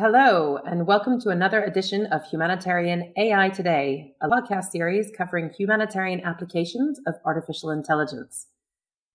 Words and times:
Hello, 0.00 0.60
and 0.64 0.86
welcome 0.86 1.20
to 1.22 1.30
another 1.30 1.64
edition 1.64 2.06
of 2.12 2.24
Humanitarian 2.26 3.12
AI 3.16 3.48
Today, 3.48 4.14
a 4.22 4.28
podcast 4.28 4.66
series 4.66 5.10
covering 5.10 5.50
humanitarian 5.50 6.20
applications 6.20 7.00
of 7.08 7.16
artificial 7.24 7.70
intelligence. 7.70 8.46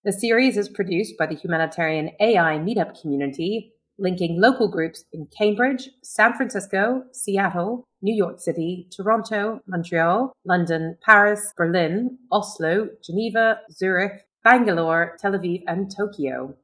The 0.04 0.12
series 0.12 0.58
is 0.58 0.68
produced 0.68 1.18
by 1.18 1.28
the 1.28 1.36
Humanitarian 1.36 2.10
AI 2.20 2.58
Meetup 2.58 3.00
community, 3.00 3.72
linking 3.98 4.42
local 4.42 4.68
groups 4.68 5.06
in 5.14 5.28
Cambridge, 5.28 5.88
San 6.04 6.34
Francisco, 6.34 7.06
Seattle, 7.14 7.86
New 8.02 8.14
York 8.14 8.42
City, 8.42 8.90
Toronto, 8.94 9.62
Montreal, 9.66 10.34
London, 10.44 10.98
Paris, 11.02 11.54
Berlin, 11.56 12.18
Oslo, 12.30 12.90
Geneva, 13.02 13.60
Zurich, 13.72 14.26
Bangalore, 14.44 15.16
Tel 15.18 15.32
Aviv, 15.32 15.64
and 15.66 15.90
Tokyo. 15.96 16.58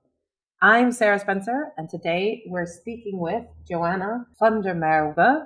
I'm 0.61 0.91
Sarah 0.91 1.19
Spencer, 1.19 1.71
and 1.77 1.89
today 1.89 2.43
we're 2.45 2.65
speaking 2.65 3.17
with 3.17 3.45
Joanna 3.65 4.25
van 4.41 4.59
der 4.59 4.75
Merwe, 4.75 5.45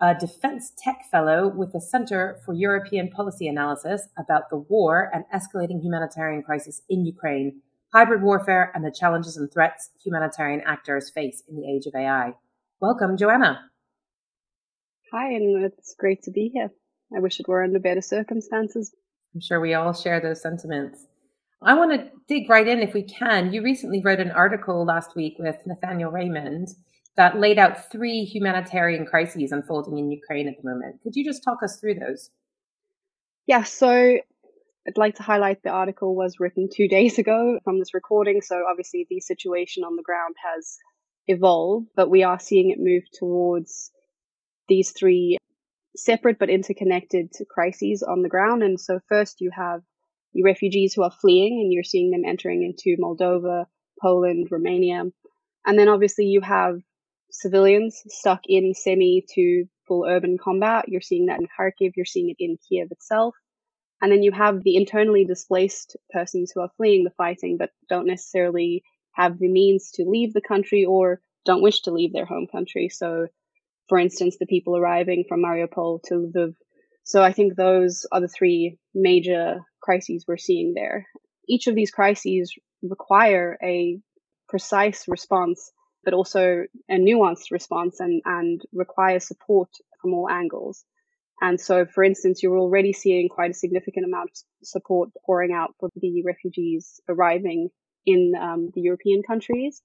a 0.00 0.14
defense 0.14 0.70
tech 0.78 1.06
fellow 1.10 1.48
with 1.48 1.72
the 1.72 1.80
Center 1.80 2.40
for 2.46 2.54
European 2.54 3.08
Policy 3.10 3.48
Analysis 3.48 4.06
about 4.16 4.50
the 4.50 4.58
war 4.58 5.10
and 5.12 5.24
escalating 5.34 5.82
humanitarian 5.82 6.44
crisis 6.44 6.82
in 6.88 7.04
Ukraine, 7.04 7.62
hybrid 7.92 8.22
warfare, 8.22 8.70
and 8.76 8.84
the 8.84 8.92
challenges 8.92 9.36
and 9.36 9.52
threats 9.52 9.90
humanitarian 10.04 10.60
actors 10.64 11.10
face 11.10 11.42
in 11.48 11.56
the 11.56 11.68
age 11.68 11.86
of 11.86 11.94
AI. 11.96 12.34
Welcome, 12.78 13.16
Joanna. 13.16 13.60
Hi, 15.12 15.32
and 15.32 15.64
it's 15.64 15.96
great 15.98 16.22
to 16.22 16.30
be 16.30 16.52
here. 16.54 16.70
I 17.12 17.18
wish 17.18 17.40
it 17.40 17.48
were 17.48 17.64
under 17.64 17.80
better 17.80 18.02
circumstances. 18.02 18.94
I'm 19.34 19.40
sure 19.40 19.58
we 19.58 19.74
all 19.74 19.92
share 19.92 20.20
those 20.20 20.40
sentiments. 20.40 21.06
I 21.66 21.74
want 21.74 21.92
to 21.92 22.10
dig 22.28 22.48
right 22.50 22.66
in 22.66 22.80
if 22.80 22.92
we 22.92 23.02
can. 23.02 23.52
You 23.52 23.62
recently 23.62 24.02
wrote 24.02 24.20
an 24.20 24.30
article 24.30 24.84
last 24.84 25.16
week 25.16 25.36
with 25.38 25.56
Nathaniel 25.66 26.10
Raymond 26.10 26.68
that 27.16 27.38
laid 27.38 27.58
out 27.58 27.90
three 27.90 28.24
humanitarian 28.24 29.06
crises 29.06 29.52
unfolding 29.52 29.98
in 29.98 30.10
Ukraine 30.10 30.48
at 30.48 30.54
the 30.60 30.68
moment. 30.68 31.00
Could 31.02 31.16
you 31.16 31.24
just 31.24 31.44
talk 31.44 31.62
us 31.62 31.78
through 31.80 31.94
those? 31.94 32.30
Yeah, 33.46 33.62
so 33.62 33.88
I'd 34.86 34.96
like 34.98 35.16
to 35.16 35.22
highlight 35.22 35.62
the 35.62 35.70
article 35.70 36.14
was 36.14 36.40
written 36.40 36.68
two 36.70 36.88
days 36.88 37.18
ago 37.18 37.58
from 37.64 37.78
this 37.78 37.94
recording. 37.94 38.40
So 38.42 38.64
obviously 38.70 39.06
the 39.08 39.20
situation 39.20 39.84
on 39.84 39.96
the 39.96 40.02
ground 40.02 40.34
has 40.54 40.76
evolved, 41.28 41.88
but 41.96 42.10
we 42.10 42.22
are 42.22 42.38
seeing 42.38 42.70
it 42.70 42.78
move 42.78 43.04
towards 43.18 43.90
these 44.68 44.90
three 44.90 45.38
separate 45.96 46.38
but 46.38 46.50
interconnected 46.50 47.30
crises 47.48 48.02
on 48.02 48.22
the 48.22 48.28
ground. 48.28 48.62
And 48.62 48.78
so 48.78 48.98
first 49.08 49.40
you 49.40 49.50
have 49.56 49.80
refugees 50.42 50.94
who 50.94 51.02
are 51.02 51.10
fleeing, 51.10 51.60
and 51.60 51.72
you're 51.72 51.84
seeing 51.84 52.10
them 52.10 52.24
entering 52.24 52.62
into 52.62 53.00
Moldova, 53.00 53.66
Poland, 54.00 54.48
Romania. 54.50 55.04
And 55.66 55.78
then 55.78 55.88
obviously 55.88 56.26
you 56.26 56.40
have 56.40 56.80
civilians 57.30 58.02
stuck 58.08 58.40
in 58.46 58.74
semi 58.74 59.24
to 59.34 59.64
full 59.86 60.04
urban 60.06 60.38
combat. 60.38 60.88
You're 60.88 61.00
seeing 61.00 61.26
that 61.26 61.40
in 61.40 61.46
Kharkiv, 61.46 61.92
you're 61.96 62.06
seeing 62.06 62.30
it 62.30 62.36
in 62.38 62.58
Kiev 62.68 62.88
itself. 62.90 63.34
And 64.00 64.12
then 64.12 64.22
you 64.22 64.32
have 64.32 64.62
the 64.62 64.76
internally 64.76 65.24
displaced 65.24 65.96
persons 66.10 66.52
who 66.52 66.60
are 66.60 66.70
fleeing 66.76 67.04
the 67.04 67.10
fighting 67.10 67.56
but 67.58 67.70
don't 67.88 68.06
necessarily 68.06 68.82
have 69.12 69.38
the 69.38 69.48
means 69.48 69.92
to 69.92 70.04
leave 70.04 70.32
the 70.32 70.40
country 70.40 70.84
or 70.84 71.20
don't 71.44 71.62
wish 71.62 71.82
to 71.82 71.92
leave 71.92 72.12
their 72.12 72.26
home 72.26 72.46
country. 72.50 72.88
So, 72.88 73.28
for 73.88 73.98
instance, 73.98 74.36
the 74.38 74.46
people 74.46 74.76
arriving 74.76 75.24
from 75.28 75.42
Mariupol 75.42 76.02
to 76.04 76.14
Lviv. 76.14 76.54
So 77.04 77.22
I 77.22 77.32
think 77.32 77.54
those 77.54 78.06
are 78.10 78.20
the 78.20 78.28
three 78.28 78.78
major 78.94 79.60
crises 79.80 80.24
we're 80.26 80.38
seeing 80.38 80.72
there. 80.74 81.06
Each 81.46 81.66
of 81.66 81.74
these 81.74 81.90
crises 81.90 82.54
require 82.82 83.58
a 83.62 84.00
precise 84.48 85.06
response, 85.06 85.70
but 86.02 86.14
also 86.14 86.64
a 86.90 86.94
nuanced 86.94 87.50
response 87.50 88.00
and, 88.00 88.22
and 88.24 88.62
require 88.72 89.20
support 89.20 89.68
from 90.00 90.14
all 90.14 90.28
angles. 90.30 90.84
And 91.40 91.60
so, 91.60 91.84
for 91.84 92.02
instance, 92.02 92.42
you're 92.42 92.58
already 92.58 92.92
seeing 92.92 93.28
quite 93.28 93.50
a 93.50 93.54
significant 93.54 94.06
amount 94.06 94.30
of 94.30 94.66
support 94.66 95.10
pouring 95.26 95.52
out 95.52 95.74
for 95.78 95.90
the 95.96 96.22
refugees 96.24 97.00
arriving 97.08 97.68
in 98.06 98.32
um, 98.40 98.70
the 98.74 98.80
European 98.80 99.22
countries. 99.22 99.82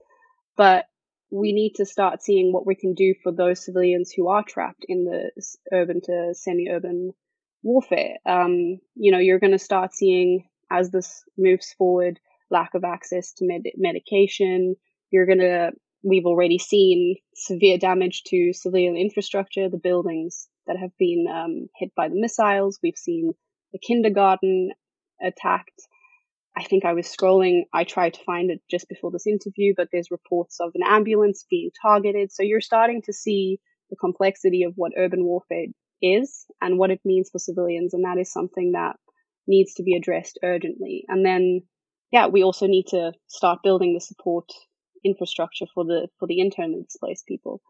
But 0.55 0.85
we 1.31 1.53
need 1.53 1.73
to 1.75 1.85
start 1.85 2.23
seeing 2.23 2.51
what 2.51 2.65
we 2.65 2.75
can 2.75 2.93
do 2.93 3.13
for 3.21 3.31
those 3.31 3.63
civilians 3.63 4.11
who 4.11 4.27
are 4.27 4.43
trapped 4.43 4.85
in 4.87 5.05
the 5.05 5.31
urban 5.71 6.01
to 6.01 6.33
semi-urban 6.33 7.13
warfare. 7.61 8.17
Um, 8.25 8.79
you 8.95 9.11
know, 9.11 9.19
you're 9.19 9.39
going 9.39 9.51
to 9.51 9.59
start 9.59 9.93
seeing 9.93 10.47
as 10.71 10.91
this 10.91 11.23
moves 11.37 11.73
forward, 11.77 12.19
lack 12.49 12.73
of 12.73 12.83
access 12.83 13.33
to 13.33 13.45
med- 13.45 13.73
medication. 13.77 14.75
You're 15.11 15.27
going 15.27 15.39
to, 15.39 15.71
we've 16.03 16.25
already 16.25 16.57
seen 16.57 17.17
severe 17.35 17.77
damage 17.77 18.23
to 18.27 18.53
civilian 18.53 18.95
infrastructure, 18.97 19.69
the 19.69 19.77
buildings 19.77 20.47
that 20.67 20.77
have 20.77 20.91
been 20.97 21.25
um, 21.31 21.67
hit 21.77 21.91
by 21.95 22.09
the 22.09 22.19
missiles. 22.19 22.79
We've 22.81 22.97
seen 22.97 23.33
the 23.71 23.79
kindergarten 23.79 24.71
attacked. 25.21 25.81
I 26.59 26.63
think 26.63 26.83
I 26.83 26.93
was 26.93 27.07
scrolling. 27.07 27.61
I 27.73 27.85
tried 27.85 28.15
to 28.15 28.23
find 28.25 28.51
it 28.51 28.59
just 28.69 28.89
before 28.89 29.11
this 29.11 29.25
interview, 29.25 29.73
but 29.77 29.87
there's 29.91 30.11
reports 30.11 30.59
of 30.59 30.71
an 30.75 30.81
ambulance 30.85 31.45
being 31.49 31.69
targeted. 31.81 32.33
So 32.33 32.43
you're 32.43 32.59
starting 32.59 33.01
to 33.03 33.13
see 33.13 33.59
the 33.89 33.95
complexity 33.95 34.63
of 34.63 34.73
what 34.75 34.91
urban 34.97 35.23
warfare 35.23 35.67
is 36.01 36.45
and 36.61 36.77
what 36.77 36.91
it 36.91 36.99
means 37.05 37.29
for 37.31 37.39
civilians. 37.39 37.93
And 37.93 38.03
that 38.03 38.19
is 38.19 38.31
something 38.31 38.73
that 38.73 38.97
needs 39.47 39.75
to 39.75 39.83
be 39.83 39.95
addressed 39.95 40.39
urgently. 40.43 41.05
And 41.07 41.25
then, 41.25 41.61
yeah, 42.11 42.27
we 42.27 42.43
also 42.43 42.67
need 42.67 42.87
to 42.87 43.13
start 43.27 43.59
building 43.63 43.93
the 43.93 44.01
support 44.01 44.49
infrastructure 45.05 45.65
for 45.73 45.85
the, 45.85 46.09
for 46.19 46.27
the 46.27 46.41
internally 46.41 46.83
displaced 46.83 47.25
people. 47.25 47.61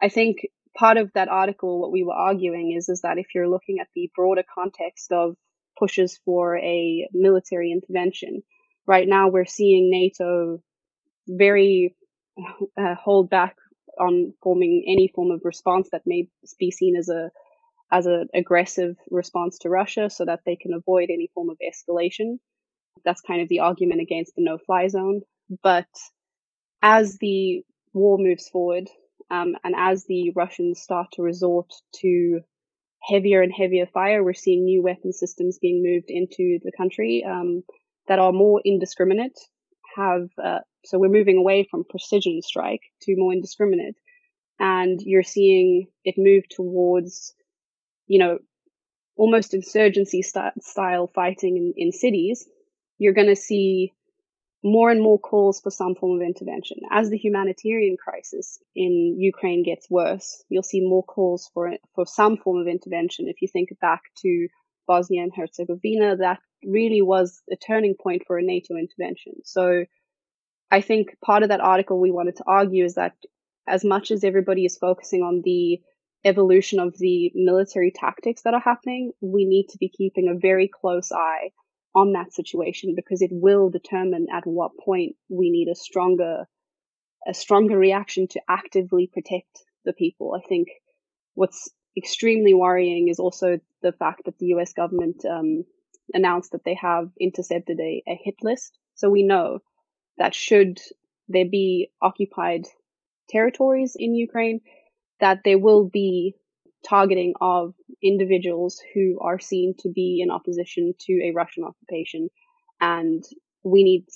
I 0.00 0.08
think 0.08 0.38
part 0.74 0.96
of 0.96 1.10
that 1.14 1.28
article, 1.28 1.80
what 1.80 1.92
we 1.92 2.02
were 2.02 2.14
arguing 2.14 2.74
is, 2.76 2.88
is 2.88 3.02
that 3.02 3.18
if 3.18 3.26
you're 3.34 3.48
looking 3.48 3.76
at 3.80 3.88
the 3.94 4.10
broader 4.16 4.44
context 4.54 5.12
of 5.12 5.36
pushes 5.78 6.18
for 6.24 6.58
a 6.58 7.08
military 7.12 7.72
intervention, 7.72 8.42
right 8.86 9.08
now 9.08 9.28
we're 9.28 9.46
seeing 9.46 9.90
NATO 9.90 10.62
very 11.28 11.94
uh, 12.76 12.94
hold 12.94 13.30
back 13.30 13.56
on 13.98 14.32
forming 14.42 14.84
any 14.86 15.10
form 15.14 15.30
of 15.30 15.40
response 15.44 15.88
that 15.92 16.02
may 16.06 16.28
be 16.58 16.70
seen 16.70 16.96
as 16.96 17.08
a 17.08 17.30
as 17.90 18.06
an 18.06 18.28
aggressive 18.34 18.96
response 19.10 19.58
to 19.58 19.70
Russia 19.70 20.10
so 20.10 20.24
that 20.24 20.40
they 20.44 20.56
can 20.56 20.74
avoid 20.74 21.08
any 21.10 21.30
form 21.32 21.48
of 21.48 21.56
escalation. 21.58 22.38
That's 23.04 23.22
kind 23.22 23.40
of 23.40 23.48
the 23.48 23.60
argument 23.60 24.02
against 24.02 24.34
the 24.36 24.44
no 24.44 24.58
fly 24.58 24.88
zone. 24.88 25.22
But 25.62 25.88
as 26.82 27.16
the 27.18 27.62
war 27.94 28.18
moves 28.18 28.48
forward, 28.48 28.88
um, 29.30 29.56
and 29.64 29.74
as 29.76 30.04
the 30.04 30.32
Russians 30.36 30.80
start 30.80 31.12
to 31.12 31.22
resort 31.22 31.72
to 31.96 32.40
heavier 33.02 33.42
and 33.42 33.52
heavier 33.52 33.86
fire, 33.86 34.22
we're 34.22 34.34
seeing 34.34 34.64
new 34.64 34.82
weapon 34.82 35.12
systems 35.12 35.58
being 35.60 35.82
moved 35.82 36.10
into 36.10 36.58
the 36.64 36.72
country 36.76 37.24
um, 37.28 37.62
that 38.06 38.18
are 38.18 38.32
more 38.32 38.60
indiscriminate. 38.64 39.38
Have 39.96 40.28
uh, 40.42 40.60
so 40.84 40.98
we're 40.98 41.08
moving 41.08 41.38
away 41.38 41.66
from 41.70 41.84
precision 41.88 42.40
strike 42.42 42.82
to 43.02 43.14
more 43.16 43.32
indiscriminate, 43.32 43.96
and 44.58 45.00
you're 45.00 45.22
seeing 45.22 45.86
it 46.04 46.14
move 46.16 46.44
towards 46.48 47.34
you 48.08 48.18
know, 48.18 48.38
almost 49.16 49.54
insurgency 49.54 50.22
st- 50.22 50.64
style 50.64 51.06
fighting 51.14 51.56
in, 51.56 51.74
in 51.76 51.92
cities, 51.92 52.48
you're 52.96 53.12
going 53.12 53.28
to 53.28 53.36
see 53.36 53.92
more 54.64 54.90
and 54.90 55.00
more 55.00 55.18
calls 55.18 55.60
for 55.60 55.70
some 55.70 55.94
form 55.94 56.20
of 56.20 56.26
intervention. 56.26 56.78
As 56.90 57.10
the 57.10 57.16
humanitarian 57.16 57.96
crisis 57.96 58.58
in 58.74 59.16
Ukraine 59.18 59.62
gets 59.62 59.88
worse, 59.88 60.42
you'll 60.48 60.62
see 60.62 60.80
more 60.80 61.04
calls 61.04 61.50
for 61.54 61.72
for 61.94 62.06
some 62.06 62.36
form 62.36 62.60
of 62.60 62.66
intervention. 62.66 63.28
If 63.28 63.40
you 63.40 63.48
think 63.48 63.68
back 63.80 64.02
to 64.22 64.48
Bosnia 64.86 65.22
and 65.22 65.32
Herzegovina, 65.34 66.16
that 66.16 66.40
really 66.64 67.02
was 67.02 67.40
a 67.52 67.56
turning 67.56 67.94
point 67.94 68.22
for 68.26 68.38
a 68.38 68.42
NATO 68.42 68.74
intervention. 68.74 69.34
So 69.44 69.84
I 70.70 70.80
think 70.80 71.16
part 71.24 71.42
of 71.42 71.50
that 71.50 71.60
article 71.60 72.00
we 72.00 72.10
wanted 72.10 72.36
to 72.36 72.44
argue 72.46 72.84
is 72.84 72.94
that 72.94 73.14
as 73.66 73.84
much 73.84 74.10
as 74.10 74.24
everybody 74.24 74.64
is 74.64 74.76
focusing 74.76 75.22
on 75.22 75.42
the 75.44 75.80
evolution 76.24 76.80
of 76.80 76.98
the 76.98 77.30
military 77.34 77.92
tactics 77.94 78.42
that 78.42 78.54
are 78.54 78.60
happening, 78.60 79.12
we 79.20 79.44
need 79.44 79.68
to 79.68 79.78
be 79.78 79.88
keeping 79.88 80.28
a 80.28 80.38
very 80.38 80.68
close 80.68 81.12
eye 81.12 81.50
on 81.94 82.12
that 82.12 82.32
situation 82.32 82.94
because 82.94 83.22
it 83.22 83.30
will 83.32 83.70
determine 83.70 84.26
at 84.32 84.46
what 84.46 84.78
point 84.78 85.16
we 85.28 85.50
need 85.50 85.68
a 85.68 85.74
stronger 85.74 86.46
a 87.26 87.34
stronger 87.34 87.76
reaction 87.76 88.28
to 88.28 88.40
actively 88.48 89.10
protect 89.12 89.64
the 89.84 89.92
people. 89.92 90.34
I 90.34 90.46
think 90.48 90.68
what's 91.34 91.68
extremely 91.96 92.54
worrying 92.54 93.08
is 93.08 93.18
also 93.18 93.58
the 93.82 93.92
fact 93.92 94.22
that 94.24 94.38
the 94.38 94.46
US 94.46 94.72
government 94.72 95.24
um, 95.24 95.64
announced 96.14 96.52
that 96.52 96.64
they 96.64 96.74
have 96.74 97.10
intercepted 97.20 97.78
a, 97.80 98.02
a 98.06 98.18
hit 98.22 98.36
list. 98.42 98.78
So 98.94 99.10
we 99.10 99.22
know 99.22 99.58
that 100.16 100.34
should 100.34 100.80
there 101.28 101.48
be 101.48 101.90
occupied 102.00 102.66
territories 103.28 103.96
in 103.98 104.14
Ukraine, 104.14 104.60
that 105.20 105.40
there 105.44 105.58
will 105.58 105.84
be 105.84 106.34
targeting 106.86 107.34
of 107.40 107.74
individuals 108.02 108.80
who 108.94 109.18
are 109.20 109.38
seen 109.38 109.74
to 109.80 109.90
be 109.90 110.20
in 110.22 110.30
opposition 110.30 110.94
to 111.00 111.12
a 111.24 111.32
Russian 111.34 111.64
occupation. 111.64 112.28
And 112.80 113.24
we 113.64 113.82
need 113.82 114.06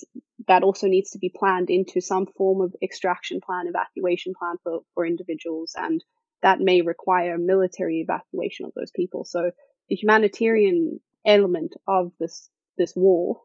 that 0.47 0.63
also 0.63 0.87
needs 0.87 1.11
to 1.11 1.19
be 1.19 1.33
planned 1.33 1.69
into 1.69 2.01
some 2.01 2.25
form 2.37 2.61
of 2.61 2.75
extraction 2.81 3.39
plan, 3.45 3.67
evacuation 3.67 4.33
plan 4.37 4.55
for, 4.63 4.81
for 4.93 5.05
individuals. 5.05 5.73
And 5.77 6.03
that 6.41 6.59
may 6.59 6.81
require 6.81 7.37
military 7.37 8.01
evacuation 8.01 8.65
of 8.65 8.73
those 8.75 8.91
people. 8.91 9.25
So 9.25 9.51
the 9.89 9.95
humanitarian 9.95 10.99
element 11.25 11.73
of 11.87 12.11
this, 12.19 12.49
this 12.77 12.93
war 12.95 13.39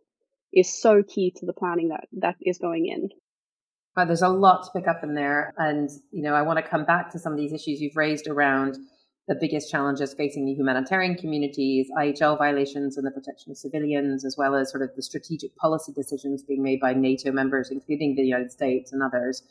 is 0.52 0.80
so 0.80 1.02
key 1.02 1.32
to 1.36 1.46
the 1.46 1.52
planning 1.52 1.88
that, 1.88 2.08
that 2.18 2.36
is 2.40 2.58
going 2.58 2.86
in. 2.86 3.10
Uh, 3.96 4.04
there's 4.04 4.22
a 4.22 4.28
lot 4.28 4.64
to 4.64 4.70
pick 4.74 4.88
up 4.88 5.02
in 5.02 5.14
there. 5.14 5.54
And, 5.56 5.90
you 6.10 6.22
know, 6.22 6.34
I 6.34 6.42
want 6.42 6.58
to 6.58 6.68
come 6.68 6.84
back 6.84 7.10
to 7.12 7.18
some 7.18 7.32
of 7.32 7.38
these 7.38 7.52
issues 7.52 7.80
you've 7.80 7.96
raised 7.96 8.28
around 8.28 8.76
the 9.28 9.34
biggest 9.34 9.70
challenges 9.70 10.14
facing 10.14 10.46
the 10.46 10.54
humanitarian 10.54 11.14
communities, 11.14 11.88
IHL 11.96 12.38
violations 12.38 12.96
and 12.96 13.06
the 13.06 13.10
protection 13.10 13.52
of 13.52 13.58
civilians, 13.58 14.24
as 14.24 14.36
well 14.38 14.56
as 14.56 14.70
sort 14.70 14.82
of 14.82 14.90
the 14.96 15.02
strategic 15.02 15.54
policy 15.56 15.92
decisions 15.92 16.42
being 16.42 16.62
made 16.62 16.80
by 16.80 16.94
NATO 16.94 17.30
members, 17.30 17.70
including 17.70 18.14
the 18.14 18.22
United 18.22 18.50
States 18.50 18.90
and 18.90 19.02
others. 19.02 19.42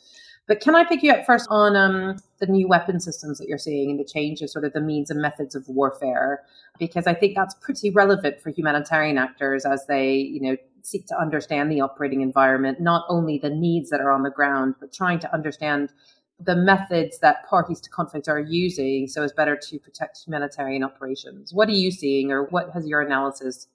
But 0.48 0.60
can 0.60 0.74
I 0.74 0.84
pick 0.84 1.02
you 1.02 1.12
up 1.12 1.26
first 1.26 1.46
on 1.50 1.76
um, 1.76 2.16
the 2.40 2.46
new 2.46 2.66
weapon 2.66 2.98
systems 3.00 3.38
that 3.38 3.48
you're 3.48 3.58
seeing 3.58 3.90
and 3.90 4.00
the 4.00 4.04
change 4.04 4.40
of 4.40 4.50
sort 4.50 4.64
of 4.64 4.72
the 4.72 4.80
means 4.80 5.10
and 5.10 5.20
methods 5.20 5.54
of 5.54 5.68
warfare? 5.68 6.42
Because 6.78 7.06
I 7.06 7.14
think 7.14 7.36
that's 7.36 7.54
pretty 7.60 7.90
relevant 7.90 8.40
for 8.40 8.50
humanitarian 8.50 9.18
actors 9.18 9.64
as 9.64 9.86
they, 9.86 10.14
you 10.14 10.40
know, 10.40 10.56
seek 10.82 11.06
to 11.06 11.20
understand 11.20 11.70
the 11.70 11.82
operating 11.82 12.22
environment, 12.22 12.80
not 12.80 13.04
only 13.10 13.38
the 13.38 13.50
needs 13.50 13.90
that 13.90 14.00
are 14.00 14.10
on 14.10 14.22
the 14.22 14.30
ground, 14.30 14.74
but 14.80 14.92
trying 14.92 15.18
to 15.20 15.32
understand 15.34 15.92
the 16.40 16.54
methods 16.54 17.18
that 17.18 17.48
parties 17.48 17.80
to 17.80 17.90
conflict 17.90 18.28
are 18.28 18.38
using 18.38 19.08
so 19.08 19.22
as 19.22 19.32
better 19.32 19.56
to 19.56 19.78
protect 19.78 20.18
humanitarian 20.24 20.84
operations. 20.84 21.52
What 21.52 21.68
are 21.68 21.72
you 21.72 21.90
seeing, 21.90 22.30
or 22.30 22.44
what 22.44 22.70
has 22.74 22.86
your 22.86 23.00
analysis 23.00 23.66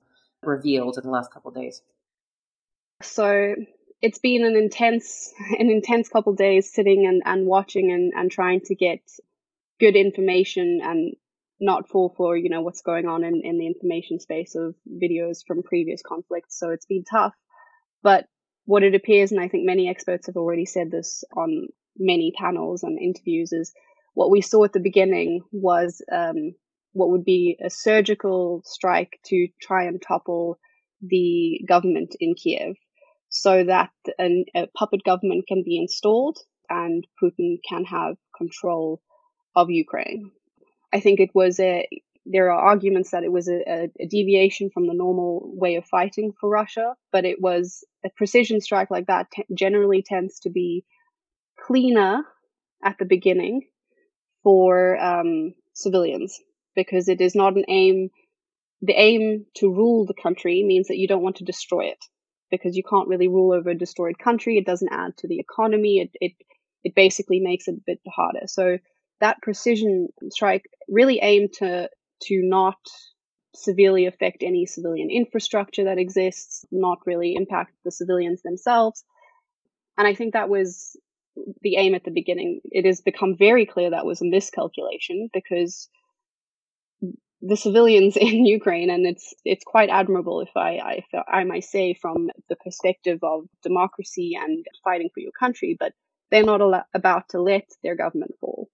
revealed 0.42 0.98
in 0.98 1.04
the 1.04 1.10
last 1.10 1.31
couple 1.31 1.50
of 1.50 1.56
days? 1.56 1.81
So 3.01 3.56
it's 4.01 4.19
been 4.19 4.45
an 4.45 4.56
intense, 4.56 5.33
an 5.60 5.69
intense 5.69 6.07
couple 6.07 6.31
of 6.31 6.38
days 6.38 6.71
sitting 6.71 7.06
and, 7.06 7.21
and 7.25 7.45
watching 7.45 7.92
and, 7.92 8.13
and 8.15 8.31
trying 8.31 8.62
to 8.62 8.75
get 8.75 9.01
good 9.80 9.95
information 9.95 10.80
and 10.81 11.15
not 11.60 11.89
fall 11.89 12.13
for, 12.15 12.38
you 12.38 12.50
know, 12.50 12.62
what's 12.62 12.81
going 12.81 13.07
on 13.07 13.24
in, 13.24 13.42
in 13.44 13.57
the 13.57 13.68
information 13.68 14.19
space 14.19 14.56
of 14.56 14.75
videos 14.89 15.45
from 15.45 15.63
previous 15.63 16.01
conflicts. 16.01 16.57
So 16.57 16.69
it's 16.69 16.86
been 16.86 17.04
tough. 17.04 17.33
But 18.01 18.25
what 18.65 18.83
it 18.83 18.95
appears, 18.95 19.31
and 19.31 19.42
I 19.42 19.48
think 19.50 19.65
many 19.65 19.89
experts 19.89 20.27
have 20.27 20.38
already 20.38 20.65
said 20.65 20.92
this 20.92 21.24
on 21.36 21.68
many 21.98 22.34
panels 22.38 22.84
and 22.84 23.00
interviews 23.00 23.51
is 23.51 23.74
what 24.13 24.31
we 24.31 24.42
saw 24.42 24.63
at 24.63 24.74
the 24.74 24.80
beginning 24.80 25.42
was 25.51 26.01
um, 26.12 26.56
what 26.94 27.10
would 27.10 27.25
be 27.25 27.57
a 27.63 27.69
surgical 27.69 28.62
strike 28.66 29.19
to 29.25 29.48
try 29.62 29.86
and 29.86 30.01
topple 30.01 30.57
the 31.01 31.60
government 31.68 32.16
in 32.19 32.36
Kiev 32.36 32.75
so 33.30 33.63
that 33.63 33.90
an, 34.19 34.45
a 34.56 34.68
puppet 34.78 35.04
government 35.04 35.45
can 35.48 35.63
be 35.66 35.78
installed 35.78 36.38
and 36.69 37.06
Putin 37.22 37.57
can 37.68 37.84
have 37.86 38.16
control 38.38 39.01
of 39.56 39.69
Ukraine. 39.69 40.31
I 40.94 41.00
think 41.00 41.19
it 41.19 41.31
was 41.34 41.60
a, 41.60 41.88
there 42.25 42.51
are 42.51 42.60
arguments 42.60 43.12
that 43.12 43.24
it 43.24 43.31
was 43.31 43.50
a, 43.50 43.89
a, 44.00 44.07
deviation 44.07 44.69
from 44.69 44.88
the 44.88 44.94
normal 44.94 45.42
way 45.46 45.75
of 45.75 45.86
fighting 45.86 46.31
for 46.39 46.50
Russia, 46.50 46.94
but 47.12 47.25
it 47.25 47.42
was 47.42 47.84
a 48.06 48.10
precision 48.16 48.62
strike 48.62 48.92
like 48.92 49.07
that 49.07 49.31
t- 49.31 49.46
generally 49.54 50.04
tends 50.04 50.39
to 50.42 50.50
be 50.50 50.86
cleaner 51.65 52.24
at 52.83 52.98
the 53.00 53.06
beginning 53.06 53.62
for 54.44 54.98
um, 55.00 55.54
civilians 55.74 56.39
because 56.75 57.07
it 57.07 57.21
is 57.21 57.36
not 57.36 57.56
an 57.56 57.65
aim. 57.68 58.10
The 58.81 58.94
aim 58.94 59.45
to 59.56 59.74
rule 59.74 60.06
the 60.06 60.21
country 60.21 60.63
means 60.63 60.88
that 60.88 60.98
you 60.98 61.07
don't 61.07 61.24
want 61.24 61.38
to 61.38 61.45
destroy 61.45 61.86
it 61.86 62.04
because 62.51 62.75
you 62.75 62.83
can't 62.83 63.07
really 63.07 63.27
rule 63.27 63.54
over 63.54 63.69
a 63.69 63.77
destroyed 63.77 64.19
country. 64.19 64.57
It 64.57 64.65
doesn't 64.65 64.92
add 64.92 65.18
to 65.18 65.27
the 65.27 65.39
economy. 65.39 66.00
It 66.00 66.12
it 66.19 66.33
it 66.83 66.95
basically 66.95 67.39
makes 67.39 67.68
it 67.68 67.75
a 67.75 67.83
bit 67.86 68.00
harder. 68.07 68.48
So 68.48 68.77
that 69.21 69.42
precision 69.42 70.10
strike 70.30 70.65
really 70.89 71.19
aimed 71.21 71.54
to 71.54 71.89
to 72.24 72.42
not 72.44 72.77
severely 73.56 74.06
affect 74.07 74.44
any 74.44 74.65
civilian 74.65 75.10
infrastructure 75.10 75.86
that 75.86 76.00
exists, 76.00 76.65
not 76.71 76.98
really 77.06 77.36
impact 77.36 77.71
the 77.86 77.92
civilians 77.92 78.42
themselves. 78.42 79.04
And 79.98 80.07
I 80.07 80.15
think 80.15 80.33
that 80.33 80.50
was 80.50 80.98
the 81.62 81.78
aim 81.78 81.96
at 81.96 82.04
the 82.04 82.12
beginning, 82.12 82.62
it 82.66 82.86
has 82.86 83.02
become 83.02 83.36
very 83.38 83.66
clear 83.66 83.90
that 83.90 84.06
was 84.06 84.22
a 84.22 84.26
miscalculation 84.26 85.30
because 85.34 85.90
the 87.42 87.58
civilians 87.58 88.16
in 88.22 88.46
Ukraine, 88.46 88.90
and 88.90 89.06
it's 89.06 89.34
it's 89.44 89.64
quite 89.64 89.90
admirable 89.90 90.42
if 90.42 90.56
I, 90.56 90.98
if 90.98 91.06
I 91.28 91.44
might 91.44 91.66
say 91.66 91.94
from 91.94 92.30
the 92.50 92.56
perspective 92.56 93.20
of 93.24 93.48
democracy 93.64 94.38
and 94.40 94.66
fighting 94.84 95.10
for 95.14 95.20
your 95.20 95.32
country, 95.32 95.76
but 95.80 95.94
they're 96.32 96.44
not 96.44 96.62
al- 96.62 96.86
about 96.94 97.30
to 97.30 97.42
let 97.42 97.68
their 97.84 97.96
government 97.96 98.36
fall, 98.40 98.70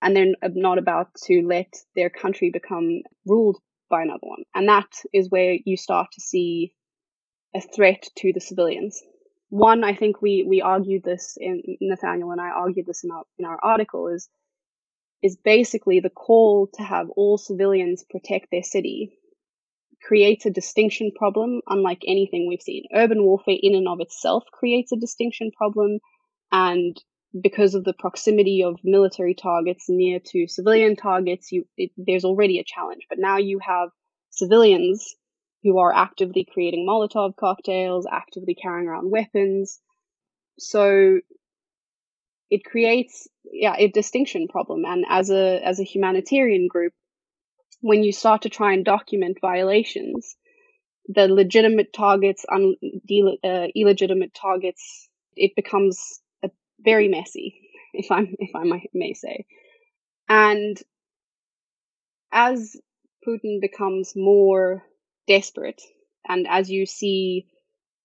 and 0.00 0.14
they're 0.14 0.34
not 0.54 0.78
about 0.78 1.08
to 1.26 1.42
let 1.46 1.72
their 1.96 2.10
country 2.10 2.50
become 2.50 3.02
ruled 3.26 3.58
by 3.90 4.02
another 4.02 4.26
one, 4.26 4.44
and 4.54 4.68
that 4.68 4.92
is 5.12 5.30
where 5.30 5.56
you 5.64 5.76
start 5.76 6.08
to 6.12 6.20
see 6.20 6.72
a 7.54 7.60
threat 7.60 8.06
to 8.16 8.32
the 8.32 8.40
civilians 8.40 9.02
one, 9.50 9.84
I 9.84 9.94
think 9.94 10.22
we 10.22 10.44
we 10.48 10.62
argued 10.62 11.04
this 11.04 11.36
in 11.38 11.62
Nathaniel 11.80 12.30
and 12.30 12.40
I 12.40 12.48
argued 12.48 12.86
this 12.86 13.04
in 13.04 13.10
our 13.10 13.24
in 13.38 13.44
our 13.44 13.58
article 13.62 14.08
is 14.08 14.28
is 15.22 15.36
basically 15.36 16.00
the 16.00 16.10
call 16.10 16.68
to 16.74 16.82
have 16.82 17.10
all 17.10 17.36
civilians 17.36 18.04
protect 18.08 18.50
their 18.50 18.62
city 18.62 19.12
creates 20.02 20.46
a 20.46 20.50
distinction 20.50 21.10
problem 21.14 21.60
unlike 21.68 22.02
anything 22.06 22.46
we've 22.48 22.62
seen. 22.62 22.84
Urban 22.94 23.22
warfare 23.22 23.58
in 23.60 23.74
and 23.74 23.86
of 23.86 24.00
itself 24.00 24.44
creates 24.52 24.92
a 24.92 24.96
distinction 24.96 25.50
problem 25.50 25.98
and 26.50 26.96
because 27.38 27.74
of 27.74 27.84
the 27.84 27.92
proximity 27.92 28.62
of 28.62 28.80
military 28.82 29.34
targets 29.34 29.84
near 29.88 30.18
to 30.18 30.48
civilian 30.48 30.96
targets, 30.96 31.52
you 31.52 31.66
it, 31.76 31.90
there's 31.96 32.24
already 32.24 32.58
a 32.58 32.64
challenge. 32.64 33.06
But 33.08 33.18
now 33.18 33.38
you 33.38 33.60
have 33.60 33.90
civilians 34.30 35.14
who 35.62 35.78
are 35.78 35.94
actively 35.94 36.46
creating 36.50 36.86
Molotov 36.86 37.36
cocktails, 37.36 38.06
actively 38.10 38.54
carrying 38.54 38.88
around 38.88 39.10
weapons. 39.10 39.80
So 40.58 41.20
it 42.50 42.64
creates 42.64 43.28
yeah 43.44 43.74
a 43.78 43.88
distinction 43.88 44.48
problem 44.48 44.84
and 44.84 45.04
as 45.08 45.30
a 45.30 45.60
as 45.64 45.80
a 45.80 45.84
humanitarian 45.84 46.66
group 46.68 46.92
when 47.80 48.02
you 48.02 48.12
start 48.12 48.42
to 48.42 48.48
try 48.48 48.72
and 48.74 48.84
document 48.84 49.38
violations 49.40 50.36
the 51.08 51.26
legitimate 51.26 51.92
targets 51.92 52.44
un, 52.52 52.74
de, 53.06 53.38
uh, 53.42 53.66
illegitimate 53.74 54.34
targets 54.34 55.08
it 55.36 55.52
becomes 55.56 56.20
a, 56.42 56.50
very 56.80 57.08
messy 57.08 57.60
if 57.94 58.10
i'm 58.10 58.34
if 58.38 58.50
i 58.54 58.64
may 58.92 59.14
say 59.14 59.46
and 60.28 60.82
as 62.32 62.76
putin 63.26 63.60
becomes 63.60 64.12
more 64.14 64.82
desperate. 65.30 65.80
And 66.28 66.46
as 66.48 66.68
you 66.68 66.86
see 66.86 67.46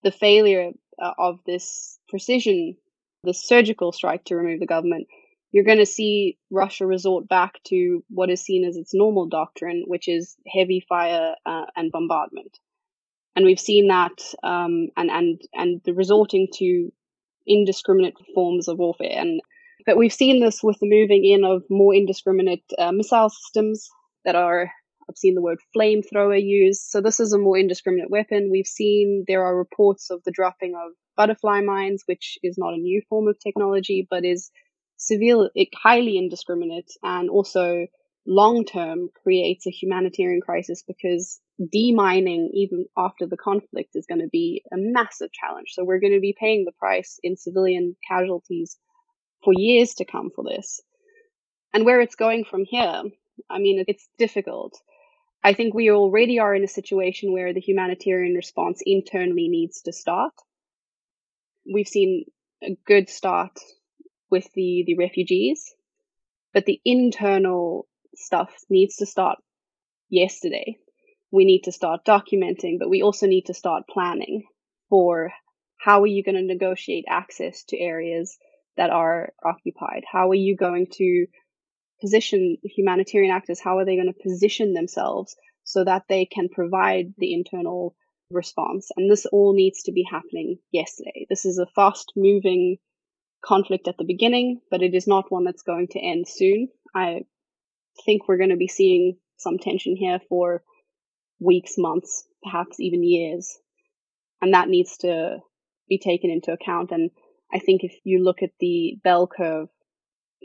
the 0.03 0.11
failure 0.11 0.71
uh, 1.01 1.13
of 1.17 1.39
this 1.47 1.99
precision, 2.07 2.77
this 3.23 3.43
surgical 3.43 3.91
strike 3.91 4.23
to 4.25 4.35
remove 4.35 4.59
the 4.59 4.67
government, 4.75 5.07
you're 5.51 5.63
going 5.71 5.79
to 5.79 5.95
see 5.97 6.37
Russia 6.51 6.85
resort 6.85 7.27
back 7.27 7.53
to 7.67 8.03
what 8.09 8.29
is 8.29 8.41
seen 8.41 8.63
as 8.63 8.77
its 8.77 8.93
normal 8.93 9.25
doctrine, 9.27 9.83
which 9.87 10.07
is 10.07 10.35
heavy 10.47 10.85
fire 10.87 11.33
uh, 11.47 11.65
and 11.75 11.91
bombardment. 11.91 12.59
And 13.35 13.43
we've 13.45 13.59
seen 13.59 13.87
that, 13.87 14.17
um, 14.43 14.89
and 14.95 15.09
and 15.09 15.41
and 15.53 15.81
the 15.83 15.93
resorting 15.93 16.47
to 16.59 16.91
indiscriminate 17.47 18.15
forms 18.33 18.67
of 18.67 18.77
warfare. 18.77 19.17
And 19.17 19.41
but 19.85 19.97
we've 19.97 20.13
seen 20.13 20.41
this 20.41 20.61
with 20.63 20.77
the 20.79 20.89
moving 20.89 21.25
in 21.25 21.43
of 21.43 21.63
more 21.69 21.93
indiscriminate 21.93 22.63
uh, 22.77 22.91
missile 22.91 23.29
systems 23.29 23.89
that 24.23 24.35
are 24.35 24.71
I've 25.09 25.17
seen 25.17 25.35
the 25.35 25.41
word 25.41 25.59
flamethrower 25.75 26.41
used. 26.41 26.81
So 26.89 27.01
this 27.01 27.19
is 27.19 27.33
a 27.33 27.37
more 27.37 27.57
indiscriminate 27.57 28.09
weapon. 28.09 28.49
We've 28.51 28.67
seen 28.67 29.25
there 29.27 29.45
are 29.45 29.57
reports 29.57 30.09
of 30.09 30.23
the 30.23 30.31
dropping 30.31 30.73
of 30.75 30.93
butterfly 31.15 31.61
mines, 31.61 32.03
which 32.05 32.37
is 32.43 32.57
not 32.57 32.73
a 32.73 32.77
new 32.77 33.01
form 33.09 33.27
of 33.27 33.39
technology, 33.39 34.07
but 34.09 34.25
is 34.25 34.49
severe, 34.97 35.49
highly 35.75 36.17
indiscriminate 36.17 36.91
and 37.03 37.29
also 37.29 37.87
long 38.25 38.65
term 38.65 39.09
creates 39.23 39.67
a 39.67 39.71
humanitarian 39.71 40.41
crisis 40.41 40.83
because 40.85 41.39
demining 41.61 42.49
even 42.53 42.85
after 42.97 43.27
the 43.27 43.37
conflict 43.37 43.91
is 43.95 44.07
going 44.07 44.21
to 44.21 44.27
be 44.27 44.63
a 44.73 44.77
massive 44.77 45.31
challenge. 45.31 45.67
So 45.73 45.83
we're 45.83 45.99
going 45.99 46.13
to 46.13 46.19
be 46.19 46.35
paying 46.37 46.65
the 46.65 46.71
price 46.71 47.19
in 47.23 47.37
civilian 47.37 47.95
casualties 48.07 48.77
for 49.43 49.53
years 49.55 49.93
to 49.95 50.05
come 50.05 50.31
for 50.35 50.43
this. 50.43 50.81
And 51.73 51.85
where 51.85 52.01
it's 52.01 52.15
going 52.15 52.45
from 52.45 52.65
here, 52.65 53.03
I 53.49 53.59
mean, 53.59 53.83
it's 53.87 54.07
difficult. 54.17 54.79
I 55.45 55.53
think 55.53 55.75
we 55.75 55.91
already 55.91 56.39
are 56.39 56.55
in 56.55 56.63
a 56.63 56.67
situation 56.79 57.31
where 57.31 57.53
the 57.53 57.59
humanitarian 57.59 58.33
response 58.33 58.81
internally 58.83 59.47
needs 59.47 59.83
to 59.83 59.93
start. 59.93 60.33
We've 61.71 61.87
seen 61.87 62.25
a 62.63 62.75
good 62.87 63.09
start 63.09 63.59
with 64.31 64.51
the, 64.55 64.83
the 64.87 64.95
refugees, 64.95 65.71
but 66.51 66.65
the 66.65 66.81
internal 66.83 67.87
stuff 68.15 68.51
needs 68.71 68.95
to 68.95 69.05
start 69.05 69.37
yesterday. 70.09 70.77
We 71.29 71.45
need 71.45 71.65
to 71.65 71.71
start 71.71 72.05
documenting, 72.07 72.79
but 72.79 72.89
we 72.89 73.03
also 73.03 73.27
need 73.27 73.45
to 73.45 73.53
start 73.53 73.83
planning. 73.87 74.45
for 74.89 75.31
how 75.77 76.01
are 76.01 76.07
you 76.07 76.23
going 76.23 76.37
to 76.37 76.53
negotiate 76.53 77.05
access 77.07 77.65
to 77.65 77.79
areas 77.79 78.35
that 78.77 78.89
are 78.89 79.33
occupied? 79.43 80.05
How 80.11 80.31
are 80.31 80.41
you 80.47 80.55
going 80.55 80.87
to 80.93 81.27
position 82.01 82.57
humanitarian 82.63 83.31
actors? 83.33 83.59
How 83.59 83.77
are 83.77 83.85
they 83.85 83.95
going 83.95 84.13
to 84.13 84.23
position 84.23 84.73
themselves 84.73 85.35
so 85.63 85.83
that 85.83 86.03
they 86.09 86.25
can 86.25 86.49
provide 86.49 87.13
the 87.17 87.33
internal 87.33 87.95
response? 88.29 88.89
And 88.95 89.09
this 89.09 89.25
all 89.25 89.53
needs 89.53 89.83
to 89.83 89.91
be 89.91 90.05
happening 90.09 90.57
yesterday. 90.71 91.25
This 91.29 91.45
is 91.45 91.57
a 91.57 91.67
fast 91.75 92.13
moving 92.15 92.77
conflict 93.43 93.87
at 93.87 93.97
the 93.97 94.05
beginning, 94.05 94.61
but 94.71 94.81
it 94.81 94.93
is 94.93 95.07
not 95.07 95.31
one 95.31 95.43
that's 95.43 95.63
going 95.63 95.87
to 95.91 95.99
end 95.99 96.27
soon. 96.27 96.69
I 96.93 97.21
think 98.05 98.27
we're 98.27 98.37
going 98.37 98.49
to 98.49 98.57
be 98.57 98.67
seeing 98.67 99.17
some 99.37 99.57
tension 99.57 99.95
here 99.95 100.19
for 100.29 100.63
weeks, 101.39 101.73
months, 101.77 102.25
perhaps 102.43 102.79
even 102.79 103.03
years. 103.03 103.57
And 104.41 104.53
that 104.53 104.69
needs 104.69 104.97
to 104.97 105.37
be 105.87 105.99
taken 105.99 106.29
into 106.29 106.51
account. 106.51 106.91
And 106.91 107.11
I 107.53 107.59
think 107.59 107.83
if 107.83 107.93
you 108.03 108.23
look 108.23 108.41
at 108.41 108.51
the 108.59 108.97
bell 109.03 109.27
curve, 109.27 109.67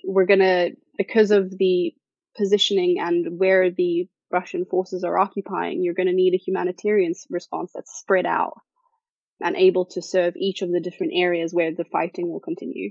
we're 0.04 0.26
going 0.26 0.40
to, 0.40 0.70
because 1.00 1.30
of 1.30 1.56
the 1.56 1.94
positioning 2.36 2.96
and 3.00 3.38
where 3.38 3.70
the 3.70 4.06
Russian 4.30 4.66
forces 4.66 5.02
are 5.02 5.18
occupying, 5.18 5.82
you're 5.82 5.94
going 5.94 6.08
to 6.08 6.12
need 6.12 6.34
a 6.34 6.36
humanitarian 6.36 7.14
response 7.30 7.70
that's 7.74 7.98
spread 7.98 8.26
out 8.26 8.60
and 9.40 9.56
able 9.56 9.86
to 9.86 10.02
serve 10.02 10.36
each 10.36 10.60
of 10.60 10.70
the 10.70 10.78
different 10.78 11.14
areas 11.16 11.54
where 11.54 11.74
the 11.74 11.86
fighting 11.90 12.30
will 12.30 12.38
continue. 12.40 12.90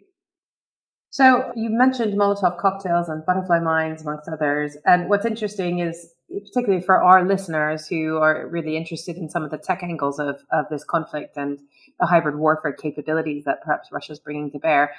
So 1.12 1.52
you 1.56 1.70
mentioned 1.70 2.16
Molotov 2.16 2.58
cocktails 2.60 3.10
and 3.10 3.24
butterfly 3.24 3.60
mines, 3.60 4.02
amongst 4.02 4.28
others. 4.28 4.76
And 4.88 5.08
what's 5.08 5.28
interesting 5.28 5.78
is, 5.78 6.12
particularly 6.32 6.84
for 6.84 7.04
our 7.04 7.28
listeners 7.28 7.88
who 7.88 8.18
are 8.18 8.48
really 8.48 8.76
interested 8.76 9.18
in 9.18 9.30
some 9.30 9.44
of 9.44 9.52
the 9.52 9.60
tech 9.60 9.84
angles 9.84 10.18
of, 10.18 10.42
of 10.52 10.66
this 10.72 10.84
conflict 10.84 11.38
and 11.38 11.60
the 12.00 12.08
hybrid 12.08 12.38
warfare 12.38 12.74
capabilities 12.74 13.44
that 13.46 13.62
perhaps 13.64 13.92
Russia's 13.92 14.20
bringing 14.20 14.50
to 14.52 14.58
bear. 14.58 14.94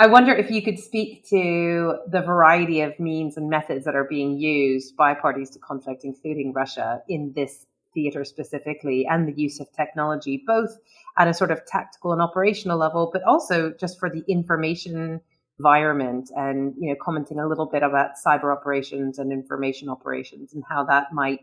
I 0.00 0.06
wonder 0.06 0.34
if 0.34 0.50
you 0.50 0.62
could 0.62 0.78
speak 0.78 1.28
to 1.28 1.98
the 2.06 2.22
variety 2.22 2.80
of 2.80 2.98
means 2.98 3.36
and 3.36 3.50
methods 3.50 3.84
that 3.84 3.94
are 3.94 4.06
being 4.08 4.38
used 4.38 4.96
by 4.96 5.12
parties 5.12 5.50
to 5.50 5.58
conflict, 5.58 6.04
including 6.04 6.54
Russia, 6.54 7.02
in 7.06 7.34
this 7.36 7.66
theater 7.92 8.24
specifically, 8.24 9.06
and 9.06 9.28
the 9.28 9.38
use 9.38 9.60
of 9.60 9.70
technology, 9.72 10.42
both 10.46 10.78
at 11.18 11.28
a 11.28 11.34
sort 11.34 11.50
of 11.50 11.66
tactical 11.66 12.14
and 12.14 12.22
operational 12.22 12.78
level, 12.78 13.10
but 13.12 13.22
also 13.24 13.74
just 13.78 13.98
for 13.98 14.08
the 14.08 14.24
information 14.26 15.20
environment 15.58 16.30
and 16.34 16.72
you 16.78 16.88
know 16.88 16.96
commenting 16.98 17.38
a 17.38 17.46
little 17.46 17.66
bit 17.66 17.82
about 17.82 18.12
cyber 18.26 18.56
operations 18.56 19.18
and 19.18 19.30
information 19.30 19.90
operations 19.90 20.54
and 20.54 20.64
how 20.66 20.82
that 20.82 21.12
might 21.12 21.40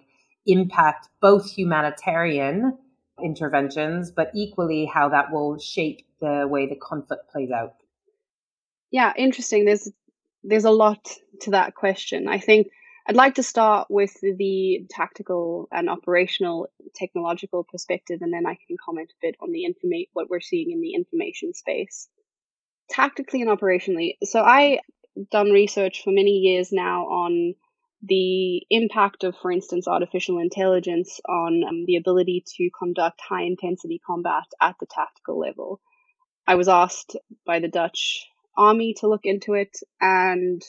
impact 0.48 1.08
both 1.22 1.48
humanitarian 1.48 2.76
interventions 3.24 4.10
but 4.10 4.32
equally 4.34 4.86
how 4.92 5.08
that 5.08 5.32
will 5.32 5.60
shape 5.60 6.04
the 6.20 6.48
way 6.50 6.66
the 6.66 6.76
conflict 6.78 7.30
plays 7.32 7.52
out 7.52 7.76
yeah 8.92 9.14
interesting 9.18 9.66
there's 9.66 9.90
there's 10.44 10.66
a 10.66 10.72
lot 10.72 11.10
to 11.42 11.52
that 11.52 11.76
question 11.76 12.28
i 12.28 12.40
think 12.40 12.68
i'd 13.08 13.16
like 13.16 13.36
to 13.36 13.44
start 13.44 13.88
with 13.90 14.14
the 14.22 14.86
tactical 14.90 15.68
and 15.72 15.90
operational 15.90 16.68
technological 16.96 17.64
perspective 17.64 18.20
and 18.22 18.34
then 18.34 18.46
i 18.46 18.58
can 18.68 18.78
comment 18.84 19.12
a 19.12 19.26
bit 19.26 19.36
on 19.42 19.52
the 19.52 19.66
informa- 19.66 20.10
what 20.14 20.30
we're 20.30 20.40
seeing 20.40 20.72
in 20.72 20.82
the 20.82 20.94
information 20.94 21.54
space 21.54 22.08
tactically 22.90 23.42
and 23.42 23.50
operationally. 23.50 24.18
So 24.24 24.42
I 24.42 24.80
done 25.32 25.52
research 25.52 26.04
for 26.04 26.12
many 26.12 26.32
years 26.32 26.72
now 26.72 27.06
on 27.06 27.56
the 28.04 28.62
impact 28.70 29.24
of, 29.24 29.36
for 29.42 29.52
instance, 29.52 29.88
artificial 29.88 30.38
intelligence 30.40 31.20
on 31.28 31.64
um, 31.68 31.86
the 31.86 31.96
ability 31.96 32.44
to 32.58 32.70
conduct 32.78 33.20
high 33.28 33.44
intensity 33.44 34.00
combat 34.06 34.46
at 34.62 34.76
the 34.80 34.86
tactical 34.86 35.40
level. 35.40 35.82
I 36.46 36.56
was 36.56 36.68
asked 36.68 37.16
by 37.46 37.60
the 37.60 37.68
Dutch 37.68 38.26
army 38.58 38.96
to 39.00 39.08
look 39.08 39.22
into 39.24 39.54
it 39.54 39.78
and 40.02 40.62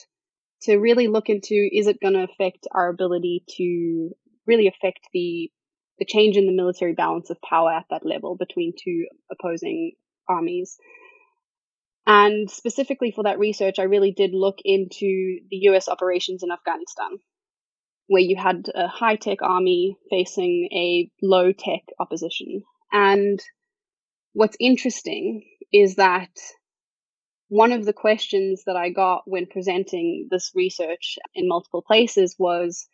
to 0.61 0.77
really 0.77 1.07
look 1.07 1.29
into 1.29 1.69
is 1.71 1.87
it 1.87 2.01
going 2.01 2.13
to 2.13 2.23
affect 2.23 2.67
our 2.71 2.89
ability 2.89 3.43
to 3.57 4.11
really 4.45 4.67
affect 4.67 4.99
the 5.13 5.51
the 5.97 6.05
change 6.05 6.37
in 6.37 6.45
the 6.45 6.53
military 6.53 6.93
balance 6.93 7.29
of 7.29 7.41
power 7.41 7.71
at 7.73 7.85
that 7.89 8.05
level 8.05 8.37
between 8.37 8.73
two 8.81 9.05
opposing 9.31 9.91
armies 10.29 10.77
and 12.09 12.49
specifically 12.49 13.11
for 13.11 13.25
that 13.25 13.37
research, 13.37 13.77
I 13.77 13.83
really 13.83 14.11
did 14.11 14.33
look 14.33 14.57
into 14.65 15.41
the 15.51 15.57
US 15.69 15.87
operations 15.87 16.41
in 16.41 16.51
Afghanistan, 16.51 17.19
where 18.07 18.23
you 18.23 18.35
had 18.35 18.67
a 18.73 18.87
high 18.87 19.15
tech 19.15 19.43
army 19.43 19.95
facing 20.09 20.69
a 20.73 21.11
low 21.21 21.51
tech 21.51 21.81
opposition. 21.99 22.63
And 22.91 23.39
what's 24.33 24.57
interesting 24.59 25.43
is 25.71 25.97
that 25.97 26.31
one 27.49 27.71
of 27.71 27.83
the 27.83 27.93
questions 27.93 28.63
that 28.65 28.75
I 28.75 28.89
got 28.89 29.23
when 29.25 29.47
presenting 29.47 30.27
this 30.31 30.51
research 30.55 31.17
in 31.33 31.47
multiple 31.47 31.81
places 31.81 32.35
was 32.37 32.87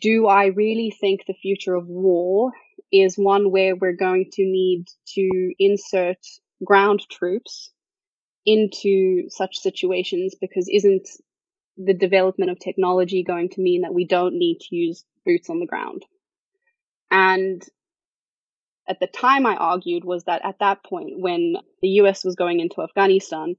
Do 0.00 0.26
I 0.26 0.46
really 0.46 0.90
think 1.00 1.22
the 1.26 1.34
future 1.34 1.74
of 1.74 1.86
war 1.86 2.52
is 2.92 3.16
one 3.16 3.50
where 3.50 3.74
we're 3.74 3.96
going 3.96 4.28
to 4.32 4.42
need 4.42 4.86
to 5.14 5.54
insert 5.58 6.18
ground 6.64 7.02
troops 7.10 7.70
into 8.44 9.28
such 9.28 9.58
situations 9.58 10.34
because 10.40 10.68
isn't 10.68 11.08
the 11.76 11.94
development 11.94 12.50
of 12.50 12.58
technology 12.58 13.22
going 13.22 13.48
to 13.50 13.60
mean 13.60 13.82
that 13.82 13.94
we 13.94 14.04
don't 14.04 14.34
need 14.34 14.58
to 14.60 14.76
use 14.76 15.04
boots 15.24 15.48
on 15.48 15.60
the 15.60 15.66
ground? 15.66 16.04
And 17.10 17.62
at 18.88 18.98
the 18.98 19.06
time 19.06 19.46
I 19.46 19.54
argued 19.54 20.04
was 20.04 20.24
that 20.24 20.44
at 20.44 20.58
that 20.58 20.84
point 20.84 21.20
when 21.20 21.56
the 21.80 21.88
US 22.00 22.24
was 22.24 22.34
going 22.34 22.58
into 22.58 22.82
Afghanistan, 22.82 23.54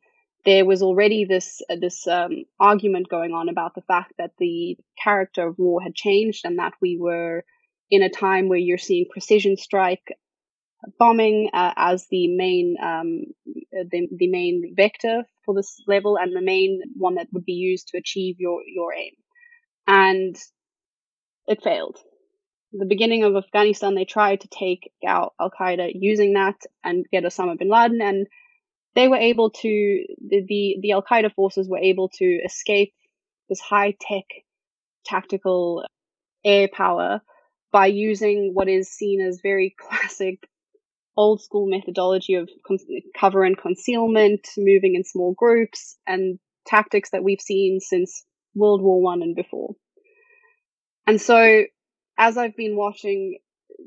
there 0.45 0.65
was 0.65 0.81
already 0.81 1.25
this 1.25 1.61
uh, 1.69 1.75
this 1.79 2.07
um, 2.07 2.43
argument 2.59 3.09
going 3.09 3.31
on 3.31 3.49
about 3.49 3.75
the 3.75 3.81
fact 3.81 4.13
that 4.17 4.31
the 4.39 4.77
character 5.01 5.47
of 5.47 5.57
war 5.57 5.81
had 5.81 5.95
changed 5.95 6.45
and 6.45 6.59
that 6.59 6.73
we 6.81 6.97
were 6.99 7.43
in 7.89 8.03
a 8.03 8.09
time 8.09 8.49
where 8.49 8.59
you're 8.59 8.77
seeing 8.77 9.05
precision 9.11 9.57
strike 9.57 10.17
bombing 10.99 11.49
uh, 11.53 11.73
as 11.77 12.07
the 12.09 12.27
main 12.27 12.75
um, 12.81 13.21
the, 13.71 14.07
the 14.15 14.29
main 14.29 14.73
vector 14.75 15.23
for 15.45 15.55
this 15.55 15.81
level 15.87 16.17
and 16.17 16.35
the 16.35 16.41
main 16.41 16.81
one 16.95 17.15
that 17.15 17.27
would 17.31 17.45
be 17.45 17.53
used 17.53 17.89
to 17.89 17.97
achieve 17.97 18.35
your 18.39 18.61
your 18.67 18.93
aim. 18.93 19.13
And 19.87 20.35
it 21.47 21.61
failed. 21.63 21.97
The 22.71 22.85
beginning 22.85 23.23
of 23.23 23.35
afghanistan 23.35 23.95
they 23.95 24.05
tried 24.05 24.41
to 24.41 24.47
take 24.47 24.91
out 25.07 25.33
al-qaeda 25.39 25.91
using 25.93 26.33
that 26.33 26.55
and 26.83 27.05
get 27.11 27.23
osama 27.23 27.57
bin 27.57 27.69
laden 27.69 28.01
and 28.01 28.27
they 28.95 29.07
were 29.07 29.17
able 29.17 29.49
to 29.49 30.05
the 30.27 30.43
the, 30.47 30.77
the 30.81 30.91
al-qaeda 30.91 31.33
forces 31.33 31.67
were 31.69 31.79
able 31.79 32.09
to 32.09 32.25
escape 32.45 32.93
this 33.49 33.59
high 33.59 33.95
tech 33.99 34.25
tactical 35.05 35.83
air 36.45 36.67
power 36.71 37.21
by 37.71 37.87
using 37.87 38.51
what 38.53 38.69
is 38.69 38.89
seen 38.89 39.21
as 39.21 39.41
very 39.41 39.75
classic 39.79 40.47
old 41.15 41.41
school 41.41 41.67
methodology 41.69 42.35
of 42.35 42.49
cover 43.19 43.43
and 43.43 43.57
concealment, 43.57 44.47
moving 44.57 44.95
in 44.95 45.03
small 45.03 45.33
groups, 45.33 45.97
and 46.07 46.39
tactics 46.65 47.11
that 47.11 47.23
we've 47.23 47.41
seen 47.41 47.79
since 47.79 48.25
World 48.55 48.81
War 48.81 49.01
One 49.01 49.21
and 49.21 49.35
before. 49.35 49.75
And 51.05 51.21
so, 51.21 51.63
as 52.17 52.37
I've 52.37 52.55
been 52.55 52.75
watching 52.75 53.39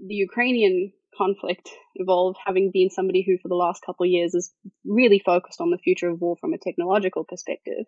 the 0.07 0.15
Ukrainian 0.15 0.93
conflict 1.17 1.71
evolve, 1.95 2.37
having 2.45 2.71
been 2.73 2.91
somebody 2.91 3.25
who 3.27 3.39
for 3.39 3.49
the 3.49 3.55
last 3.55 3.83
couple 3.85 4.05
of 4.05 4.11
years 4.11 4.35
is 4.35 4.53
really 4.85 5.19
focused 5.19 5.61
on 5.61 5.71
the 5.71 5.79
future 5.79 6.09
of 6.09 6.21
war 6.21 6.37
from 6.41 6.53
a 6.53 6.59
technological 6.59 7.25
perspective, 7.25 7.87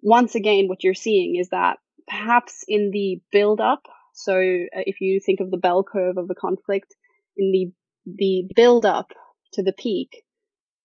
once 0.00 0.34
again, 0.34 0.68
what 0.68 0.84
you're 0.84 0.94
seeing 0.94 1.36
is 1.36 1.48
that 1.50 1.78
perhaps 2.06 2.64
in 2.66 2.90
the 2.90 3.20
build 3.32 3.60
up, 3.60 3.82
so 4.14 4.32
uh, 4.34 4.82
if 4.86 5.00
you 5.00 5.20
think 5.20 5.40
of 5.40 5.50
the 5.50 5.56
bell 5.56 5.84
curve 5.84 6.16
of 6.16 6.30
a 6.30 6.34
conflict, 6.34 6.94
in 7.36 7.52
the 7.52 7.72
the 8.06 8.48
build 8.54 8.86
up 8.86 9.12
to 9.52 9.62
the 9.62 9.72
peak, 9.72 10.22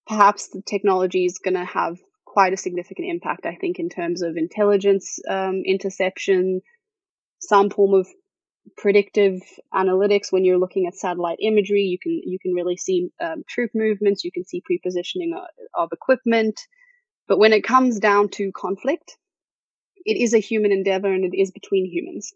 perhaps 0.07 0.49
the 0.49 0.61
technology 0.61 1.25
is 1.25 1.39
going 1.39 1.53
to 1.53 1.65
have 1.65 1.97
quite 2.25 2.53
a 2.53 2.57
significant 2.57 3.07
impact, 3.09 3.45
I 3.45 3.55
think, 3.55 3.79
in 3.79 3.89
terms 3.89 4.21
of 4.21 4.35
intelligence 4.35 5.19
um, 5.29 5.61
interception, 5.65 6.61
some 7.39 7.69
form 7.69 7.93
of 7.93 8.07
predictive 8.77 9.41
analytics 9.73 10.31
when 10.31 10.45
you're 10.45 10.57
looking 10.57 10.87
at 10.87 10.95
satellite 10.95 11.37
imagery. 11.41 11.81
You 11.81 11.99
can 11.99 12.21
you 12.25 12.39
can 12.39 12.53
really 12.53 12.77
see 12.77 13.09
um, 13.21 13.43
troop 13.47 13.71
movements. 13.73 14.23
You 14.23 14.31
can 14.31 14.45
see 14.45 14.61
prepositioning 14.61 15.35
of, 15.35 15.47
of 15.73 15.89
equipment. 15.91 16.59
But 17.27 17.39
when 17.39 17.53
it 17.53 17.63
comes 17.63 17.99
down 17.99 18.29
to 18.29 18.51
conflict 18.51 19.17
it 20.05 20.21
is 20.21 20.33
a 20.33 20.39
human 20.39 20.71
endeavor 20.71 21.11
and 21.11 21.23
it 21.23 21.37
is 21.37 21.51
between 21.51 21.85
humans. 21.85 22.33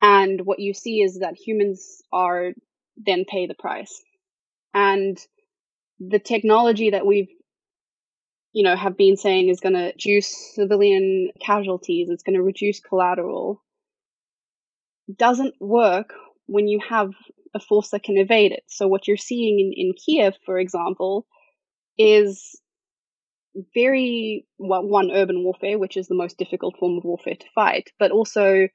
And 0.00 0.40
what 0.42 0.58
you 0.58 0.74
see 0.74 1.00
is 1.00 1.20
that 1.20 1.34
humans 1.36 2.02
are 2.12 2.52
then 2.96 3.24
pay 3.24 3.46
the 3.46 3.54
price. 3.54 4.02
And 4.74 5.18
the 5.98 6.18
technology 6.18 6.90
that 6.90 7.06
we've 7.06 7.28
you 8.52 8.64
know 8.64 8.76
have 8.76 8.96
been 8.96 9.16
saying 9.16 9.48
is 9.48 9.60
going 9.60 9.74
to 9.74 9.92
reduce 9.94 10.54
civilian 10.54 11.30
casualties 11.40 12.10
it's 12.10 12.24
going 12.24 12.34
to 12.34 12.42
reduce 12.42 12.80
collateral 12.80 13.62
doesn't 15.14 15.54
work 15.60 16.14
when 16.46 16.68
you 16.68 16.80
have 16.88 17.10
a 17.54 17.60
force 17.60 17.90
that 17.90 18.02
can 18.02 18.16
evade 18.16 18.52
it. 18.52 18.64
So 18.68 18.88
what 18.88 19.06
you're 19.06 19.16
seeing 19.16 19.60
in, 19.60 19.72
in 19.74 19.92
Kiev, 19.94 20.34
for 20.44 20.58
example, 20.58 21.26
is 21.98 22.58
very 23.74 24.46
well, 24.58 24.86
one 24.86 25.10
urban 25.10 25.44
warfare, 25.44 25.78
which 25.78 25.96
is 25.96 26.08
the 26.08 26.14
most 26.14 26.38
difficult 26.38 26.76
form 26.78 26.96
of 26.98 27.04
warfare 27.04 27.34
to 27.34 27.46
fight, 27.54 27.90
but 27.98 28.10
also 28.10 28.68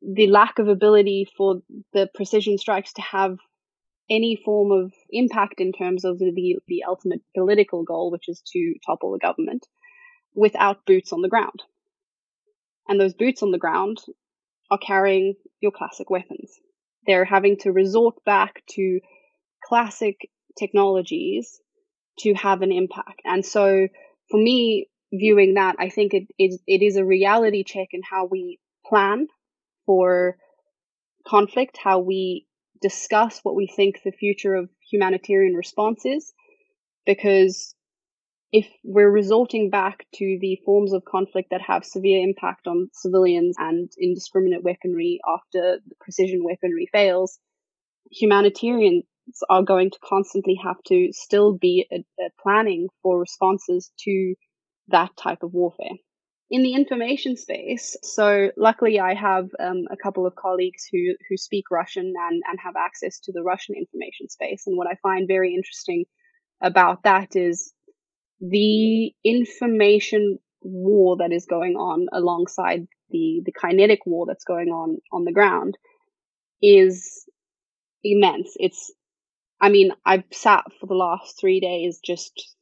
the 0.00 0.28
lack 0.28 0.58
of 0.58 0.68
ability 0.68 1.28
for 1.36 1.60
the 1.92 2.08
precision 2.14 2.56
strikes 2.56 2.92
to 2.94 3.02
have 3.02 3.36
any 4.10 4.40
form 4.42 4.72
of 4.72 4.92
impact 5.10 5.60
in 5.60 5.72
terms 5.72 6.04
of 6.04 6.18
the, 6.18 6.56
the 6.66 6.84
ultimate 6.88 7.20
political 7.36 7.82
goal, 7.82 8.10
which 8.10 8.28
is 8.28 8.40
to 8.52 8.74
topple 8.86 9.12
the 9.12 9.18
government, 9.18 9.66
without 10.34 10.86
boots 10.86 11.12
on 11.12 11.20
the 11.20 11.28
ground. 11.28 11.62
And 12.88 12.98
those 12.98 13.12
boots 13.12 13.42
on 13.42 13.50
the 13.50 13.58
ground 13.58 13.98
are 14.70 14.78
carrying 14.78 15.34
your 15.60 15.72
classic 15.72 16.10
weapons. 16.10 16.52
They're 17.06 17.24
having 17.24 17.56
to 17.58 17.72
resort 17.72 18.16
back 18.24 18.62
to 18.70 19.00
classic 19.64 20.16
technologies 20.58 21.60
to 22.20 22.34
have 22.34 22.62
an 22.62 22.72
impact. 22.72 23.22
And 23.24 23.44
so 23.44 23.88
for 24.30 24.40
me, 24.40 24.88
viewing 25.12 25.54
that, 25.54 25.76
I 25.78 25.88
think 25.88 26.12
it 26.12 26.26
is, 26.38 26.60
it 26.66 26.82
is 26.82 26.96
a 26.96 27.04
reality 27.04 27.64
check 27.64 27.88
in 27.92 28.02
how 28.08 28.26
we 28.26 28.58
plan 28.86 29.28
for 29.86 30.36
conflict, 31.26 31.78
how 31.82 32.00
we 32.00 32.46
discuss 32.80 33.40
what 33.42 33.54
we 33.54 33.66
think 33.66 34.00
the 34.04 34.12
future 34.12 34.54
of 34.54 34.68
humanitarian 34.90 35.54
response 35.54 36.04
is, 36.04 36.32
because 37.06 37.74
if 38.52 38.66
we're 38.82 39.10
resorting 39.10 39.68
back 39.68 40.06
to 40.14 40.38
the 40.40 40.58
forms 40.64 40.92
of 40.92 41.04
conflict 41.04 41.50
that 41.50 41.60
have 41.60 41.84
severe 41.84 42.22
impact 42.22 42.66
on 42.66 42.88
civilians 42.94 43.56
and 43.58 43.90
indiscriminate 44.00 44.62
weaponry 44.62 45.20
after 45.26 45.78
the 45.86 45.94
precision 46.00 46.42
weaponry 46.44 46.88
fails, 46.90 47.38
humanitarians 48.10 49.04
are 49.50 49.62
going 49.62 49.90
to 49.90 49.98
constantly 50.02 50.58
have 50.62 50.82
to 50.86 51.08
still 51.12 51.52
be 51.52 51.86
a, 51.92 51.96
a 52.22 52.30
planning 52.42 52.88
for 53.02 53.20
responses 53.20 53.90
to 53.98 54.34
that 54.88 55.10
type 55.16 55.42
of 55.42 55.52
warfare. 55.52 55.96
In 56.50 56.62
the 56.62 56.72
information 56.72 57.36
space, 57.36 57.94
so 58.02 58.50
luckily 58.56 58.98
I 58.98 59.12
have 59.12 59.50
um, 59.60 59.84
a 59.90 59.96
couple 60.02 60.26
of 60.26 60.34
colleagues 60.34 60.88
who, 60.90 61.14
who 61.28 61.36
speak 61.36 61.64
Russian 61.70 62.14
and, 62.30 62.42
and 62.48 62.58
have 62.64 62.74
access 62.76 63.20
to 63.24 63.32
the 63.32 63.42
Russian 63.42 63.74
information 63.74 64.30
space. 64.30 64.62
And 64.66 64.78
what 64.78 64.86
I 64.86 64.96
find 65.02 65.28
very 65.28 65.54
interesting 65.54 66.06
about 66.62 67.02
that 67.02 67.36
is 67.36 67.74
the 68.40 69.12
information 69.24 70.38
war 70.62 71.16
that 71.18 71.32
is 71.32 71.46
going 71.46 71.74
on 71.74 72.06
alongside 72.12 72.86
the, 73.10 73.42
the 73.44 73.52
kinetic 73.52 74.00
war 74.06 74.26
that's 74.26 74.44
going 74.44 74.68
on 74.68 74.98
on 75.12 75.24
the 75.24 75.32
ground 75.32 75.76
is 76.62 77.24
immense. 78.04 78.50
It's, 78.56 78.92
I 79.60 79.70
mean, 79.70 79.92
I've 80.04 80.24
sat 80.32 80.64
for 80.80 80.86
the 80.86 80.94
last 80.94 81.38
three 81.40 81.60
days 81.60 82.00
just 82.04 82.54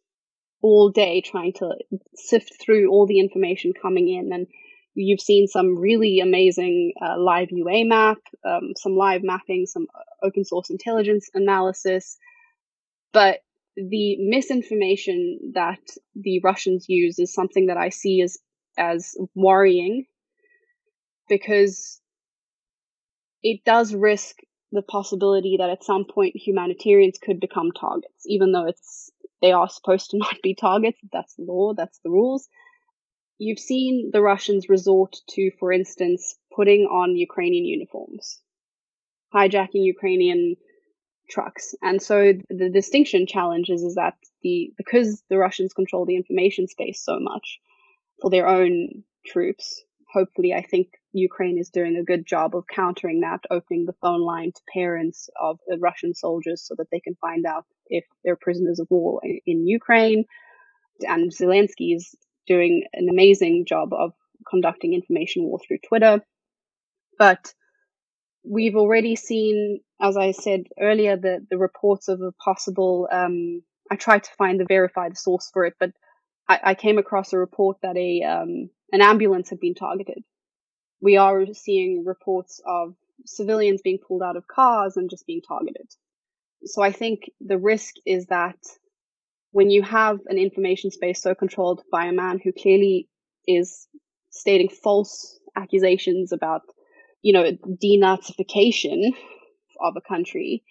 all 0.62 0.90
day 0.90 1.20
trying 1.20 1.52
to 1.54 1.74
sift 2.14 2.54
through 2.60 2.90
all 2.90 3.06
the 3.06 3.20
information 3.20 3.72
coming 3.80 4.08
in 4.08 4.32
and 4.32 4.46
you've 4.94 5.20
seen 5.20 5.46
some 5.46 5.78
really 5.78 6.20
amazing 6.20 6.94
uh, 7.04 7.18
live 7.18 7.48
UA 7.50 7.84
map, 7.84 8.18
um, 8.44 8.72
some 8.76 8.96
live 8.96 9.22
mapping, 9.22 9.66
some 9.66 9.86
open 10.22 10.44
source 10.44 10.70
intelligence 10.70 11.28
analysis. 11.34 12.16
But 13.12 13.40
the 13.76 14.16
misinformation 14.18 15.52
that 15.54 15.80
the 16.14 16.40
Russians 16.42 16.86
use 16.88 17.18
is 17.18 17.32
something 17.32 17.66
that 17.66 17.76
I 17.76 17.90
see 17.90 18.22
as 18.22 18.38
as 18.78 19.16
worrying 19.34 20.06
because 21.28 22.00
it 23.42 23.64
does 23.64 23.94
risk 23.94 24.36
the 24.72 24.82
possibility 24.82 25.56
that 25.58 25.70
at 25.70 25.84
some 25.84 26.04
point 26.04 26.36
humanitarians 26.36 27.18
could 27.22 27.40
become 27.40 27.70
targets, 27.72 28.24
even 28.26 28.52
though 28.52 28.66
it's 28.66 29.10
they 29.42 29.52
are 29.52 29.68
supposed 29.68 30.10
to 30.10 30.18
not 30.24 30.36
be 30.42 30.54
targets. 30.54 30.98
That's 31.12 31.34
the 31.34 31.44
law, 31.44 31.74
that's 31.74 31.98
the 32.02 32.10
rules. 32.10 32.48
You've 33.38 33.58
seen 33.58 34.10
the 34.12 34.22
Russians 34.22 34.70
resort 34.70 35.16
to, 35.30 35.50
for 35.58 35.70
instance, 35.70 36.36
putting 36.54 36.82
on 36.86 37.16
Ukrainian 37.16 37.66
uniforms, 37.66 38.40
hijacking 39.34 39.84
Ukrainian 39.84 40.56
trucks. 41.28 41.74
And 41.82 42.00
so 42.00 42.32
the 42.48 42.70
distinction 42.70 43.26
challenges 43.26 43.82
is, 43.82 43.94
that 43.96 44.14
the 44.42 44.72
because 44.76 45.22
the 45.30 45.38
Russians 45.38 45.72
control 45.72 46.06
the 46.06 46.16
information 46.16 46.68
space 46.68 47.02
so 47.02 47.18
much 47.18 47.58
for 48.20 48.30
their 48.30 48.48
own 48.48 49.04
troops, 49.26 49.82
hopefully 50.12 50.52
I 50.54 50.62
think 50.62 50.88
Ukraine 51.12 51.58
is 51.58 51.70
doing 51.70 51.96
a 51.96 52.04
good 52.04 52.26
job 52.26 52.54
of 52.54 52.66
countering 52.66 53.20
that, 53.20 53.40
opening 53.50 53.86
the 53.86 53.94
phone 54.00 54.20
line 54.20 54.52
to 54.52 54.60
parents 54.72 55.28
of 55.40 55.58
Russian 55.78 56.14
soldiers 56.14 56.62
so 56.66 56.74
that 56.78 56.88
they 56.90 57.00
can 57.00 57.16
find 57.20 57.46
out 57.46 57.64
if 57.86 58.04
they're 58.24 58.36
prisoners 58.36 58.78
of 58.78 58.86
war 58.90 59.20
in, 59.24 59.40
in 59.46 59.66
Ukraine. 59.66 60.24
And 61.00 61.30
Zelensky 61.30 61.94
is 61.94 62.14
doing 62.46 62.84
an 62.92 63.08
amazing 63.10 63.64
job 63.66 63.92
of 63.92 64.12
conducting 64.48 64.94
information 64.94 65.44
war 65.44 65.58
through 65.58 65.78
Twitter. 65.86 66.20
But 67.18 67.52
we've 68.48 68.76
already 68.76 69.16
seen, 69.16 69.80
as 70.00 70.16
I 70.16 70.30
said 70.30 70.64
earlier, 70.80 71.16
the, 71.16 71.44
the 71.50 71.58
reports 71.58 72.08
of 72.08 72.20
a 72.20 72.32
possible. 72.32 73.08
Um, 73.10 73.62
I 73.90 73.96
tried 73.96 74.24
to 74.24 74.30
find 74.38 74.58
the 74.58 74.66
verified 74.68 75.16
source 75.16 75.50
for 75.52 75.64
it, 75.64 75.74
but 75.78 75.90
I, 76.48 76.60
I 76.62 76.74
came 76.74 76.98
across 76.98 77.32
a 77.32 77.38
report 77.38 77.78
that 77.82 77.96
a 77.96 78.22
um, 78.22 78.70
an 78.92 79.02
ambulance 79.02 79.50
had 79.50 79.60
been 79.60 79.74
targeted. 79.74 80.22
We 81.00 81.16
are 81.16 81.46
seeing 81.52 82.04
reports 82.04 82.60
of 82.66 82.94
civilians 83.24 83.82
being 83.82 83.98
pulled 83.98 84.22
out 84.22 84.36
of 84.36 84.46
cars 84.46 84.96
and 84.96 85.10
just 85.10 85.26
being 85.26 85.42
targeted. 85.46 85.88
So 86.64 86.82
I 86.82 86.92
think 86.92 87.30
the 87.40 87.58
risk 87.58 87.94
is 88.04 88.26
that 88.26 88.56
when 89.52 89.70
you 89.70 89.82
have 89.82 90.20
an 90.26 90.38
information 90.38 90.90
space 90.90 91.22
so 91.22 91.34
controlled 91.34 91.82
by 91.90 92.06
a 92.06 92.12
man 92.12 92.40
who 92.42 92.52
clearly 92.52 93.08
is 93.46 93.86
stating 94.30 94.68
false 94.68 95.38
accusations 95.56 96.32
about 96.32 96.62
you 97.22 97.32
know, 97.32 97.50
denazification 97.82 99.12
of 99.80 99.94
a 99.96 100.00
country, 100.00 100.62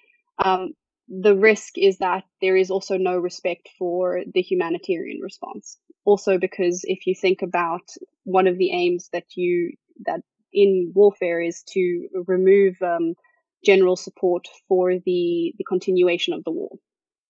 um, 0.44 0.74
the 1.08 1.36
risk 1.36 1.78
is 1.78 2.00
that 2.00 2.24
there 2.42 2.56
is 2.58 2.72
also 2.72 2.98
no 2.98 3.18
respect 3.18 3.70
for 3.78 4.22
the 4.34 4.42
humanitarian 4.42 5.20
response. 5.22 5.78
Also, 6.04 6.38
because 6.38 6.82
if 6.84 7.06
you 7.06 7.14
think 7.16 7.42
about 7.42 7.84
one 8.24 8.48
of 8.48 8.58
the 8.58 8.72
aims 8.72 9.10
that 9.14 9.26
you 9.36 9.74
that 10.06 10.22
in 10.52 10.92
warfare 10.96 11.42
is 11.42 11.64
to 11.74 12.08
remove 12.28 12.76
um, 12.82 13.14
general 13.64 13.96
support 13.96 14.48
for 14.68 14.94
the 14.94 15.54
the 15.58 15.64
continuation 15.68 16.34
of 16.34 16.44
the 16.44 16.52
war. 16.52 16.70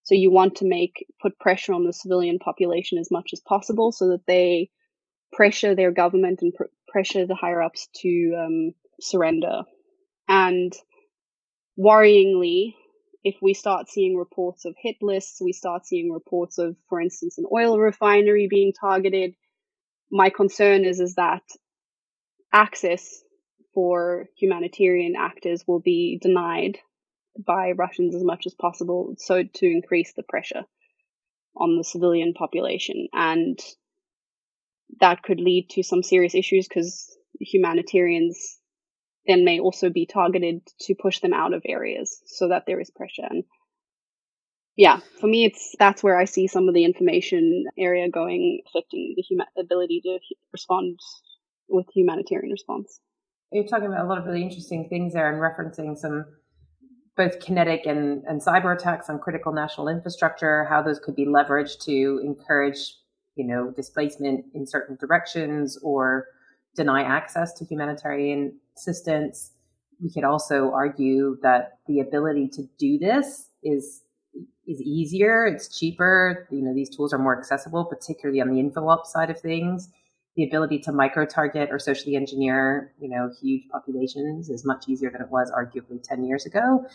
So 0.04 0.16
you 0.16 0.32
want 0.32 0.56
to 0.58 0.68
make 0.68 1.06
put 1.22 1.40
pressure 1.40 1.74
on 1.74 1.84
the 1.86 1.94
civilian 1.94 2.40
population 2.40 2.98
as 3.00 3.10
much 3.12 3.32
as 3.34 3.42
possible, 3.42 3.92
so 3.92 4.10
that 4.10 4.26
they 4.28 4.70
pressure 5.34 5.76
their 5.76 5.92
government 5.92 6.42
and 6.42 6.54
pr- 6.54 6.66
pressure 6.88 7.26
the 7.26 7.36
higher 7.36 7.62
ups 7.62 7.88
to 8.02 8.34
um, 8.38 8.72
surrender. 9.00 9.64
And 10.28 10.74
worryingly, 11.80 12.76
if 13.24 13.36
we 13.42 13.54
start 13.54 13.90
seeing 13.90 14.16
reports 14.16 14.66
of 14.66 14.76
hit 14.82 14.98
lists, 15.02 15.42
we 15.42 15.52
start 15.52 15.86
seeing 15.86 16.12
reports 16.12 16.58
of, 16.58 16.76
for 16.90 17.02
instance, 17.02 17.38
an 17.38 17.46
oil 17.52 17.80
refinery 17.80 18.48
being 18.50 18.72
targeted. 18.80 19.34
My 20.12 20.30
concern 20.30 20.86
is, 20.86 21.00
is 21.00 21.16
that 21.16 21.42
access 22.54 23.24
for 23.74 24.28
humanitarian 24.38 25.16
actors 25.18 25.64
will 25.68 25.80
be 25.82 26.20
denied 26.22 26.78
by 27.46 27.72
Russians 27.72 28.16
as 28.16 28.24
much 28.24 28.46
as 28.46 28.54
possible, 28.54 29.16
so 29.18 29.44
to 29.44 29.66
increase 29.66 30.14
the 30.14 30.24
pressure 30.24 30.64
on 31.58 31.78
the 31.78 31.84
civilian 31.84 32.34
population. 32.34 33.08
And 33.12 33.60
that 35.00 35.24
could 35.24 35.40
lead 35.40 35.70
to 35.72 35.84
some 35.84 36.04
serious 36.04 36.36
issues 36.36 36.68
because 36.68 37.18
humanitarians 37.40 38.60
then 39.28 39.46
may 39.46 39.60
also 39.60 39.90
be 39.90 40.06
targeted 40.06 40.62
to 40.82 40.96
push 40.96 41.20
them 41.20 41.34
out 41.34 41.54
of 41.54 41.64
areas 41.66 42.22
so 42.26 42.50
that 42.50 42.64
there 42.68 42.80
is 42.80 42.92
pressure. 42.92 43.28
And 43.30 43.44
yeah, 44.76 45.00
for 45.20 45.28
me, 45.28 45.46
it's 45.46 45.76
that's 45.80 46.04
where 46.04 46.18
I 46.18 46.26
see 46.26 46.48
some 46.48 46.68
of 46.68 46.74
the 46.74 46.86
information 46.86 47.66
area 47.78 48.10
going, 48.10 48.62
affecting 48.68 49.14
the 49.16 49.22
human 49.22 49.48
ability 49.58 50.02
to 50.04 50.20
respond 50.52 51.00
with 51.70 51.86
humanitarian 51.94 52.52
response. 52.52 53.00
You're 53.52 53.66
talking 53.66 53.88
about 53.88 54.06
a 54.06 54.10
lot 54.10 54.18
of 54.18 54.26
really 54.26 54.44
interesting 54.44 54.90
things 54.90 55.14
there 55.14 55.32
and 55.32 55.42
referencing 55.42 55.98
some 55.98 56.26
both 57.16 57.40
kinetic 57.40 57.86
and, 57.86 58.24
and 58.26 58.42
cyber 58.42 58.76
attacks 58.76 59.10
on 59.10 59.20
critical 59.20 59.54
national 59.54 59.88
infrastructure, 59.88 60.66
how 60.66 60.82
those 60.82 61.00
could 61.00 61.16
be 61.16 61.26
leveraged 61.26 61.80
to 61.86 62.22
encourage, 62.24 62.96
you 63.36 63.48
know, 63.48 63.72
displacement 63.72 64.44
in 64.54 64.68
certain 64.68 64.98
directions 65.00 65.80
or 65.82 66.28
deny 66.76 67.02
access 67.02 67.54
to 67.54 67.64
humanitarian 67.64 68.60
assistance. 68.78 69.52
We 70.02 70.12
could 70.12 70.24
also 70.24 70.72
argue 70.72 71.38
that 71.42 71.80
the 71.88 72.00
ability 72.00 72.50
to 72.54 72.64
do 72.78 72.98
this 72.98 73.50
is 73.64 74.02
is 74.68 74.82
easier, 74.82 75.46
it's 75.46 75.78
cheaper. 75.78 76.48
You 76.52 76.62
know, 76.62 76.74
these 76.74 76.90
tools 76.90 77.14
are 77.14 77.20
more 77.20 77.38
accessible, 77.38 77.86
particularly 77.86 78.42
on 78.42 78.50
the 78.50 78.60
info 78.60 78.88
op 78.88 79.06
side 79.06 79.30
of 79.30 79.40
things. 79.40 79.90
The 80.36 80.44
ability 80.44 80.80
to 80.80 80.92
micro 80.92 81.26
target 81.26 81.70
or 81.72 81.80
socially 81.80 82.16
engineer, 82.16 82.94
you 83.00 83.08
know, 83.08 83.32
huge 83.40 83.64
populations 83.72 84.50
is 84.50 84.66
much 84.66 84.86
easier 84.90 85.10
than 85.10 85.22
it 85.22 85.30
was 85.30 85.52
arguably 85.52 86.04
10 86.04 86.26
years 86.26 86.46
ago. 86.46 86.86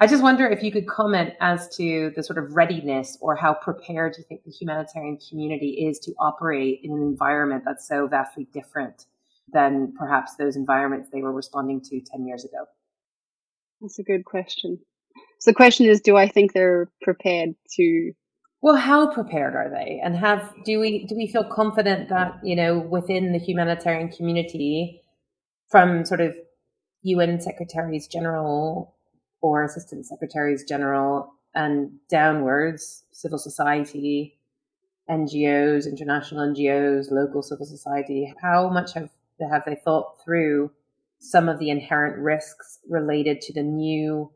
I 0.00 0.08
just 0.08 0.22
wonder 0.22 0.48
if 0.48 0.64
you 0.64 0.72
could 0.72 0.88
comment 0.88 1.34
as 1.40 1.68
to 1.76 2.10
the 2.16 2.24
sort 2.24 2.38
of 2.38 2.56
readiness 2.56 3.16
or 3.20 3.36
how 3.36 3.54
prepared 3.54 4.16
you 4.18 4.24
think 4.24 4.42
the 4.42 4.50
humanitarian 4.50 5.16
community 5.28 5.86
is 5.86 6.00
to 6.00 6.12
operate 6.18 6.80
in 6.82 6.90
an 6.90 7.02
environment 7.02 7.62
that's 7.64 7.86
so 7.86 8.08
vastly 8.08 8.48
different 8.52 9.06
than 9.48 9.92
perhaps 9.98 10.36
those 10.36 10.56
environments 10.56 11.10
they 11.10 11.22
were 11.22 11.32
responding 11.32 11.80
to 11.82 12.00
10 12.00 12.26
years 12.26 12.44
ago? 12.44 12.64
That's 13.80 13.98
a 13.98 14.02
good 14.02 14.24
question. 14.24 14.78
So 15.40 15.50
the 15.50 15.54
question 15.54 15.86
is 15.86 16.00
do 16.00 16.16
I 16.16 16.28
think 16.28 16.52
they're 16.52 16.90
prepared 17.02 17.54
to 17.76 18.12
well, 18.62 18.76
how 18.76 19.12
prepared 19.12 19.56
are 19.56 19.68
they? 19.68 20.00
And 20.04 20.16
have 20.16 20.54
do 20.64 20.78
we 20.78 21.04
do 21.06 21.16
we 21.16 21.26
feel 21.26 21.42
confident 21.42 22.08
that, 22.10 22.38
you 22.44 22.54
know, 22.54 22.78
within 22.78 23.32
the 23.32 23.38
humanitarian 23.38 24.08
community 24.08 25.02
from 25.68 26.04
sort 26.04 26.20
of 26.20 26.32
UN 27.02 27.40
secretaries 27.40 28.06
general 28.06 28.94
or 29.40 29.64
assistant 29.64 30.06
secretaries 30.06 30.62
general 30.62 31.34
and 31.56 31.90
downwards, 32.08 33.02
civil 33.10 33.38
society, 33.38 34.38
NGOs, 35.10 35.86
international 35.86 36.46
NGOs, 36.54 37.10
local 37.10 37.42
civil 37.42 37.66
society, 37.66 38.32
how 38.40 38.68
much 38.68 38.94
have 38.94 39.10
have 39.48 39.62
they 39.66 39.76
thought 39.84 40.22
through 40.24 40.70
some 41.18 41.48
of 41.48 41.58
the 41.58 41.70
inherent 41.70 42.18
risks 42.18 42.80
related 42.88 43.40
to 43.40 43.52
the 43.52 43.62
new 43.62 44.30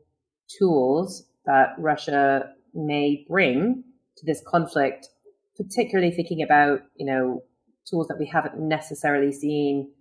tools 0.47 1.25
that 1.45 1.75
Russia 1.77 2.53
may 2.73 3.25
bring 3.27 3.83
to 4.17 4.25
this 4.25 4.41
conflict, 4.47 5.09
particularly 5.55 6.11
thinking 6.11 6.41
about, 6.41 6.81
you 6.95 7.05
know, 7.05 7.43
tools 7.89 8.07
that 8.07 8.17
we 8.19 8.25
haven't 8.25 8.59
necessarily 8.59 9.31
seen 9.31 9.91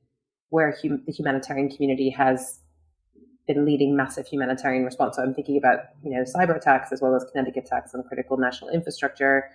where 0.50 0.76
hum- 0.82 1.02
the 1.06 1.12
humanitarian 1.12 1.68
community 1.68 2.10
has 2.10 2.60
been 3.46 3.64
leading 3.64 3.96
massive 3.96 4.26
humanitarian 4.26 4.84
response. 4.84 5.16
So 5.16 5.22
I'm 5.22 5.34
thinking 5.34 5.56
about, 5.56 5.80
you 6.02 6.10
know, 6.10 6.22
cyber 6.22 6.56
attacks 6.56 6.92
as 6.92 7.00
well 7.00 7.14
as 7.14 7.24
kinetic 7.32 7.56
attacks 7.56 7.94
on 7.94 8.02
critical 8.04 8.36
national 8.36 8.70
infrastructure, 8.70 9.50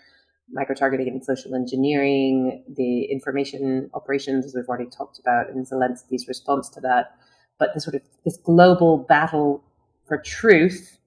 micro 0.52 0.76
targeting 0.76 1.08
and 1.08 1.24
social 1.24 1.56
engineering, 1.56 2.64
the 2.76 3.04
information 3.06 3.90
operations, 3.94 4.46
as 4.46 4.54
we've 4.56 4.68
already 4.68 4.90
talked 4.90 5.20
about, 5.20 5.50
and 5.50 5.66
Zelensky's 5.66 6.28
response 6.28 6.70
to 6.70 6.82
that. 6.82 7.16
But 7.60 7.74
the 7.74 7.82
sort 7.82 7.96
of 7.96 8.02
this 8.26 8.38
global 8.38 8.98
battle 8.98 9.64
for 10.08 10.18
truth 10.18 10.98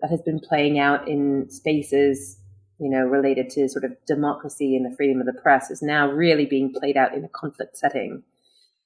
that 0.00 0.10
has 0.10 0.20
been 0.22 0.40
playing 0.40 0.78
out 0.78 1.08
in 1.08 1.48
spaces, 1.50 2.38
you 2.78 2.90
know, 2.90 3.04
related 3.04 3.50
to 3.50 3.68
sort 3.68 3.84
of 3.84 3.92
democracy 4.06 4.76
and 4.76 4.90
the 4.90 4.96
freedom 4.96 5.20
of 5.20 5.26
the 5.26 5.40
press 5.40 5.70
is 5.70 5.82
now 5.82 6.10
really 6.10 6.46
being 6.46 6.72
played 6.72 6.96
out 6.96 7.14
in 7.14 7.24
a 7.24 7.28
conflict 7.28 7.76
setting. 7.76 8.22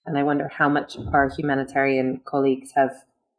And 0.06 0.18
I 0.18 0.22
wonder 0.22 0.48
how 0.48 0.68
much 0.68 0.96
our 1.12 1.30
humanitarian 1.30 2.20
colleagues 2.24 2.72
have 2.74 2.92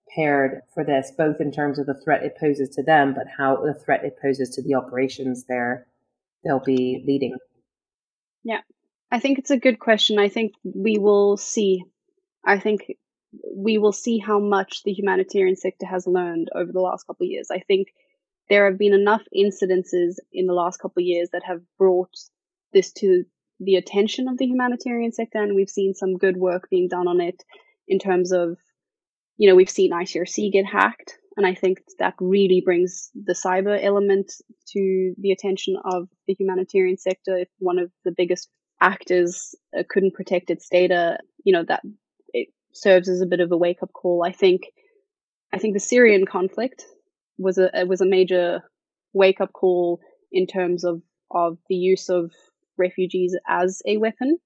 prepared 0.08 0.62
for 0.74 0.84
this, 0.84 1.12
both 1.18 1.40
in 1.40 1.52
terms 1.52 1.78
of 1.78 1.86
the 1.86 2.00
threat 2.04 2.24
it 2.24 2.38
poses 2.40 2.70
to 2.70 2.84
them, 2.84 3.14
but 3.14 3.28
how 3.38 3.58
the 3.58 3.74
threat 3.74 4.04
it 4.04 4.18
poses 4.22 4.50
to 4.52 4.62
the 4.62 4.74
operations 4.74 5.46
they're 5.48 5.86
they'll 6.46 6.64
be 6.64 7.04
leading. 7.06 7.36
Yeah, 8.44 8.62
I 9.12 9.20
think 9.20 9.40
it's 9.40 9.52
a 9.52 9.58
good 9.58 9.80
question. 9.80 10.20
I 10.20 10.30
think 10.30 10.54
we 10.64 10.98
will 10.98 11.36
see. 11.36 11.84
I 12.46 12.60
think 12.60 12.94
we 13.54 13.78
will 13.78 13.92
see 13.92 14.20
how 14.20 14.40
much 14.40 14.84
the 14.84 14.94
humanitarian 14.94 15.56
sector 15.56 15.86
has 15.86 16.08
learned 16.08 16.50
over 16.56 16.72
the 16.72 16.80
last 16.80 17.08
couple 17.08 17.26
of 17.26 17.32
years. 17.32 17.50
I 17.52 17.60
think 17.60 17.88
there 18.50 18.70
have 18.70 18.78
been 18.78 18.94
enough 18.94 19.24
incidences 19.36 20.18
in 20.32 20.46
the 20.46 20.54
last 20.54 20.80
couple 20.80 21.02
of 21.02 21.08
years 21.08 21.30
that 21.34 21.44
have 21.44 21.62
brought 21.78 22.16
this 22.72 22.92
to 22.94 23.26
the 23.60 23.76
attention 23.76 24.28
of 24.28 24.38
the 24.38 24.46
humanitarian 24.46 25.12
sector, 25.12 25.42
and 25.42 25.56
we've 25.56 25.70
seen 25.70 25.94
some 25.94 26.18
good 26.18 26.38
work 26.38 26.70
being 26.70 26.88
done 26.88 27.08
on 27.08 27.22
it 27.22 27.44
in 27.88 28.00
terms 28.00 28.32
of, 28.32 28.58
you 29.38 29.50
know, 29.50 29.56
we've 29.56 29.70
seen 29.70 29.92
ICRC 29.92 30.52
get 30.52 30.66
hacked, 30.66 31.18
and 31.38 31.46
I 31.46 31.54
think 31.54 31.80
that 32.00 32.14
really 32.20 32.62
brings 32.64 33.12
the 33.14 33.34
cyber 33.34 33.78
element 33.82 34.32
to 34.70 35.14
the 35.18 35.32
attention 35.32 35.76
of 35.84 36.08
the 36.28 36.34
humanitarian 36.34 36.98
sector. 36.98 37.38
If 37.38 37.50
one 37.60 37.78
of 37.78 37.92
the 38.06 38.14
biggest 38.16 38.50
actors 38.82 39.54
uh, 39.78 39.84
couldn't 39.90 40.14
protect 40.14 40.50
its 40.50 40.70
data, 40.70 41.18
you 41.44 41.52
know, 41.52 41.64
that 41.68 41.82
it 42.34 42.50
serves 42.74 43.10
as 43.10 43.22
a 43.22 43.26
bit 43.26 43.42
of 43.42 43.52
a 43.52 43.58
wake 43.58 43.84
up 43.84 43.92
call. 43.94 44.24
I 44.26 44.32
think, 44.32 44.62
I 45.54 45.58
think 45.58 45.74
the 45.74 45.80
Syrian 45.80 46.26
conflict 46.26 46.86
was 47.38 47.58
a 47.58 47.70
was 47.86 48.00
a 48.00 48.06
major 48.06 48.62
wake 49.14 49.42
up 49.42 49.52
call 49.52 50.00
in 50.32 50.48
terms 50.48 50.86
of 50.86 51.02
of 51.32 51.58
the 51.68 51.76
use 51.76 52.08
of 52.10 52.32
refugees 52.78 53.36
as 53.48 53.82
a 53.86 53.98
weapon. 53.98 54.38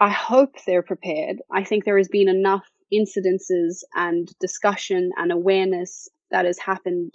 I 0.00 0.08
hope 0.08 0.56
they're 0.66 0.82
prepared. 0.82 1.42
I 1.50 1.64
think 1.64 1.84
there 1.84 1.98
has 1.98 2.08
been 2.08 2.28
enough 2.28 2.66
incidences 2.92 3.82
and 3.94 4.28
discussion 4.40 5.10
and 5.16 5.32
awareness 5.32 6.08
that 6.30 6.44
has 6.44 6.58
happened. 6.58 7.14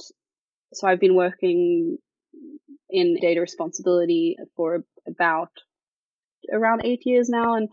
So 0.74 0.88
I've 0.88 1.00
been 1.00 1.16
working 1.16 1.98
in 2.90 3.18
data 3.22 3.42
responsibility 3.42 4.38
for 4.56 4.84
about 5.08 5.52
around 6.52 6.82
eight 6.86 7.02
years 7.06 7.30
now, 7.30 7.56
and 7.56 7.70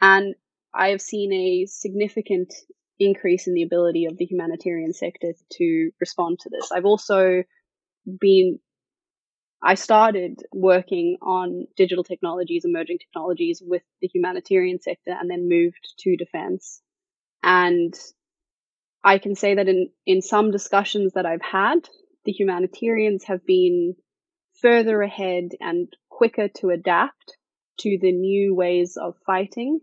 and 0.00 0.34
I 0.74 0.88
have 0.88 1.00
seen 1.00 1.32
a 1.32 1.66
significant 1.66 2.52
increase 2.98 3.46
in 3.46 3.54
the 3.54 3.62
ability 3.62 4.06
of 4.06 4.16
the 4.16 4.24
humanitarian 4.24 4.92
sector 4.92 5.32
to 5.52 5.90
respond 6.00 6.38
to 6.40 6.50
this. 6.50 6.70
I've 6.72 6.84
also 6.84 7.42
been 8.20 8.58
I 9.64 9.74
started 9.74 10.42
working 10.52 11.18
on 11.22 11.66
digital 11.76 12.02
technologies, 12.02 12.64
emerging 12.64 12.98
technologies 12.98 13.62
with 13.64 13.82
the 14.00 14.10
humanitarian 14.12 14.80
sector 14.80 15.12
and 15.18 15.30
then 15.30 15.48
moved 15.48 15.94
to 16.00 16.16
defense. 16.16 16.81
And 17.42 17.94
I 19.04 19.18
can 19.18 19.34
say 19.34 19.54
that 19.54 19.68
in, 19.68 19.90
in 20.06 20.22
some 20.22 20.50
discussions 20.50 21.14
that 21.14 21.26
I've 21.26 21.42
had, 21.42 21.88
the 22.24 22.32
humanitarians 22.32 23.24
have 23.24 23.44
been 23.44 23.94
further 24.60 25.02
ahead 25.02 25.50
and 25.60 25.88
quicker 26.08 26.48
to 26.48 26.70
adapt 26.70 27.36
to 27.80 27.98
the 28.00 28.12
new 28.12 28.54
ways 28.54 28.96
of 28.96 29.16
fighting 29.26 29.80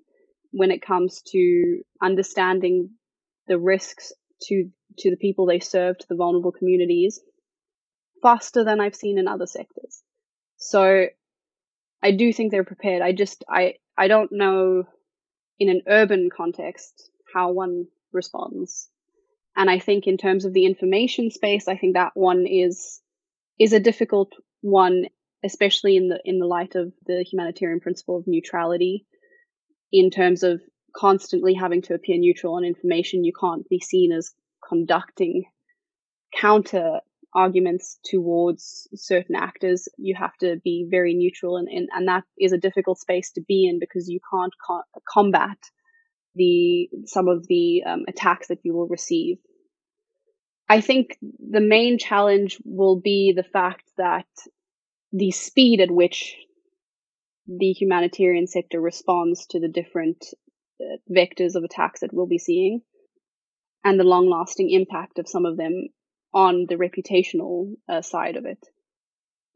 when 0.52 0.72
it 0.72 0.82
comes 0.82 1.22
to 1.34 1.82
understanding 2.02 2.92
the 3.48 3.58
risks 3.58 4.14
to 4.44 4.70
to 4.98 5.12
the 5.12 5.18
people 5.18 5.46
they 5.46 5.60
serve, 5.60 5.98
to 5.98 6.06
the 6.10 6.16
vulnerable 6.16 6.52
communities, 6.52 7.20
faster 8.22 8.64
than 8.64 8.80
I've 8.80 8.96
seen 8.96 9.18
in 9.18 9.28
other 9.28 9.46
sectors. 9.46 10.02
So 10.58 11.08
I 12.02 12.12
do 12.12 12.34
think 12.34 12.52
they're 12.52 12.64
prepared. 12.64 13.02
I 13.02 13.12
just 13.12 13.44
I 13.50 13.76
I 13.98 14.08
don't 14.08 14.32
know 14.32 14.86
in 15.60 15.70
an 15.70 15.82
urban 15.88 16.30
context 16.36 17.12
how 17.34 17.52
one 17.52 17.88
responds. 18.12 18.90
And 19.56 19.70
I 19.70 19.80
think 19.80 20.08
in 20.08 20.18
terms 20.18 20.46
of 20.46 20.54
the 20.54 20.66
information 20.66 21.32
space, 21.32 21.68
I 21.68 21.78
think 21.78 21.96
that 21.96 22.12
one 22.14 22.46
is 22.48 23.02
is 23.60 23.74
a 23.74 23.80
difficult 23.80 24.34
one, 24.62 25.06
especially 25.44 25.98
in 25.98 26.08
the 26.10 26.20
in 26.24 26.40
the 26.40 26.46
light 26.46 26.76
of 26.76 26.94
the 27.06 27.24
humanitarian 27.24 27.80
principle 27.80 28.18
of 28.18 28.28
neutrality, 28.28 29.06
in 29.92 30.10
terms 30.10 30.44
of 30.44 30.62
constantly 30.96 31.54
having 31.54 31.82
to 31.84 31.94
appear 31.94 32.18
neutral 32.18 32.56
on 32.56 32.64
information. 32.64 33.24
You 33.24 33.34
can't 33.40 33.68
be 33.68 33.80
seen 33.80 34.12
as 34.12 34.34
conducting 34.68 35.46
counter 36.36 37.02
arguments 37.34 38.00
towards 38.04 38.88
certain 38.96 39.36
actors, 39.36 39.88
you 39.98 40.16
have 40.16 40.36
to 40.38 40.58
be 40.64 40.88
very 40.90 41.14
neutral, 41.14 41.58
and, 41.58 41.68
and, 41.68 41.90
and 41.94 42.08
that 42.08 42.24
is 42.40 42.52
a 42.54 42.58
difficult 42.58 43.00
space 43.00 43.32
to 43.32 43.42
be 43.42 43.68
in 43.68 43.80
because 43.80 44.10
you 44.10 44.20
can't 44.32 44.54
co- 44.66 44.84
combat 45.08 45.58
the 46.40 46.90
some 47.06 47.28
of 47.28 47.46
the 47.48 47.84
um, 47.86 48.06
attacks 48.08 48.48
that 48.48 48.60
you 48.64 48.74
will 48.74 48.88
receive. 48.88 49.38
I 50.68 50.82
think 50.82 51.18
the 51.22 51.62
main 51.62 51.98
challenge 51.98 52.58
will 52.64 53.00
be 53.00 53.34
the 53.36 53.44
fact 53.44 53.84
that 53.98 54.28
the 55.12 55.32
speed 55.32 55.82
at 55.82 55.92
which 55.92 56.36
the 57.48 57.72
humanitarian 57.72 58.48
sector 58.48 58.80
responds 58.80 59.48
to 59.48 59.60
the 59.60 59.68
different 59.68 60.26
uh, 60.80 60.98
vectors 61.12 61.56
of 61.56 61.64
attacks 61.64 62.02
that 62.02 62.14
we'll 62.14 62.28
be 62.28 62.38
seeing 62.38 62.82
and 63.84 64.00
the 64.00 64.04
long 64.04 64.30
lasting 64.30 64.70
impact 64.70 65.20
of 65.20 65.28
some 65.28 65.46
of 65.46 65.58
them 65.58 65.88
on 66.34 66.68
the 66.70 66.76
reputational 66.76 67.74
uh, 67.88 68.02
side 68.02 68.36
of 68.36 68.46
it. 68.46 68.60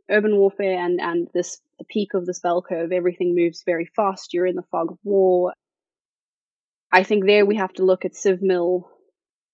Urban 0.10 0.36
warfare 0.36 0.84
and, 0.84 1.00
and 1.00 1.28
this, 1.34 1.60
the 1.78 1.86
peak 1.86 2.14
of 2.14 2.26
this 2.26 2.40
bell 2.40 2.64
curve, 2.68 2.92
everything 2.92 3.36
moves 3.36 3.64
very 3.66 3.88
fast. 3.96 4.34
You're 4.34 4.48
in 4.48 4.56
the 4.56 4.64
fog 4.72 4.92
of 4.92 4.98
war. 5.04 5.54
I 6.94 7.02
think 7.04 7.26
there 7.26 7.44
we 7.44 7.56
have 7.56 7.74
to 7.74 7.84
look 7.84 8.06
at 8.06 8.14
CivMil 8.14 8.84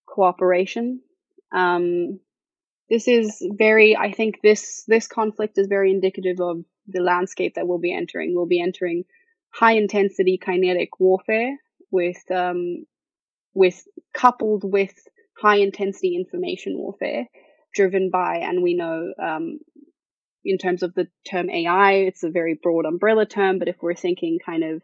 cooperation. 0.05 0.99
Um, 1.53 2.19
this 2.89 3.07
is 3.07 3.41
very, 3.57 3.95
I 3.95 4.11
think 4.11 4.41
this, 4.43 4.83
this 4.87 5.07
conflict 5.07 5.57
is 5.57 5.67
very 5.67 5.89
indicative 5.89 6.41
of 6.41 6.65
the 6.85 7.01
landscape 7.01 7.55
that 7.55 7.65
we'll 7.65 7.79
be 7.79 7.93
entering. 7.93 8.35
We'll 8.35 8.45
be 8.45 8.61
entering 8.61 9.05
high 9.51 9.73
intensity 9.73 10.37
kinetic 10.37 10.99
warfare 10.99 11.55
with, 11.89 12.17
um, 12.29 12.85
with 13.53 13.87
coupled 14.13 14.63
with 14.65 14.93
high 15.37 15.57
intensity 15.57 16.17
information 16.17 16.77
warfare 16.77 17.25
driven 17.73 18.09
by, 18.09 18.39
and 18.39 18.61
we 18.61 18.73
know 18.73 19.13
um, 19.21 19.59
in 20.43 20.57
terms 20.57 20.83
of 20.83 20.93
the 20.93 21.07
term 21.29 21.49
AI, 21.49 21.93
it's 21.93 22.23
a 22.23 22.29
very 22.29 22.59
broad 22.61 22.85
umbrella 22.85 23.25
term, 23.25 23.59
but 23.59 23.69
if 23.69 23.77
we're 23.81 23.95
thinking 23.95 24.39
kind 24.45 24.65
of 24.65 24.81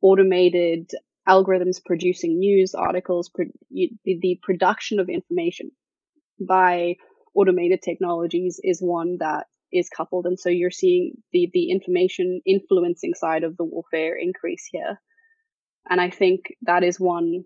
automated 0.00 0.92
algorithms 1.28 1.84
producing 1.84 2.38
news 2.38 2.74
articles, 2.74 3.28
pro- 3.28 3.46
the, 3.70 3.90
the 4.04 4.40
production 4.42 4.98
of 4.98 5.08
information 5.08 5.70
by 6.40 6.96
automated 7.34 7.82
technologies 7.82 8.60
is 8.62 8.80
one 8.80 9.18
that 9.20 9.46
is 9.72 9.90
coupled. 9.90 10.26
And 10.26 10.38
so 10.38 10.48
you're 10.48 10.70
seeing 10.70 11.12
the, 11.32 11.50
the 11.52 11.70
information 11.70 12.40
influencing 12.46 13.14
side 13.14 13.44
of 13.44 13.56
the 13.56 13.64
warfare 13.64 14.16
increase 14.18 14.66
here. 14.70 15.00
And 15.88 16.00
I 16.00 16.10
think 16.10 16.46
that 16.62 16.82
is 16.82 16.98
one 16.98 17.44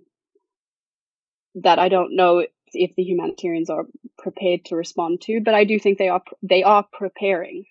that 1.56 1.78
I 1.78 1.88
don't 1.88 2.16
know 2.16 2.46
if 2.72 2.94
the 2.96 3.02
humanitarians 3.02 3.68
are 3.68 3.84
prepared 4.18 4.64
to 4.66 4.76
respond 4.76 5.20
to, 5.22 5.40
but 5.44 5.54
I 5.54 5.64
do 5.64 5.78
think 5.78 5.98
they 5.98 6.08
are, 6.08 6.22
they 6.42 6.62
are 6.62 6.86
preparing. 6.92 7.64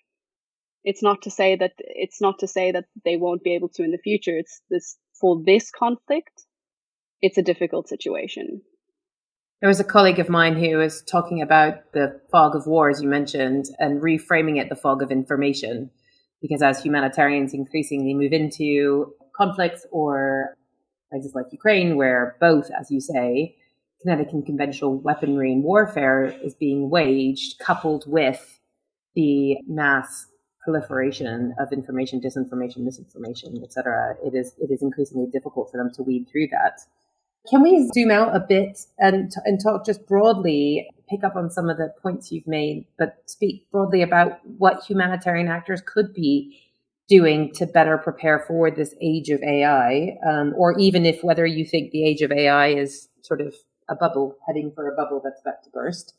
It's 0.84 1.02
not 1.02 1.22
to 1.22 1.30
say 1.30 1.56
that, 1.56 1.72
it's 1.78 2.20
not 2.20 2.40
to 2.40 2.46
say 2.48 2.72
that 2.72 2.84
they 3.04 3.16
won't 3.16 3.42
be 3.42 3.54
able 3.54 3.70
to 3.70 3.82
in 3.82 3.90
the 3.90 3.98
future. 3.98 4.36
It's 4.36 4.60
this, 4.70 4.96
for 5.22 5.40
this 5.46 5.70
conflict, 5.70 6.44
it's 7.22 7.38
a 7.38 7.42
difficult 7.42 7.88
situation. 7.88 8.60
There 9.60 9.68
was 9.68 9.78
a 9.78 9.84
colleague 9.84 10.18
of 10.18 10.28
mine 10.28 10.56
who 10.56 10.76
was 10.76 11.02
talking 11.02 11.40
about 11.40 11.92
the 11.92 12.20
fog 12.32 12.56
of 12.56 12.66
war, 12.66 12.90
as 12.90 13.00
you 13.00 13.08
mentioned, 13.08 13.66
and 13.78 14.02
reframing 14.02 14.60
it 14.60 14.68
the 14.68 14.74
fog 14.74 15.00
of 15.00 15.12
information. 15.12 15.90
Because 16.42 16.60
as 16.60 16.82
humanitarians 16.82 17.54
increasingly 17.54 18.12
move 18.12 18.32
into 18.32 19.14
conflicts 19.36 19.86
or 19.92 20.56
places 21.12 21.32
like 21.36 21.46
Ukraine, 21.52 21.96
where 21.96 22.36
both, 22.40 22.68
as 22.78 22.90
you 22.90 23.00
say, 23.00 23.54
kinetic 24.02 24.32
and 24.32 24.44
conventional 24.44 24.98
weaponry 24.98 25.52
and 25.52 25.62
warfare 25.62 26.34
is 26.42 26.56
being 26.56 26.90
waged, 26.90 27.60
coupled 27.60 28.02
with 28.08 28.58
the 29.14 29.58
mass 29.68 30.26
proliferation 30.62 31.54
of 31.58 31.72
information, 31.72 32.20
disinformation, 32.20 32.78
misinformation, 32.78 33.62
etc., 33.62 34.14
it 34.24 34.34
is 34.34 34.54
it 34.58 34.70
is 34.70 34.82
increasingly 34.82 35.30
difficult 35.30 35.70
for 35.70 35.78
them 35.78 35.90
to 35.94 36.02
weed 36.02 36.26
through 36.30 36.48
that. 36.48 36.80
Can 37.50 37.62
we 37.62 37.90
zoom 37.92 38.10
out 38.10 38.34
a 38.36 38.40
bit 38.40 38.86
and 38.98 39.32
and 39.44 39.60
talk 39.60 39.84
just 39.84 40.06
broadly, 40.06 40.88
pick 41.08 41.24
up 41.24 41.36
on 41.36 41.50
some 41.50 41.68
of 41.68 41.76
the 41.76 41.92
points 42.02 42.30
you've 42.30 42.46
made, 42.46 42.86
but 42.98 43.22
speak 43.26 43.68
broadly 43.70 44.02
about 44.02 44.38
what 44.58 44.84
humanitarian 44.84 45.48
actors 45.48 45.82
could 45.84 46.14
be 46.14 46.58
doing 47.08 47.52
to 47.52 47.66
better 47.66 47.98
prepare 47.98 48.44
for 48.46 48.70
this 48.70 48.94
age 49.00 49.28
of 49.28 49.42
AI, 49.42 50.16
um, 50.26 50.54
or 50.56 50.78
even 50.78 51.04
if 51.04 51.22
whether 51.22 51.44
you 51.44 51.64
think 51.64 51.90
the 51.90 52.06
age 52.06 52.22
of 52.22 52.30
AI 52.30 52.68
is 52.68 53.08
sort 53.22 53.40
of 53.40 53.54
a 53.88 53.94
bubble 53.94 54.36
heading 54.46 54.72
for 54.74 54.90
a 54.90 54.96
bubble 54.96 55.20
that's 55.22 55.40
about 55.40 55.62
to 55.64 55.70
burst. 55.70 56.14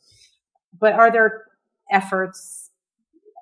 But 0.78 0.92
are 0.92 1.10
there 1.10 1.46
efforts, 1.90 2.63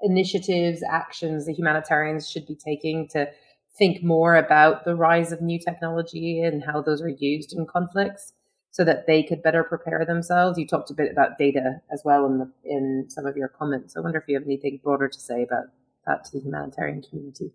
initiatives, 0.03 0.83
actions 0.83 1.47
the 1.47 1.53
humanitarians 1.53 2.29
should 2.29 2.47
be 2.47 2.55
taking 2.55 3.09
to 3.09 3.29
think 3.77 4.03
more 4.03 4.37
about 4.37 4.85
the 4.85 4.95
rise 4.95 5.33
of 5.33 5.41
new 5.41 5.59
technology 5.59 6.41
and 6.41 6.63
how 6.63 6.83
those 6.83 7.01
are 7.01 7.09
used 7.09 7.53
in 7.53 7.67
conflicts 7.67 8.33
so 8.71 8.85
that 8.85 9.07
they 9.07 9.23
could 9.23 9.43
better 9.43 9.65
prepare 9.65 10.05
themselves. 10.05 10.59
You 10.59 10.67
talked 10.67 10.91
a 10.91 10.95
bit 10.95 11.11
about 11.11 11.39
data 11.39 11.81
as 11.93 12.03
well 12.05 12.27
in 12.27 12.39
the, 12.39 12.51
in 12.65 13.07
some 13.09 13.27
of 13.27 13.37
your 13.37 13.49
comments. 13.49 13.97
I 13.97 14.01
wonder 14.01 14.19
if 14.19 14.25
you 14.29 14.35
have 14.35 14.45
anything 14.45 14.81
broader 14.83 15.09
to 15.09 15.21
say 15.21 15.43
about 15.43 15.65
that 16.07 16.25
to 16.25 16.33
the 16.33 16.41
humanitarian 16.41 17.03
community. 17.03 17.53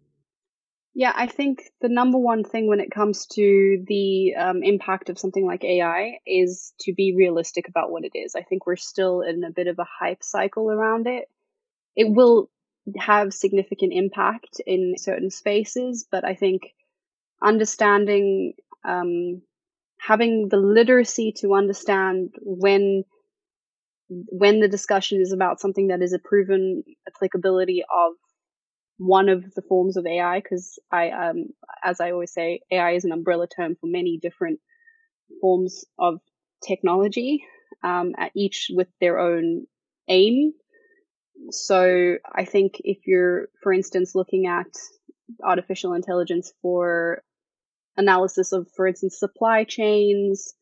Yeah, 0.93 1.13
I 1.15 1.27
think 1.27 1.71
the 1.81 1.89
number 1.89 2.17
one 2.17 2.43
thing 2.43 2.67
when 2.67 2.79
it 2.79 2.89
comes 2.89 3.27
to 3.33 3.83
the 3.87 4.33
um, 4.35 4.63
impact 4.63 5.09
of 5.09 5.19
something 5.19 5.45
like 5.45 5.63
AI 5.63 6.19
is 6.25 6.73
to 6.79 6.93
be 6.93 7.13
realistic 7.15 7.67
about 7.67 7.91
what 7.91 8.03
it 8.03 8.17
is. 8.17 8.33
I 8.35 8.41
think 8.41 8.65
we're 8.65 8.77
still 8.77 9.21
in 9.21 9.43
a 9.43 9.51
bit 9.51 9.67
of 9.67 9.77
a 9.77 9.85
hype 9.99 10.23
cycle 10.23 10.71
around 10.71 11.05
it. 11.05 11.29
It 11.97 12.09
will 12.15 12.49
have 12.97 13.33
significant 13.33 13.93
impact 13.93 14.61
in 14.67 14.95
certain 14.97 15.31
spaces, 15.31 16.07
but 16.11 16.25
I 16.25 16.35
think 16.35 16.63
understanding, 17.43 18.53
um, 18.85 19.43
having 19.99 20.49
the 20.49 20.57
literacy 20.57 21.33
to 21.41 21.55
understand 21.55 22.35
when 22.41 23.03
when 24.09 24.59
the 24.59 24.67
discussion 24.67 25.21
is 25.21 25.33
about 25.33 25.59
something 25.59 25.87
that 25.87 26.01
is 26.01 26.13
a 26.13 26.19
proven 26.19 26.83
applicability 27.07 27.83
of 27.83 28.13
one 28.97 29.29
of 29.29 29.53
the 29.55 29.61
forms 29.63 29.97
of 29.97 30.05
AI, 30.07 30.39
because 30.39 30.79
I, 30.91 31.11
um, 31.11 31.47
as 31.83 32.01
I 32.01 32.11
always 32.11 32.33
say, 32.33 32.61
AI 32.71 32.91
is 32.93 33.05
an 33.05 33.11
umbrella 33.11 33.47
term 33.47 33.75
for 33.79 33.87
many 33.87 34.17
different 34.17 34.59
forms 35.41 35.85
of 35.99 36.19
technology, 36.65 37.43
um, 37.83 38.13
each 38.35 38.71
with 38.73 38.87
their 39.01 39.19
own 39.19 39.67
aim 40.09 40.53
so 41.51 42.15
I 42.33 42.45
think 42.45 42.81
if 42.83 42.99
you're, 43.05 43.47
for 43.61 43.73
instance, 43.73 44.15
looking 44.15 44.47
at 44.47 44.67
artificial 45.43 45.93
intelligence 45.93 46.53
for 46.61 47.23
analysis 47.97 48.51
of, 48.51 48.67
for 48.75 48.87
instance, 48.87 49.19
supply 49.19 49.63
chains, 49.63 50.53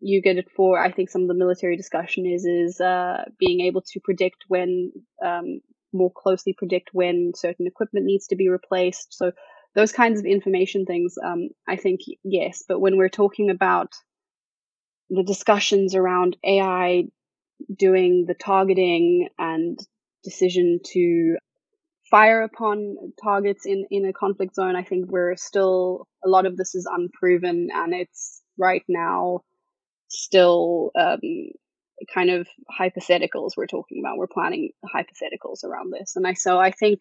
you 0.00 0.22
get 0.22 0.38
it 0.38 0.48
for, 0.56 0.82
I 0.82 0.92
think 0.92 1.10
some 1.10 1.22
of 1.22 1.28
the 1.28 1.34
military 1.34 1.76
discussion 1.76 2.26
is, 2.26 2.44
is, 2.44 2.80
uh, 2.80 3.24
being 3.38 3.60
able 3.60 3.82
to 3.82 4.00
predict 4.02 4.44
when, 4.48 4.92
um, 5.24 5.60
more 5.92 6.12
closely 6.14 6.54
predict 6.56 6.90
when 6.92 7.32
certain 7.34 7.66
equipment 7.66 8.06
needs 8.06 8.28
to 8.28 8.36
be 8.36 8.48
replaced. 8.48 9.08
So 9.10 9.32
those 9.74 9.92
kinds 9.92 10.20
of 10.20 10.26
information 10.26 10.86
things, 10.86 11.16
um, 11.22 11.50
I 11.68 11.76
think, 11.76 12.00
yes. 12.24 12.64
But 12.66 12.80
when 12.80 12.96
we're 12.96 13.08
talking 13.08 13.50
about 13.50 13.92
the 15.10 15.24
discussions 15.24 15.94
around 15.94 16.36
AI 16.44 17.04
doing 17.76 18.24
the 18.26 18.34
targeting 18.34 19.28
and 19.38 19.78
decision 20.24 20.80
to 20.92 21.36
fire 22.10 22.42
upon 22.42 22.96
targets 23.22 23.64
in, 23.64 23.84
in 23.90 24.04
a 24.04 24.12
conflict 24.12 24.54
zone, 24.54 24.76
I 24.76 24.82
think 24.82 25.06
we're 25.08 25.36
still, 25.36 26.06
a 26.24 26.28
lot 26.28 26.46
of 26.46 26.56
this 26.56 26.74
is 26.74 26.88
unproven 26.90 27.68
and 27.72 27.94
it's 27.94 28.42
right 28.58 28.82
now 28.88 29.40
still 30.08 30.90
um, 30.98 31.20
kind 32.12 32.30
of 32.30 32.48
hypotheticals 32.78 33.50
we're 33.56 33.66
talking 33.66 34.02
about. 34.04 34.16
We're 34.16 34.26
planning 34.26 34.70
hypotheticals 34.84 35.64
around 35.64 35.92
this. 35.92 36.14
And 36.16 36.26
I, 36.26 36.34
so 36.34 36.58
I 36.58 36.72
think 36.72 37.00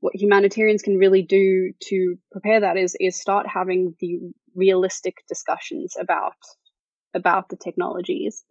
what 0.00 0.14
humanitarians 0.14 0.82
can 0.82 0.96
really 0.96 1.22
do 1.22 1.72
to 1.88 2.16
prepare 2.30 2.60
that 2.60 2.76
is, 2.76 2.96
is 3.00 3.20
start 3.20 3.46
having 3.52 3.94
the 3.98 4.20
realistic 4.54 5.16
discussions 5.28 5.96
about, 6.00 6.34
about 7.14 7.48
the 7.48 7.56
technologies 7.56 8.44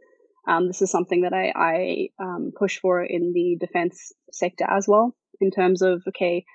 um, 0.47 0.67
this 0.67 0.81
is 0.81 0.91
something 0.91 1.21
that 1.21 1.33
I, 1.33 1.51
I 1.55 2.09
um, 2.23 2.51
push 2.57 2.79
for 2.79 3.03
in 3.03 3.33
the 3.33 3.57
defense 3.59 4.11
sector 4.31 4.65
as 4.69 4.87
well, 4.87 5.15
in 5.41 5.51
terms 5.51 5.81
of 5.81 6.03
okay, 6.09 6.45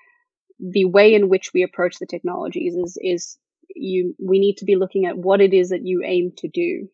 the 0.59 0.85
way 0.85 1.13
in 1.13 1.29
which 1.29 1.51
we 1.53 1.63
approach 1.63 1.97
the 1.99 2.05
technologies 2.05 2.75
is 2.75 2.97
is 3.01 3.37
you 3.75 4.15
we 4.19 4.39
need 4.39 4.57
to 4.57 4.65
be 4.65 4.75
looking 4.75 5.05
at 5.05 5.17
what 5.17 5.41
it 5.41 5.53
is 5.53 5.69
that 5.69 5.85
you 5.85 6.03
aim 6.05 6.31
to 6.37 6.47
do, 6.47 6.87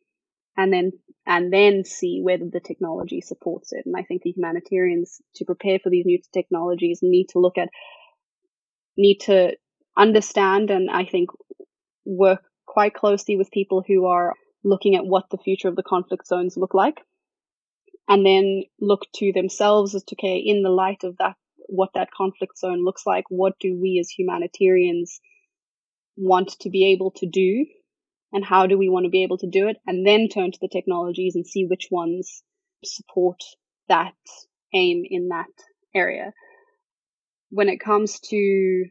and 0.56 0.74
then 0.74 0.92
and 1.26 1.52
then 1.52 1.84
see 1.84 2.22
whether 2.24 2.46
the 2.52 2.62
technology 2.62 3.22
supports 3.22 3.74
it. 3.74 3.86
And 3.86 3.96
I 3.96 4.04
think 4.04 4.24
the 4.24 4.32
humanitarians 4.32 5.22
to 5.36 5.46
prepare 5.46 5.80
for 5.80 5.90
these 5.90 6.06
new 6.06 6.20
technologies 6.34 7.00
need 7.04 7.28
to 7.30 7.40
look 7.40 7.58
at 7.58 7.70
need 8.98 9.20
to 9.20 9.56
understand 9.98 10.72
and 10.72 10.90
I 10.90 11.06
think 11.06 11.30
work 12.06 12.42
quite 12.66 12.94
closely 12.94 13.36
with 13.36 13.52
people 13.52 13.84
who 13.86 14.06
are 14.06 14.34
looking 14.64 14.96
at 14.96 15.06
what 15.06 15.30
the 15.30 15.38
future 15.38 15.68
of 15.68 15.76
the 15.76 15.84
conflict 15.84 16.28
zones 16.28 16.58
look 16.58 16.74
like 16.74 17.02
and 18.08 18.26
then 18.26 18.64
look 18.80 19.02
to 19.16 19.32
themselves 19.34 19.96
as 19.96 20.04
to 20.04 20.16
okay 20.16 20.38
in 20.38 20.64
the 20.64 20.70
light 20.70 21.04
of 21.04 21.18
that 21.18 21.36
what 21.68 21.90
that 21.94 22.10
conflict 22.12 22.58
zone 22.58 22.84
looks 22.84 23.06
like 23.06 23.26
what 23.30 23.54
do 23.60 23.78
we 23.80 24.00
as 24.00 24.10
humanitarians 24.10 25.20
want 26.16 26.56
to 26.60 26.70
be 26.70 26.92
able 26.92 27.12
to 27.12 27.28
do 27.28 27.66
and 28.34 28.44
how 28.44 28.68
do 28.68 28.78
we 28.78 28.90
want 28.90 29.06
to 29.06 29.10
be 29.10 29.24
able 29.24 29.38
to 29.38 29.50
do 29.50 29.68
it 29.68 29.78
and 29.86 30.06
then 30.06 30.28
turn 30.28 30.52
to 30.52 30.60
the 30.62 30.70
technologies 30.72 31.36
and 31.36 31.46
see 31.46 31.66
which 31.66 31.88
ones 31.92 32.44
support 32.84 33.42
that 33.90 34.14
aim 34.74 35.04
in 35.10 35.30
that 35.30 35.48
area. 35.96 36.34
When 37.50 37.70
it 37.70 37.80
comes 37.80 38.20
to 38.30 38.86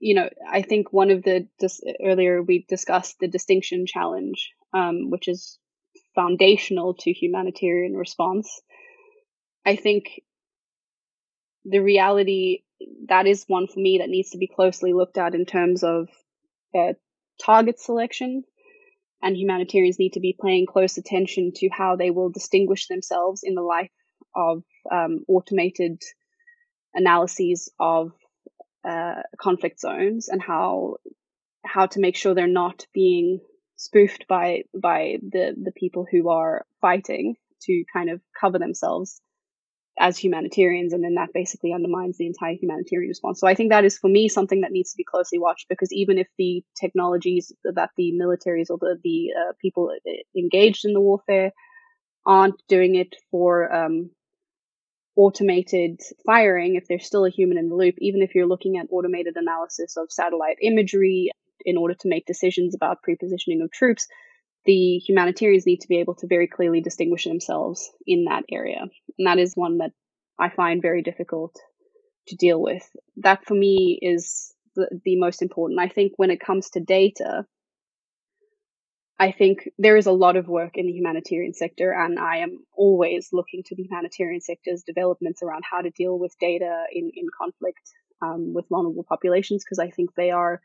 you 0.00 0.14
know, 0.14 0.28
I 0.48 0.62
think 0.62 0.92
one 0.92 1.10
of 1.10 1.22
the 1.22 1.46
dis- 1.58 1.82
earlier 2.02 2.42
we 2.42 2.64
discussed 2.68 3.16
the 3.20 3.28
distinction 3.28 3.86
challenge, 3.86 4.52
um, 4.72 5.10
which 5.10 5.28
is 5.28 5.58
foundational 6.14 6.94
to 6.94 7.12
humanitarian 7.12 7.94
response. 7.94 8.60
I 9.66 9.76
think 9.76 10.22
the 11.64 11.80
reality 11.80 12.62
that 13.08 13.26
is 13.26 13.44
one 13.48 13.66
for 13.66 13.80
me 13.80 13.98
that 13.98 14.08
needs 14.08 14.30
to 14.30 14.38
be 14.38 14.46
closely 14.46 14.92
looked 14.92 15.18
at 15.18 15.34
in 15.34 15.44
terms 15.44 15.82
of 15.82 16.08
uh, 16.74 16.92
target 17.44 17.80
selection, 17.80 18.44
and 19.20 19.36
humanitarians 19.36 19.98
need 19.98 20.12
to 20.12 20.20
be 20.20 20.36
paying 20.40 20.66
close 20.66 20.96
attention 20.96 21.52
to 21.56 21.68
how 21.70 21.96
they 21.96 22.10
will 22.10 22.30
distinguish 22.30 22.86
themselves 22.86 23.42
in 23.42 23.54
the 23.54 23.62
light 23.62 23.90
of 24.36 24.62
um, 24.92 25.24
automated 25.28 26.00
analyses 26.94 27.70
of 27.80 28.12
uh, 28.86 29.22
conflict 29.40 29.80
zones 29.80 30.28
and 30.28 30.42
how 30.42 30.96
how 31.64 31.86
to 31.86 32.00
make 32.00 32.16
sure 32.16 32.34
they're 32.34 32.46
not 32.46 32.86
being 32.94 33.40
spoofed 33.76 34.26
by 34.28 34.62
by 34.74 35.18
the 35.22 35.54
the 35.62 35.72
people 35.72 36.06
who 36.10 36.28
are 36.28 36.64
fighting 36.80 37.36
to 37.62 37.84
kind 37.92 38.10
of 38.10 38.20
cover 38.40 38.58
themselves 38.58 39.20
as 40.00 40.16
humanitarians 40.16 40.92
and 40.92 41.02
then 41.02 41.14
that 41.14 41.32
basically 41.34 41.72
undermines 41.72 42.16
the 42.18 42.26
entire 42.26 42.54
humanitarian 42.54 43.08
response. 43.08 43.40
So 43.40 43.48
i 43.48 43.54
think 43.54 43.70
that 43.70 43.84
is 43.84 43.98
for 43.98 44.08
me 44.08 44.28
something 44.28 44.60
that 44.60 44.72
needs 44.72 44.92
to 44.92 44.96
be 44.96 45.04
closely 45.04 45.38
watched 45.38 45.68
because 45.68 45.92
even 45.92 46.18
if 46.18 46.28
the 46.38 46.62
technologies 46.80 47.52
that 47.64 47.90
the 47.96 48.12
militaries 48.12 48.70
or 48.70 48.78
the, 48.78 48.96
the 49.02 49.30
uh, 49.38 49.52
people 49.60 49.90
engaged 50.36 50.84
in 50.84 50.92
the 50.92 51.00
warfare 51.00 51.52
aren't 52.26 52.60
doing 52.68 52.94
it 52.94 53.16
for 53.30 53.72
um, 53.74 54.10
automated 55.18 56.00
firing, 56.24 56.76
if 56.76 56.86
there's 56.86 57.04
still 57.04 57.26
a 57.26 57.30
human 57.30 57.58
in 57.58 57.68
the 57.68 57.74
loop, 57.74 57.96
even 57.98 58.22
if 58.22 58.36
you're 58.36 58.46
looking 58.46 58.78
at 58.78 58.86
automated 58.92 59.34
analysis 59.36 59.96
of 59.96 60.12
satellite 60.12 60.58
imagery 60.62 61.32
in 61.64 61.76
order 61.76 61.94
to 61.94 62.08
make 62.08 62.24
decisions 62.24 62.72
about 62.72 62.98
prepositioning 63.02 63.60
of 63.64 63.72
troops, 63.72 64.06
the 64.64 64.98
humanitarians 64.98 65.66
need 65.66 65.80
to 65.80 65.88
be 65.88 65.98
able 65.98 66.14
to 66.14 66.28
very 66.28 66.46
clearly 66.46 66.80
distinguish 66.80 67.24
themselves 67.24 67.90
in 68.06 68.26
that 68.26 68.44
area. 68.50 68.82
And 69.18 69.26
that 69.26 69.38
is 69.38 69.54
one 69.56 69.78
that 69.78 69.90
I 70.38 70.50
find 70.50 70.80
very 70.80 71.02
difficult 71.02 71.56
to 72.28 72.36
deal 72.36 72.62
with. 72.62 72.88
That 73.16 73.44
for 73.44 73.54
me 73.54 73.98
is 74.00 74.54
the, 74.76 74.88
the 75.04 75.18
most 75.18 75.42
important. 75.42 75.80
I 75.80 75.88
think 75.88 76.12
when 76.14 76.30
it 76.30 76.38
comes 76.38 76.70
to 76.70 76.80
data, 76.80 77.44
I 79.20 79.32
think 79.32 79.68
there 79.78 79.96
is 79.96 80.06
a 80.06 80.12
lot 80.12 80.36
of 80.36 80.46
work 80.46 80.76
in 80.76 80.86
the 80.86 80.92
humanitarian 80.92 81.52
sector, 81.52 81.92
and 81.92 82.18
I 82.20 82.36
am 82.38 82.64
always 82.76 83.30
looking 83.32 83.62
to 83.66 83.74
the 83.74 83.82
humanitarian 83.82 84.40
sector's 84.40 84.84
developments 84.84 85.42
around 85.42 85.64
how 85.68 85.80
to 85.80 85.90
deal 85.90 86.18
with 86.18 86.38
data 86.40 86.84
in, 86.92 87.10
in 87.14 87.26
conflict 87.36 87.80
um, 88.22 88.52
with 88.54 88.68
vulnerable 88.68 89.04
populations, 89.08 89.64
because 89.64 89.80
I 89.80 89.90
think 89.90 90.10
they 90.14 90.30
are 90.30 90.60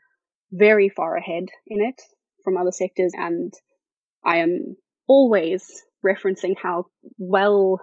very 0.52 0.88
far 0.88 1.16
ahead 1.16 1.46
in 1.66 1.84
it 1.84 2.00
from 2.44 2.56
other 2.56 2.70
sectors. 2.70 3.12
And 3.16 3.52
I 4.24 4.36
am 4.36 4.76
always 5.08 5.82
referencing 6.06 6.54
how 6.56 6.86
well 7.18 7.80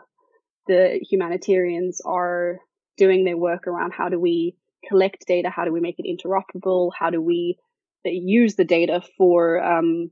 the 0.68 1.00
humanitarians 1.10 2.00
are 2.06 2.60
doing 2.98 3.26
their 3.26 3.38
work 3.38 3.68
around 3.68 3.92
how 3.92 4.08
do 4.08 4.20
we 4.20 4.56
collect 4.88 5.26
data, 5.28 5.50
how 5.50 5.66
do 5.66 5.74
we 5.74 5.82
make 5.82 5.96
it 5.98 6.06
interoperable, 6.08 6.92
how 6.98 7.10
do 7.10 7.22
we 7.22 7.58
use 8.06 8.56
the 8.56 8.64
data 8.64 9.02
for 9.18 9.62
um, 9.62 10.12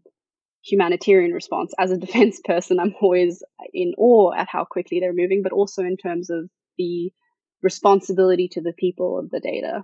humanitarian 0.64 1.32
response. 1.32 1.74
As 1.78 1.92
a 1.92 1.98
defense 2.06 2.40
person, 2.44 2.80
I'm 2.80 2.96
always 3.02 3.44
in 3.74 3.94
awe 3.98 4.34
at 4.34 4.48
how 4.50 4.66
quickly 4.66 5.00
they're 5.00 5.14
moving, 5.14 5.42
but 5.44 5.52
also 5.52 5.84
in 5.84 5.98
terms 5.98 6.30
of 6.30 6.50
the 6.78 7.12
responsibility 7.62 8.48
to 8.50 8.62
the 8.62 8.74
people 8.74 9.20
of 9.20 9.30
the 9.30 9.40
data. 9.40 9.84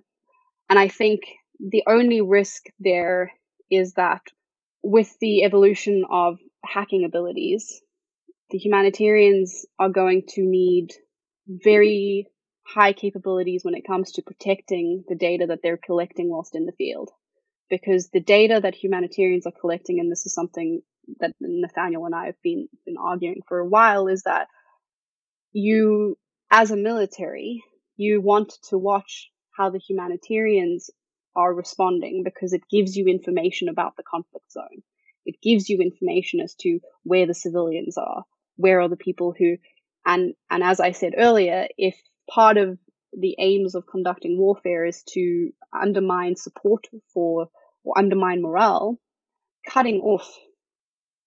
And 0.69 0.79
I 0.79 0.87
think 0.87 1.21
the 1.59 1.83
only 1.87 2.21
risk 2.21 2.63
there 2.79 3.31
is 3.69 3.93
that 3.93 4.21
with 4.81 5.15
the 5.19 5.43
evolution 5.43 6.05
of 6.09 6.37
hacking 6.63 7.05
abilities, 7.05 7.81
the 8.51 8.57
humanitarians 8.57 9.65
are 9.79 9.89
going 9.89 10.23
to 10.29 10.41
need 10.41 10.89
very 11.47 12.27
high 12.65 12.93
capabilities 12.93 13.63
when 13.63 13.75
it 13.75 13.85
comes 13.85 14.13
to 14.13 14.21
protecting 14.21 15.03
the 15.07 15.15
data 15.15 15.47
that 15.47 15.59
they're 15.61 15.77
collecting 15.77 16.29
whilst 16.29 16.55
in 16.55 16.65
the 16.65 16.71
field 16.71 17.11
because 17.69 18.09
the 18.09 18.19
data 18.19 18.59
that 18.61 18.75
humanitarians 18.75 19.45
are 19.45 19.53
collecting, 19.59 19.99
and 19.99 20.11
this 20.11 20.25
is 20.25 20.33
something 20.33 20.81
that 21.19 21.33
Nathaniel 21.39 22.05
and 22.05 22.15
I 22.15 22.27
have 22.27 22.41
been, 22.41 22.67
been 22.85 22.97
arguing 22.97 23.41
for 23.47 23.59
a 23.59 23.67
while, 23.67 24.07
is 24.07 24.23
that 24.23 24.47
you, 25.51 26.17
as 26.51 26.71
a 26.71 26.77
military, 26.77 27.63
you 27.95 28.21
want 28.21 28.53
to 28.69 28.77
watch 28.77 29.29
how 29.57 29.69
the 29.69 29.79
humanitarians 29.79 30.89
are 31.35 31.53
responding 31.53 32.23
because 32.23 32.53
it 32.53 32.61
gives 32.69 32.95
you 32.95 33.07
information 33.07 33.69
about 33.69 33.95
the 33.95 34.03
conflict 34.03 34.51
zone. 34.51 34.83
It 35.25 35.41
gives 35.41 35.69
you 35.69 35.79
information 35.79 36.39
as 36.39 36.55
to 36.61 36.79
where 37.03 37.25
the 37.25 37.33
civilians 37.33 37.97
are, 37.97 38.23
where 38.57 38.81
are 38.81 38.89
the 38.89 38.97
people 38.97 39.33
who, 39.37 39.57
and, 40.05 40.33
and 40.49 40.63
as 40.63 40.79
I 40.79 40.91
said 40.91 41.13
earlier, 41.17 41.67
if 41.77 41.95
part 42.29 42.57
of 42.57 42.77
the 43.17 43.35
aims 43.39 43.75
of 43.75 43.87
conducting 43.87 44.37
warfare 44.37 44.85
is 44.85 45.03
to 45.09 45.51
undermine 45.73 46.35
support 46.35 46.87
for 47.13 47.49
or 47.83 47.97
undermine 47.97 48.41
morale, 48.41 48.99
cutting 49.67 50.01
off 50.01 50.37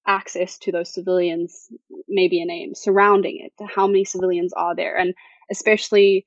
access 0.07 0.59
to 0.59 0.73
those 0.73 0.93
civilians 0.93 1.69
may 2.09 2.29
be 2.29 2.41
an 2.41 2.51
aim, 2.51 2.75
surrounding 2.75 3.41
it. 3.45 3.53
How 3.75 3.87
many 3.87 4.05
civilians 4.05 4.53
are 4.55 4.75
there? 4.75 4.97
And 4.97 5.15
especially, 5.51 6.27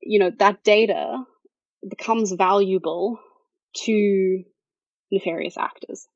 you 0.00 0.18
know, 0.18 0.30
that 0.38 0.64
data 0.64 1.22
becomes 1.88 2.32
valuable 2.32 3.20
to 3.84 4.42
nefarious 5.10 5.56
actors. 5.58 6.06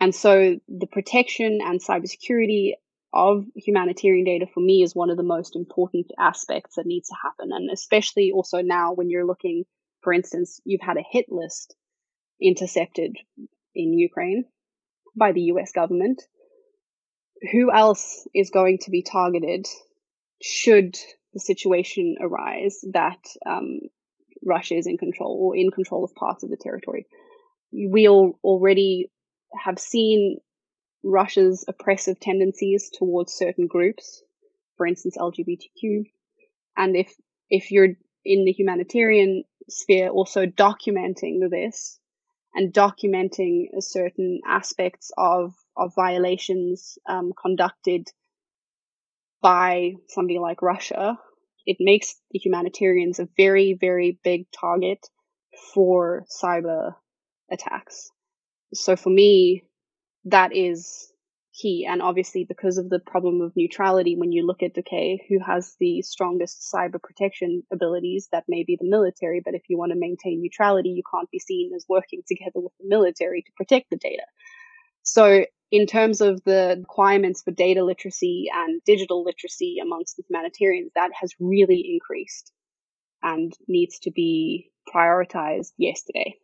And 0.00 0.14
so 0.14 0.58
the 0.68 0.86
protection 0.86 1.60
and 1.62 1.80
cybersecurity 1.82 2.72
of 3.14 3.44
humanitarian 3.54 4.24
data 4.24 4.46
for 4.52 4.60
me 4.60 4.82
is 4.82 4.94
one 4.94 5.10
of 5.10 5.16
the 5.16 5.22
most 5.22 5.54
important 5.54 6.06
aspects 6.18 6.76
that 6.76 6.86
needs 6.86 7.08
to 7.08 7.16
happen. 7.22 7.50
And 7.52 7.70
especially 7.70 8.32
also 8.34 8.62
now 8.62 8.92
when 8.94 9.10
you're 9.10 9.26
looking, 9.26 9.64
for 10.02 10.12
instance, 10.12 10.60
you've 10.64 10.80
had 10.80 10.96
a 10.96 11.04
hit 11.10 11.26
list 11.28 11.74
intercepted 12.40 13.16
in 13.74 13.92
Ukraine 13.92 14.44
by 15.16 15.32
the 15.32 15.42
US 15.42 15.72
government. 15.72 16.22
Who 17.52 17.72
else 17.72 18.26
is 18.34 18.50
going 18.50 18.78
to 18.82 18.90
be 18.90 19.02
targeted 19.02 19.66
should 20.42 20.96
the 21.34 21.40
situation 21.40 22.16
arise 22.20 22.80
that 22.92 23.24
um, 23.46 23.80
Russia 24.44 24.74
is 24.74 24.86
in 24.86 24.96
control 24.96 25.38
or 25.40 25.56
in 25.56 25.70
control 25.70 26.04
of 26.04 26.14
parts 26.14 26.44
of 26.44 26.50
the 26.50 26.56
territory? 26.56 27.06
We 27.72 28.08
all 28.08 28.38
already 28.44 29.10
have 29.64 29.78
seen 29.78 30.38
Russia's 31.02 31.64
oppressive 31.66 32.20
tendencies 32.20 32.90
towards 32.90 33.32
certain 33.32 33.66
groups, 33.66 34.22
for 34.76 34.86
instance, 34.86 35.16
LGBTQ. 35.18 36.04
And 36.76 36.96
if, 36.96 37.12
if 37.50 37.70
you're 37.70 37.94
in 38.24 38.44
the 38.44 38.52
humanitarian 38.52 39.44
sphere 39.68 40.08
also 40.08 40.46
documenting 40.46 41.38
this 41.50 41.98
and 42.54 42.72
documenting 42.72 43.66
certain 43.80 44.40
aspects 44.46 45.10
of, 45.16 45.54
of 45.76 45.94
violations 45.94 46.98
um, 47.08 47.32
conducted 47.40 48.08
by 49.40 49.94
somebody 50.08 50.38
like 50.38 50.62
Russia, 50.62 51.18
it 51.66 51.76
makes 51.80 52.14
the 52.30 52.38
humanitarians 52.38 53.18
a 53.18 53.28
very, 53.36 53.76
very 53.78 54.18
big 54.22 54.46
target 54.52 55.06
for 55.74 56.24
cyber 56.42 56.94
attacks. 57.50 58.10
So 58.74 58.96
for 58.96 59.10
me, 59.10 59.64
that 60.24 60.54
is 60.54 61.12
key. 61.54 61.86
And 61.88 62.00
obviously, 62.00 62.44
because 62.44 62.78
of 62.78 62.88
the 62.88 62.98
problem 62.98 63.40
of 63.40 63.52
neutrality, 63.56 64.16
when 64.16 64.32
you 64.32 64.46
look 64.46 64.62
at 64.62 64.76
okay, 64.78 65.20
who 65.28 65.38
has 65.44 65.76
the 65.80 66.02
strongest 66.02 66.72
cyber 66.74 67.00
protection 67.02 67.62
abilities, 67.72 68.28
that 68.32 68.44
may 68.48 68.64
be 68.64 68.76
the 68.80 68.88
military. 68.88 69.40
But 69.44 69.54
if 69.54 69.62
you 69.68 69.78
want 69.78 69.92
to 69.92 69.98
maintain 69.98 70.40
neutrality, 70.40 70.90
you 70.90 71.02
can't 71.12 71.30
be 71.30 71.38
seen 71.38 71.72
as 71.74 71.84
working 71.88 72.22
together 72.26 72.60
with 72.60 72.72
the 72.80 72.88
military 72.88 73.42
to 73.42 73.52
protect 73.56 73.90
the 73.90 73.96
data. 73.96 74.24
So, 75.02 75.44
in 75.70 75.86
terms 75.86 76.20
of 76.20 76.42
the 76.44 76.76
requirements 76.78 77.42
for 77.42 77.50
data 77.50 77.82
literacy 77.82 78.46
and 78.54 78.82
digital 78.84 79.24
literacy 79.24 79.78
amongst 79.82 80.16
the 80.16 80.22
humanitarians, 80.28 80.92
that 80.94 81.10
has 81.18 81.34
really 81.40 81.92
increased 81.92 82.52
and 83.22 83.52
needs 83.68 83.98
to 84.00 84.10
be 84.10 84.70
prioritized 84.94 85.72
yesterday. 85.78 86.36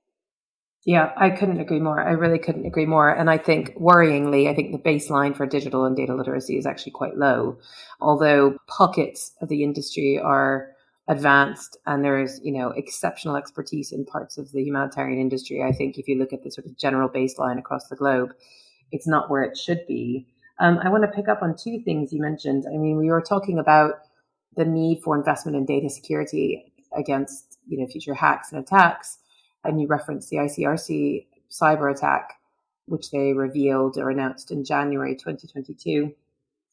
Yeah, 0.88 1.12
I 1.18 1.28
couldn't 1.28 1.60
agree 1.60 1.80
more. 1.80 2.00
I 2.00 2.12
really 2.12 2.38
couldn't 2.38 2.64
agree 2.64 2.86
more. 2.86 3.10
And 3.10 3.28
I 3.28 3.36
think 3.36 3.74
worryingly, 3.74 4.48
I 4.48 4.54
think 4.54 4.72
the 4.72 4.78
baseline 4.78 5.36
for 5.36 5.44
digital 5.44 5.84
and 5.84 5.94
data 5.94 6.14
literacy 6.14 6.56
is 6.56 6.64
actually 6.64 6.92
quite 6.92 7.18
low. 7.18 7.58
Although 8.00 8.56
pockets 8.68 9.32
of 9.42 9.50
the 9.50 9.62
industry 9.62 10.18
are 10.18 10.70
advanced 11.06 11.76
and 11.84 12.02
there 12.02 12.18
is, 12.18 12.40
you 12.42 12.52
know, 12.52 12.70
exceptional 12.70 13.36
expertise 13.36 13.92
in 13.92 14.06
parts 14.06 14.38
of 14.38 14.50
the 14.52 14.62
humanitarian 14.62 15.20
industry. 15.20 15.62
I 15.62 15.72
think 15.72 15.98
if 15.98 16.08
you 16.08 16.16
look 16.16 16.32
at 16.32 16.42
the 16.42 16.50
sort 16.50 16.66
of 16.66 16.78
general 16.78 17.10
baseline 17.10 17.58
across 17.58 17.88
the 17.88 17.96
globe, 17.96 18.32
it's 18.90 19.06
not 19.06 19.28
where 19.28 19.42
it 19.42 19.58
should 19.58 19.86
be. 19.86 20.26
Um, 20.58 20.78
I 20.82 20.88
want 20.88 21.02
to 21.02 21.08
pick 21.08 21.28
up 21.28 21.42
on 21.42 21.54
two 21.54 21.82
things 21.84 22.14
you 22.14 22.22
mentioned. 22.22 22.64
I 22.66 22.78
mean, 22.78 22.96
we 22.96 23.10
were 23.10 23.20
talking 23.20 23.58
about 23.58 23.96
the 24.56 24.64
need 24.64 25.02
for 25.04 25.18
investment 25.18 25.54
in 25.54 25.66
data 25.66 25.90
security 25.90 26.72
against, 26.96 27.58
you 27.66 27.78
know, 27.78 27.86
future 27.86 28.14
hacks 28.14 28.52
and 28.52 28.62
attacks 28.62 29.18
and 29.68 29.80
you 29.80 29.86
referenced 29.86 30.30
the 30.30 30.38
ICRC 30.38 31.26
cyber 31.50 31.94
attack, 31.94 32.40
which 32.86 33.10
they 33.10 33.32
revealed 33.32 33.98
or 33.98 34.10
announced 34.10 34.50
in 34.50 34.64
January 34.64 35.14
2022. 35.14 36.14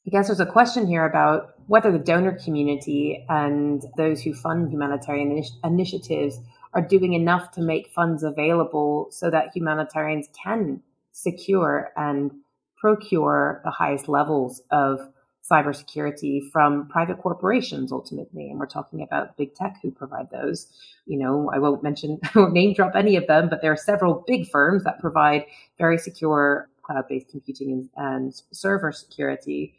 I 0.08 0.10
guess 0.10 0.28
there's 0.28 0.40
a 0.40 0.46
question 0.46 0.88
here 0.88 1.06
about 1.06 1.56
whether 1.68 1.92
the 1.92 2.00
donor 2.00 2.38
community 2.38 3.26
and 3.28 3.84
those 3.98 4.22
who 4.22 4.34
fund 4.34 4.72
humanitarian 4.72 5.44
initiatives 5.64 6.40
are 6.74 6.82
doing 6.82 7.14
enough 7.14 7.52
to 7.52 7.62
make 7.62 7.88
funds 7.88 8.24
available 8.24 9.08
so 9.10 9.30
that 9.32 9.56
humanitarians 9.56 10.28
can 10.42 10.82
secure 11.12 11.92
and 11.96 12.32
procure 12.78 13.62
the 13.64 13.72
highest 13.72 14.08
levels 14.08 14.62
of 14.70 15.10
cybersecurity 15.50 16.50
from 16.52 16.88
private 16.88 17.20
corporations 17.20 17.92
ultimately. 17.92 18.50
And 18.50 18.60
we're 18.60 18.66
talking 18.66 19.04
about 19.04 19.38
big 19.38 19.54
tech 19.54 19.78
who 19.82 19.92
provide 19.92 20.30
those. 20.32 20.68
You 21.06 21.20
know, 21.20 21.52
I 21.54 21.60
won't 21.60 21.84
mention, 21.84 22.20
won't 22.36 22.54
name 22.54 22.74
drop 22.74 22.96
any 22.96 23.16
of 23.16 23.28
them, 23.28 23.50
but 23.50 23.62
there 23.62 23.72
are 23.72 23.78
several 23.78 24.24
big 24.26 24.50
firms 24.50 24.84
that 24.84 25.00
provide 25.00 25.46
very 25.78 25.98
secure 25.98 26.68
cloud 26.82 27.08
based 27.08 27.30
computing 27.30 27.90
and 27.96 28.42
server 28.52 28.92
security 28.92 29.76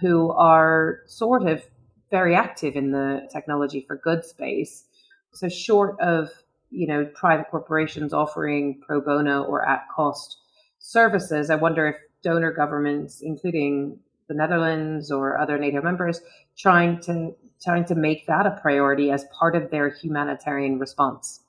who 0.00 0.32
are 0.32 1.00
sort 1.06 1.46
of 1.46 1.62
very 2.10 2.34
active 2.34 2.76
in 2.76 2.90
the 2.90 3.28
technology 3.32 3.84
for 3.86 3.96
good 3.96 4.24
space. 4.24 4.84
So 5.32 5.48
short 5.48 5.98
of, 6.00 6.30
you 6.70 6.86
know, 6.86 7.04
private 7.14 7.50
corporations 7.50 8.12
offering 8.12 8.80
pro 8.84 9.00
bono 9.00 9.44
or 9.44 9.68
at 9.68 9.84
cost 9.94 10.38
services, 10.78 11.50
I 11.50 11.56
wonder 11.56 11.86
if 11.86 11.96
donor 12.22 12.52
governments, 12.52 13.20
including 13.22 13.98
the 14.28 14.34
Netherlands 14.34 15.10
or 15.10 15.38
other 15.38 15.58
NATO 15.58 15.82
members 15.82 16.20
trying 16.56 17.00
to 17.02 17.34
trying 17.62 17.84
to 17.86 17.94
make 17.94 18.26
that 18.26 18.46
a 18.46 18.58
priority 18.60 19.10
as 19.10 19.24
part 19.38 19.56
of 19.56 19.70
their 19.70 19.88
humanitarian 19.88 20.78
response? 20.78 21.40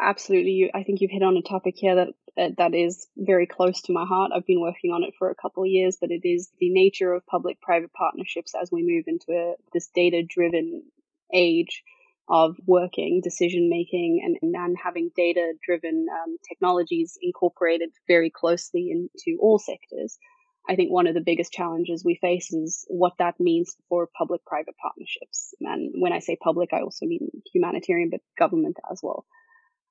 Absolutely, 0.00 0.70
I 0.74 0.82
think 0.82 1.00
you've 1.00 1.10
hit 1.10 1.22
on 1.22 1.36
a 1.36 1.42
topic 1.42 1.74
here 1.76 1.94
that 1.94 2.08
uh, 2.36 2.48
that 2.56 2.74
is 2.74 3.06
very 3.16 3.46
close 3.46 3.82
to 3.82 3.92
my 3.92 4.04
heart. 4.06 4.32
I've 4.34 4.46
been 4.46 4.60
working 4.60 4.90
on 4.90 5.04
it 5.04 5.14
for 5.18 5.30
a 5.30 5.34
couple 5.34 5.64
of 5.64 5.68
years, 5.68 5.98
but 6.00 6.10
it 6.10 6.26
is 6.26 6.50
the 6.58 6.70
nature 6.70 7.12
of 7.12 7.26
public-private 7.26 7.92
partnerships 7.92 8.54
as 8.60 8.70
we 8.72 8.82
move 8.82 9.04
into 9.06 9.32
a, 9.32 9.54
this 9.72 9.88
data-driven 9.94 10.82
age 11.32 11.82
of 12.28 12.56
working, 12.66 13.20
decision 13.22 13.68
making, 13.68 14.22
and, 14.24 14.54
and 14.54 14.76
having 14.82 15.10
data 15.14 15.52
driven 15.64 16.06
um, 16.10 16.36
technologies 16.48 17.18
incorporated 17.20 17.90
very 18.08 18.30
closely 18.30 18.90
into 18.90 19.38
all 19.40 19.58
sectors. 19.58 20.18
I 20.68 20.76
think 20.76 20.90
one 20.90 21.06
of 21.06 21.14
the 21.14 21.20
biggest 21.20 21.52
challenges 21.52 22.04
we 22.04 22.18
face 22.20 22.52
is 22.52 22.84
what 22.88 23.14
that 23.18 23.40
means 23.40 23.76
for 23.88 24.08
public 24.16 24.44
private 24.44 24.76
partnerships. 24.80 25.54
And 25.60 25.92
when 26.00 26.12
I 26.12 26.20
say 26.20 26.36
public, 26.36 26.70
I 26.72 26.82
also 26.82 27.06
mean 27.06 27.28
humanitarian, 27.52 28.10
but 28.10 28.20
government 28.38 28.78
as 28.90 29.00
well. 29.02 29.24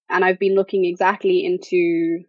And 0.09 0.23
I've 0.23 0.39
been 0.39 0.55
looking 0.55 0.85
exactly 0.85 1.45
into 1.45 2.23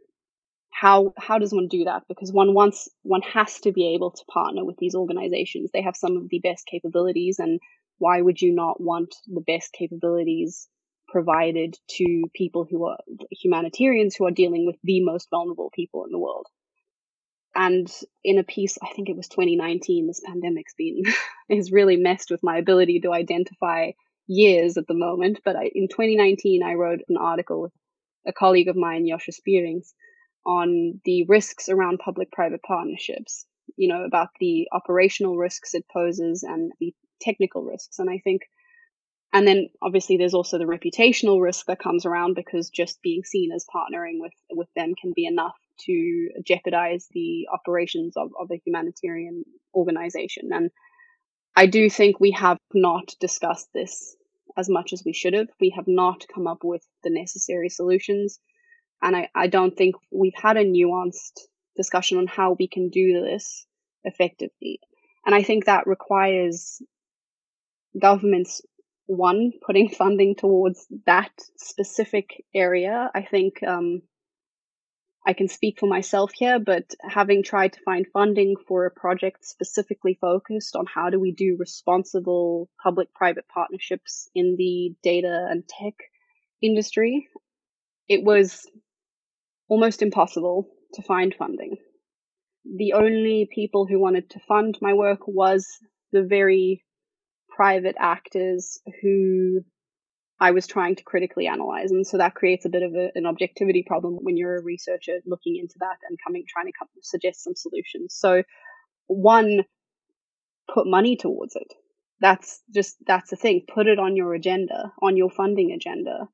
how 0.70 1.12
how 1.18 1.38
does 1.38 1.52
one 1.52 1.68
do 1.68 1.84
that 1.84 2.02
because 2.08 2.32
one 2.32 2.54
wants 2.54 2.88
one 3.02 3.22
has 3.22 3.60
to 3.60 3.72
be 3.72 3.94
able 3.94 4.10
to 4.10 4.24
partner 4.24 4.64
with 4.64 4.76
these 4.78 4.94
organizations 4.94 5.70
they 5.70 5.82
have 5.82 5.94
some 5.94 6.16
of 6.16 6.30
the 6.30 6.38
best 6.38 6.66
capabilities 6.66 7.38
and 7.38 7.60
why 7.98 8.20
would 8.20 8.40
you 8.40 8.54
not 8.54 8.80
want 8.80 9.14
the 9.26 9.42
best 9.42 9.72
capabilities 9.72 10.66
provided 11.12 11.78
to 11.88 12.24
people 12.34 12.66
who 12.68 12.86
are 12.86 12.98
humanitarians 13.30 14.16
who 14.16 14.26
are 14.26 14.32
dealing 14.32 14.66
with 14.66 14.76
the 14.82 15.04
most 15.04 15.28
vulnerable 15.30 15.70
people 15.72 16.04
in 16.04 16.10
the 16.10 16.18
world? 16.18 16.46
And 17.54 17.90
in 18.24 18.38
a 18.38 18.44
piece, 18.44 18.78
I 18.82 18.92
think 18.94 19.08
it 19.08 19.16
was 19.16 19.28
2019, 19.28 20.06
this 20.06 20.22
pandemic's 20.24 20.74
been, 20.78 21.02
has 21.50 21.72
really 21.72 21.96
messed 21.96 22.30
with 22.30 22.42
my 22.42 22.58
ability 22.58 23.00
to 23.00 23.12
identify 23.12 23.92
years 24.26 24.76
at 24.76 24.86
the 24.86 24.94
moment. 24.94 25.40
But 25.44 25.56
I, 25.56 25.70
in 25.74 25.88
2019, 25.88 26.62
I 26.62 26.74
wrote 26.74 27.00
an 27.08 27.16
article 27.16 27.62
with 27.62 27.72
a 28.26 28.32
colleague 28.32 28.68
of 28.68 28.76
mine, 28.76 29.06
Joscha 29.06 29.34
Spierings, 29.34 29.92
on 30.46 31.00
the 31.04 31.24
risks 31.24 31.68
around 31.68 31.98
public 31.98 32.30
private 32.32 32.62
partnerships, 32.62 33.46
you 33.76 33.88
know, 33.88 34.04
about 34.04 34.28
the 34.40 34.68
operational 34.72 35.36
risks 35.36 35.74
it 35.74 35.84
poses 35.92 36.42
and 36.42 36.72
the 36.80 36.94
technical 37.20 37.62
risks. 37.62 37.98
And 37.98 38.10
I 38.10 38.18
think, 38.18 38.42
and 39.32 39.46
then 39.46 39.68
obviously 39.80 40.16
there's 40.16 40.34
also 40.34 40.58
the 40.58 40.64
reputational 40.64 41.40
risk 41.40 41.66
that 41.66 41.78
comes 41.78 42.06
around 42.06 42.34
because 42.34 42.70
just 42.70 43.02
being 43.02 43.22
seen 43.24 43.50
as 43.52 43.66
partnering 43.72 44.18
with, 44.20 44.32
with 44.50 44.68
them 44.74 44.94
can 45.00 45.12
be 45.14 45.26
enough 45.26 45.56
to 45.80 46.30
jeopardize 46.44 47.08
the 47.12 47.48
operations 47.52 48.16
of, 48.16 48.30
of 48.38 48.50
a 48.50 48.60
humanitarian 48.64 49.44
organization. 49.74 50.50
And 50.52 50.70
I 51.54 51.66
do 51.66 51.90
think 51.90 52.18
we 52.18 52.32
have 52.32 52.58
not 52.72 53.14
discussed 53.20 53.68
this 53.74 54.16
as 54.56 54.68
much 54.68 54.92
as 54.92 55.02
we 55.04 55.12
should 55.12 55.34
have. 55.34 55.48
We 55.60 55.70
have 55.76 55.86
not 55.86 56.26
come 56.32 56.46
up 56.46 56.58
with 56.62 56.86
the 57.04 57.10
necessary 57.10 57.68
solutions. 57.68 58.38
And 59.02 59.16
I, 59.16 59.28
I 59.34 59.46
don't 59.48 59.76
think 59.76 59.96
we've 60.10 60.34
had 60.34 60.56
a 60.56 60.64
nuanced 60.64 61.40
discussion 61.76 62.18
on 62.18 62.26
how 62.26 62.56
we 62.58 62.68
can 62.68 62.90
do 62.90 63.20
this 63.22 63.66
effectively. 64.04 64.80
And 65.24 65.34
I 65.34 65.42
think 65.42 65.64
that 65.64 65.86
requires 65.86 66.82
governments 67.98 68.62
one 69.06 69.52
putting 69.64 69.88
funding 70.00 70.34
towards 70.34 70.86
that 71.06 71.32
specific 71.56 72.44
area. 72.54 73.10
I 73.14 73.22
think 73.22 73.62
um, 73.62 74.02
I 75.24 75.34
can 75.34 75.48
speak 75.48 75.78
for 75.78 75.86
myself 75.86 76.32
here, 76.34 76.58
but 76.58 76.94
having 77.00 77.44
tried 77.44 77.74
to 77.74 77.80
find 77.84 78.06
funding 78.12 78.56
for 78.66 78.86
a 78.86 78.90
project 78.90 79.44
specifically 79.44 80.18
focused 80.20 80.74
on 80.74 80.86
how 80.92 81.10
do 81.10 81.20
we 81.20 81.30
do 81.32 81.56
responsible 81.58 82.68
public-private 82.82 83.46
partnerships 83.46 84.28
in 84.34 84.56
the 84.58 84.94
data 85.02 85.46
and 85.48 85.62
tech 85.68 85.94
industry, 86.60 87.28
it 88.08 88.24
was 88.24 88.68
almost 89.68 90.02
impossible 90.02 90.68
to 90.94 91.02
find 91.02 91.34
funding. 91.34 91.76
The 92.64 92.94
only 92.94 93.48
people 93.52 93.86
who 93.86 94.00
wanted 94.00 94.30
to 94.30 94.40
fund 94.40 94.76
my 94.80 94.92
work 94.92 95.20
was 95.26 95.68
the 96.10 96.22
very 96.22 96.84
private 97.48 97.96
actors 97.98 98.80
who 99.02 99.60
I 100.42 100.50
was 100.50 100.66
trying 100.66 100.96
to 100.96 101.04
critically 101.04 101.46
analyze. 101.46 101.92
And 101.92 102.04
so 102.04 102.18
that 102.18 102.34
creates 102.34 102.64
a 102.64 102.68
bit 102.68 102.82
of 102.82 102.94
a, 102.94 103.12
an 103.14 103.26
objectivity 103.26 103.84
problem 103.86 104.18
when 104.22 104.36
you're 104.36 104.58
a 104.58 104.62
researcher 104.62 105.20
looking 105.24 105.56
into 105.56 105.76
that 105.78 105.98
and 106.08 106.18
coming, 106.26 106.42
trying 106.48 106.66
to 106.66 106.72
come, 106.76 106.88
suggest 107.00 107.44
some 107.44 107.54
solutions. 107.54 108.16
So 108.18 108.42
one, 109.06 109.60
put 110.74 110.88
money 110.88 111.16
towards 111.16 111.54
it. 111.54 111.72
That's 112.20 112.60
just, 112.74 112.96
that's 113.06 113.30
the 113.30 113.36
thing. 113.36 113.66
Put 113.72 113.86
it 113.86 114.00
on 114.00 114.16
your 114.16 114.34
agenda, 114.34 114.92
on 115.00 115.16
your 115.16 115.30
funding 115.30 115.70
agenda 115.70 116.26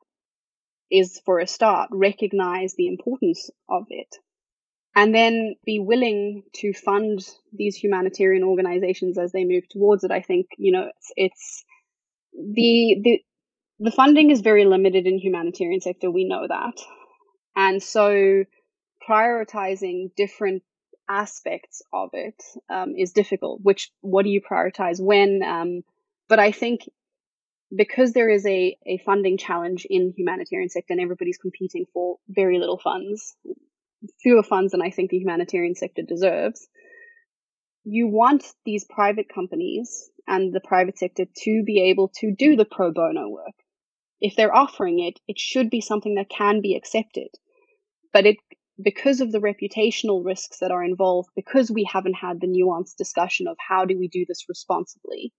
is 0.91 1.21
for 1.27 1.39
a 1.39 1.47
start. 1.47 1.91
Recognize 1.93 2.73
the 2.79 2.87
importance 2.87 3.51
of 3.69 3.85
it 3.91 4.17
and 4.97 5.15
then 5.15 5.55
be 5.67 5.81
willing 5.81 6.45
to 6.55 6.73
fund 6.73 7.21
these 7.53 7.77
humanitarian 7.77 8.43
organizations 8.43 9.19
as 9.19 9.33
they 9.33 9.45
move 9.45 9.69
towards 9.69 10.03
it. 10.03 10.11
I 10.11 10.23
think, 10.23 10.47
you 10.57 10.73
know, 10.73 10.89
it's, 10.89 11.13
it's 11.15 11.65
the, 12.33 12.97
the, 13.05 13.21
the 13.81 13.91
funding 13.91 14.31
is 14.31 14.41
very 14.41 14.65
limited 14.65 15.07
in 15.07 15.19
humanitarian 15.19 15.81
sector. 15.81 16.11
We 16.11 16.25
know 16.25 16.47
that. 16.49 16.81
And 17.55 17.83
so 17.83 18.45
prioritizing 19.09 20.11
different 20.17 20.63
aspects 21.09 21.83
of 21.93 22.11
it 22.13 22.43
um, 22.69 22.95
is 22.97 23.13
difficult. 23.13 23.61
Which, 23.63 23.91
what 24.01 24.25
do 24.25 24.31
you 24.31 24.41
prioritize 24.41 25.01
when? 25.01 25.43
Um, 25.43 25.83
but 26.29 26.39
I 26.39 26.53
think 26.53 26.83
because 27.75 28.13
there 28.13 28.31
is 28.31 28.47
a, 28.47 28.77
a 28.87 28.99
funding 29.05 29.39
challenge 29.39 29.87
in 29.89 30.13
humanitarian 30.17 30.71
sector 30.71 30.93
and 30.93 31.01
everybody's 31.01 31.39
competing 31.39 31.85
for 31.93 32.17
very 32.29 32.59
little 32.59 32.79
funds, 32.79 33.37
fewer 34.23 34.43
funds 34.43 34.73
than 34.73 34.83
I 34.83 34.91
think 34.91 35.11
the 35.11 35.19
humanitarian 35.19 35.75
sector 35.75 36.03
deserves. 36.03 36.67
You 37.85 38.09
want 38.09 38.45
these 38.65 38.85
private 38.85 39.27
companies 39.33 40.11
and 40.27 40.53
the 40.53 40.61
private 40.61 40.99
sector 40.99 41.25
to 41.25 41.63
be 41.65 41.91
able 41.91 42.11
to 42.21 42.35
do 42.37 42.57
the 42.57 42.65
pro 42.65 42.93
bono 42.93 43.29
work. 43.29 43.55
If 44.21 44.37
they're 44.37 44.55
offering 44.55 45.01
it, 45.01 45.21
it 45.29 45.39
should 45.39 45.71
be 45.71 45.81
something 45.81 46.17
that 46.17 46.29
can 46.29 46.61
be 46.61 46.75
accepted. 46.75 47.29
But 48.13 48.27
it, 48.27 48.37
because 48.83 49.21
of 49.21 49.33
the 49.33 49.41
reputational 49.41 50.25
risks 50.25 50.59
that 50.59 50.71
are 50.71 50.85
involved, 50.85 51.29
because 51.37 51.71
we 51.71 51.89
haven't 51.91 52.15
had 52.15 52.41
the 52.41 52.47
nuanced 52.47 52.97
discussion 52.97 53.47
of 53.47 53.57
how 53.59 53.85
do 53.85 53.99
we 53.99 54.09
do 54.09 54.25
this 54.27 54.47
responsibly 54.49 55.33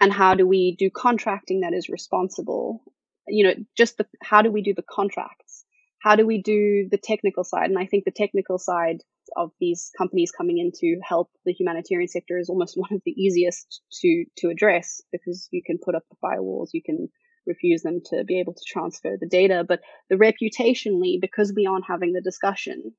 and 0.00 0.12
how 0.12 0.34
do 0.34 0.46
we 0.46 0.76
do 0.78 0.90
contracting 0.90 1.60
that 1.60 1.72
is 1.72 1.88
responsible, 1.88 2.82
you 3.26 3.44
know, 3.44 3.54
just 3.76 3.98
the, 3.98 4.06
how 4.22 4.42
do 4.42 4.50
we 4.50 4.62
do 4.62 4.74
the 4.74 4.84
contracts? 4.88 5.64
how 6.04 6.16
do 6.16 6.26
we 6.26 6.42
do 6.42 6.86
the 6.90 6.98
technical 6.98 7.44
side? 7.44 7.70
And 7.70 7.78
I 7.78 7.86
think 7.86 8.04
the 8.04 8.10
technical 8.10 8.58
side 8.58 8.98
of 9.38 9.52
these 9.58 9.90
companies 9.96 10.30
coming 10.30 10.58
in 10.58 10.70
to 10.80 11.00
help 11.02 11.30
the 11.46 11.52
humanitarian 11.54 12.08
sector 12.08 12.38
is 12.38 12.50
almost 12.50 12.74
one 12.76 12.92
of 12.92 13.00
the 13.06 13.12
easiest 13.12 13.80
to 14.02 14.26
to 14.36 14.50
address 14.50 15.00
because 15.10 15.48
you 15.50 15.62
can 15.64 15.78
put 15.82 15.94
up 15.94 16.02
the 16.10 16.16
firewalls, 16.22 16.68
you 16.72 16.82
can 16.84 17.08
refuse 17.46 17.82
them 17.82 18.00
to 18.06 18.24
be 18.24 18.40
able 18.40 18.54
to 18.54 18.64
transfer 18.66 19.16
the 19.18 19.28
data. 19.28 19.64
But 19.66 19.80
the 20.08 20.16
reputationally, 20.16 21.20
because 21.20 21.52
we 21.54 21.66
aren't 21.66 21.86
having 21.86 22.12
the 22.12 22.20
discussion, 22.20 22.92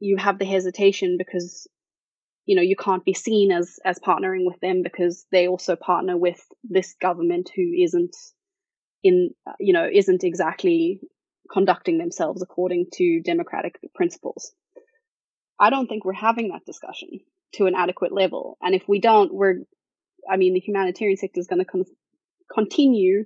you 0.00 0.16
have 0.16 0.38
the 0.38 0.44
hesitation 0.44 1.16
because 1.18 1.66
you 2.44 2.56
know 2.56 2.62
you 2.62 2.76
can't 2.76 3.04
be 3.04 3.14
seen 3.14 3.52
as 3.52 3.78
as 3.84 3.98
partnering 4.00 4.44
with 4.46 4.58
them 4.60 4.82
because 4.82 5.26
they 5.30 5.46
also 5.46 5.76
partner 5.76 6.16
with 6.16 6.44
this 6.64 6.94
government 7.00 7.50
who 7.54 7.62
isn't 7.82 8.16
in 9.04 9.30
you 9.60 9.72
know 9.72 9.88
isn't 9.90 10.24
exactly 10.24 11.00
conducting 11.52 11.98
themselves 11.98 12.42
according 12.42 12.86
to 12.94 13.20
democratic 13.20 13.78
principles. 13.94 14.52
I 15.60 15.70
don't 15.70 15.86
think 15.86 16.04
we're 16.04 16.12
having 16.12 16.48
that 16.48 16.64
discussion 16.66 17.20
to 17.54 17.66
an 17.66 17.74
adequate 17.76 18.12
level. 18.12 18.56
And 18.62 18.74
if 18.74 18.82
we 18.88 19.00
don't, 19.00 19.32
we're, 19.32 19.58
I 20.30 20.36
mean, 20.36 20.54
the 20.54 20.60
humanitarian 20.60 21.16
sector 21.16 21.38
is 21.38 21.46
going 21.46 21.58
to 21.58 21.64
con- 21.64 21.84
continue 22.52 23.24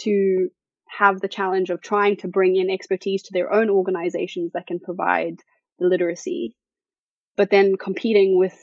to 0.00 0.48
have 0.86 1.20
the 1.20 1.28
challenge 1.28 1.70
of 1.70 1.80
trying 1.80 2.16
to 2.18 2.28
bring 2.28 2.56
in 2.56 2.70
expertise 2.70 3.22
to 3.24 3.32
their 3.32 3.52
own 3.52 3.68
organizations 3.68 4.52
that 4.52 4.66
can 4.66 4.78
provide 4.78 5.36
the 5.78 5.86
literacy, 5.86 6.56
but 7.36 7.50
then 7.50 7.76
competing 7.76 8.38
with 8.38 8.54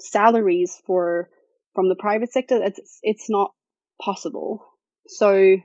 salaries 0.00 0.80
for 0.86 1.28
from 1.74 1.88
the 1.88 1.96
private 1.96 2.32
sector, 2.32 2.62
it's 2.62 2.98
it's 3.02 3.28
not 3.28 3.52
possible. 4.00 4.64
So 5.06 5.56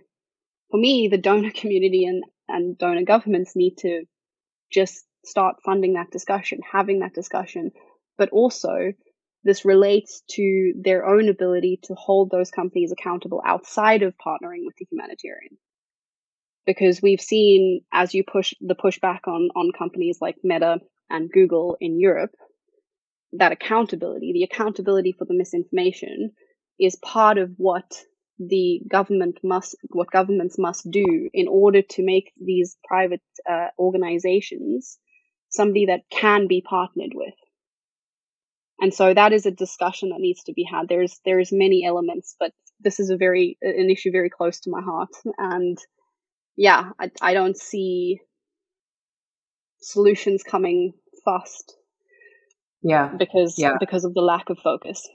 for 0.71 0.79
me, 0.79 1.07
the 1.07 1.17
donor 1.17 1.51
community 1.55 2.05
and 2.05 2.23
and 2.47 2.77
donor 2.77 3.03
governments 3.03 3.55
need 3.55 3.77
to 3.79 4.05
just 4.71 5.05
start 5.23 5.57
funding 5.63 5.93
that 5.93 6.11
discussion, 6.11 6.59
having 6.69 6.99
that 6.99 7.13
discussion. 7.13 7.71
But 8.17 8.29
also, 8.29 8.93
this 9.43 9.65
relates 9.65 10.21
to 10.31 10.73
their 10.81 11.05
own 11.05 11.29
ability 11.29 11.79
to 11.83 11.95
hold 11.95 12.29
those 12.29 12.51
companies 12.51 12.91
accountable 12.91 13.41
outside 13.45 14.03
of 14.03 14.13
partnering 14.17 14.65
with 14.65 14.75
the 14.77 14.87
humanitarian. 14.89 15.57
Because 16.65 17.01
we've 17.01 17.21
seen 17.21 17.81
as 17.91 18.13
you 18.13 18.23
push 18.23 18.53
the 18.61 18.75
pushback 18.75 19.27
on, 19.27 19.49
on 19.55 19.71
companies 19.77 20.19
like 20.21 20.35
Meta 20.43 20.79
and 21.09 21.29
Google 21.29 21.75
in 21.81 21.99
Europe, 21.99 22.31
that 23.33 23.51
accountability, 23.51 24.31
the 24.33 24.43
accountability 24.43 25.13
for 25.17 25.25
the 25.25 25.33
misinformation, 25.33 26.31
is 26.79 26.95
part 26.95 27.37
of 27.37 27.51
what 27.57 27.91
the 28.39 28.81
government 28.89 29.39
must, 29.43 29.75
what 29.89 30.09
governments 30.11 30.57
must 30.57 30.89
do 30.89 31.29
in 31.33 31.47
order 31.47 31.81
to 31.81 32.03
make 32.03 32.31
these 32.39 32.77
private 32.87 33.21
uh, 33.49 33.67
organizations 33.77 34.97
somebody 35.49 35.85
that 35.85 36.01
can 36.09 36.47
be 36.47 36.61
partnered 36.61 37.11
with. 37.13 37.33
And 38.79 38.93
so 38.93 39.13
that 39.13 39.33
is 39.33 39.45
a 39.45 39.51
discussion 39.51 40.09
that 40.09 40.19
needs 40.19 40.43
to 40.43 40.53
be 40.53 40.63
had. 40.63 40.87
There's 40.89 41.19
there's 41.25 41.51
many 41.51 41.85
elements, 41.85 42.35
but 42.39 42.51
this 42.79 42.99
is 42.99 43.09
a 43.09 43.17
very 43.17 43.57
an 43.61 43.89
issue 43.89 44.11
very 44.11 44.29
close 44.29 44.59
to 44.61 44.69
my 44.69 44.81
heart. 44.81 45.09
And 45.37 45.77
yeah, 46.55 46.91
I, 46.99 47.11
I 47.21 47.33
don't 47.33 47.57
see 47.57 48.19
solutions 49.81 50.43
coming 50.43 50.93
fast. 51.25 51.75
Yeah. 52.81 53.09
Because 53.17 53.55
yeah. 53.57 53.75
because 53.79 54.05
of 54.05 54.13
the 54.13 54.21
lack 54.21 54.49
of 54.49 54.59
focus. 54.59 55.07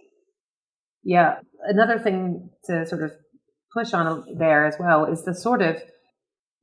Yeah. 1.02 1.40
Another 1.62 1.98
thing 1.98 2.50
to 2.64 2.86
sort 2.86 3.02
of 3.02 3.12
push 3.72 3.92
on 3.92 4.24
there 4.38 4.66
as 4.66 4.76
well 4.78 5.04
is 5.04 5.24
the 5.24 5.34
sort 5.34 5.62
of 5.62 5.76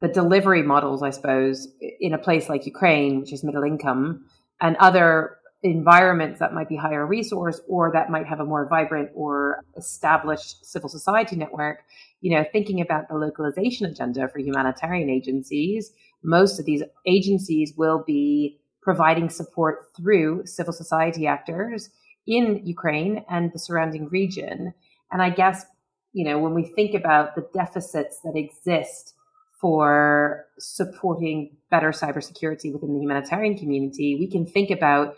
the 0.02 0.08
delivery 0.08 0.64
models, 0.64 1.04
I 1.04 1.12
suppose, 1.12 1.68
in 2.00 2.14
a 2.14 2.18
place 2.18 2.50
like 2.50 2.66
Ukraine, 2.66 3.22
which 3.22 3.32
is 3.32 3.44
middle 3.44 3.64
income, 3.64 4.26
and 4.62 4.76
other 4.78 5.38
environments 5.64 6.40
that 6.40 6.54
might 6.54 6.70
be 6.70 6.76
higher 6.76 7.06
resource 7.06 7.60
or 7.68 7.92
that 7.92 8.10
might 8.10 8.28
have 8.28 8.40
a 8.40 8.46
more 8.46 8.68
vibrant 8.68 9.10
or 9.16 9.64
established 9.78 10.66
civil 10.66 10.90
society 10.90 11.36
network, 11.36 11.84
you 12.22 12.36
know, 12.36 12.46
thinking 12.52 12.82
about 12.82 13.08
the 13.08 13.16
localization 13.16 13.86
agenda 13.86 14.28
for 14.28 14.40
humanitarian 14.40 15.10
agencies, 15.10 15.92
most 16.24 16.60
of 16.60 16.66
these 16.66 16.84
agencies 17.08 17.74
will 17.76 18.04
be 18.06 18.60
providing 18.82 19.30
support 19.30 19.88
through 19.98 20.46
civil 20.46 20.74
society 20.74 21.26
actors 21.26 21.90
in 22.28 22.62
Ukraine 22.64 23.26
and 23.30 23.52
the 23.52 23.60
surrounding 23.60 24.08
region. 24.10 24.74
And 25.12 25.22
I 25.22 25.30
guess, 25.30 25.66
you 26.14 26.26
know, 26.26 26.40
when 26.40 26.54
we 26.54 26.64
think 26.76 26.94
about 26.94 27.36
the 27.36 27.48
deficits 27.54 28.20
that 28.24 28.36
exist 28.36 29.14
for 29.60 30.46
supporting 30.60 31.56
better 31.72 31.90
cybersecurity 31.90 32.72
within 32.72 32.94
the 32.94 33.00
humanitarian 33.00 33.58
community, 33.58 34.16
we 34.20 34.28
can 34.28 34.46
think 34.46 34.70
about 34.70 35.16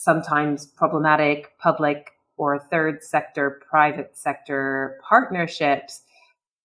sometimes 0.00 0.66
problematic 0.66 1.58
public 1.58 2.12
or 2.38 2.58
third 2.58 3.04
sector, 3.04 3.60
private 3.68 4.16
sector 4.16 4.98
partnerships, 5.06 6.00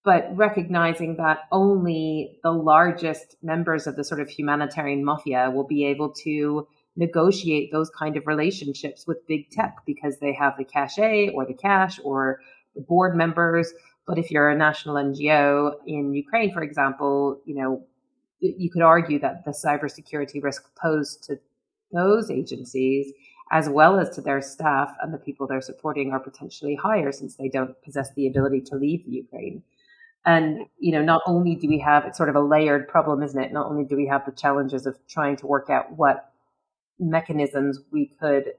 but 0.05 0.29
recognizing 0.37 1.17
that 1.17 1.39
only 1.51 2.39
the 2.43 2.51
largest 2.51 3.35
members 3.43 3.87
of 3.87 3.97
the 3.97 4.05
sort 4.05 4.21
of 4.21 4.29
humanitarian 4.29 5.03
mafia 5.03 5.51
will 5.53 5.67
be 5.67 5.85
able 5.85 6.09
to 6.11 6.65
negotiate 6.95 7.73
those 7.73 7.89
kind 7.89 8.15
of 8.15 8.25
relationships 8.25 9.05
with 9.05 9.27
big 9.27 9.49
tech 9.49 9.79
because 9.85 10.17
they 10.19 10.31
have 10.31 10.53
the 10.57 10.63
cachet 10.63 11.27
or 11.35 11.45
the 11.45 11.53
cash 11.53 11.99
or 12.05 12.39
the 12.73 12.81
board 12.81 13.17
members. 13.17 13.73
But 14.07 14.17
if 14.17 14.31
you're 14.31 14.49
a 14.49 14.55
national 14.55 14.95
NGO 14.95 15.73
in 15.85 16.13
Ukraine, 16.13 16.53
for 16.53 16.63
example, 16.63 17.41
you 17.43 17.55
know, 17.55 17.83
you 18.39 18.69
could 18.71 18.81
argue 18.81 19.19
that 19.19 19.43
the 19.43 19.51
cybersecurity 19.51 20.41
risk 20.41 20.73
posed 20.81 21.23
to 21.25 21.37
those 21.95 22.29
agencies 22.29 23.11
as 23.51 23.69
well 23.69 23.99
as 23.99 24.09
to 24.09 24.21
their 24.21 24.41
staff 24.41 24.95
and 25.01 25.13
the 25.13 25.17
people 25.17 25.45
they're 25.45 25.61
supporting 25.61 26.11
are 26.11 26.19
potentially 26.19 26.75
higher 26.75 27.11
since 27.11 27.35
they 27.35 27.49
don't 27.49 27.79
possess 27.83 28.09
the 28.15 28.27
ability 28.27 28.61
to 28.61 28.75
leave 28.75 29.05
the 29.05 29.11
Ukraine. 29.11 29.61
And, 30.25 30.65
you 30.79 30.91
know, 30.91 31.03
not 31.03 31.21
only 31.27 31.55
do 31.55 31.67
we 31.67 31.77
have, 31.79 32.05
it's 32.05 32.17
sort 32.17 32.29
of 32.29 32.35
a 32.35 32.41
layered 32.41 32.87
problem, 32.87 33.21
isn't 33.21 33.39
it? 33.39 33.53
Not 33.53 33.67
only 33.67 33.85
do 33.85 33.95
we 33.95 34.07
have 34.07 34.25
the 34.25 34.31
challenges 34.31 34.87
of 34.87 34.97
trying 35.07 35.35
to 35.37 35.47
work 35.47 35.69
out 35.69 35.91
what 35.91 36.31
mechanisms 36.99 37.79
we 37.91 38.07
could 38.19 38.53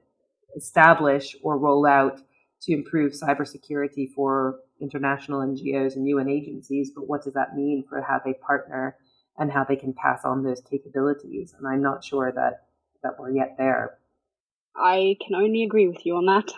establish 0.55 1.35
or 1.43 1.57
roll 1.57 1.85
out 1.85 2.21
to 2.61 2.73
improve 2.73 3.11
cybersecurity 3.11 4.09
for 4.15 4.59
international 4.79 5.41
NGOs 5.41 5.97
and 5.97 6.07
UN 6.07 6.29
agencies, 6.29 6.91
but 6.95 7.07
what 7.07 7.23
does 7.23 7.33
that 7.33 7.55
mean 7.55 7.83
for 7.89 8.01
how 8.01 8.21
they 8.23 8.33
partner 8.33 8.95
and 9.37 9.51
how 9.51 9.65
they 9.65 9.75
can 9.75 9.93
pass 9.93 10.23
on 10.23 10.43
those 10.43 10.61
capabilities? 10.61 11.53
And 11.57 11.67
I'm 11.67 11.81
not 11.81 12.03
sure 12.03 12.31
that 12.31 12.66
that 13.07 13.19
we're 13.19 13.31
yet 13.31 13.55
there. 13.57 13.97
I 14.75 15.17
can 15.25 15.35
only 15.35 15.63
agree 15.63 15.87
with 15.87 16.05
you 16.05 16.15
on 16.17 16.25
that. 16.25 16.51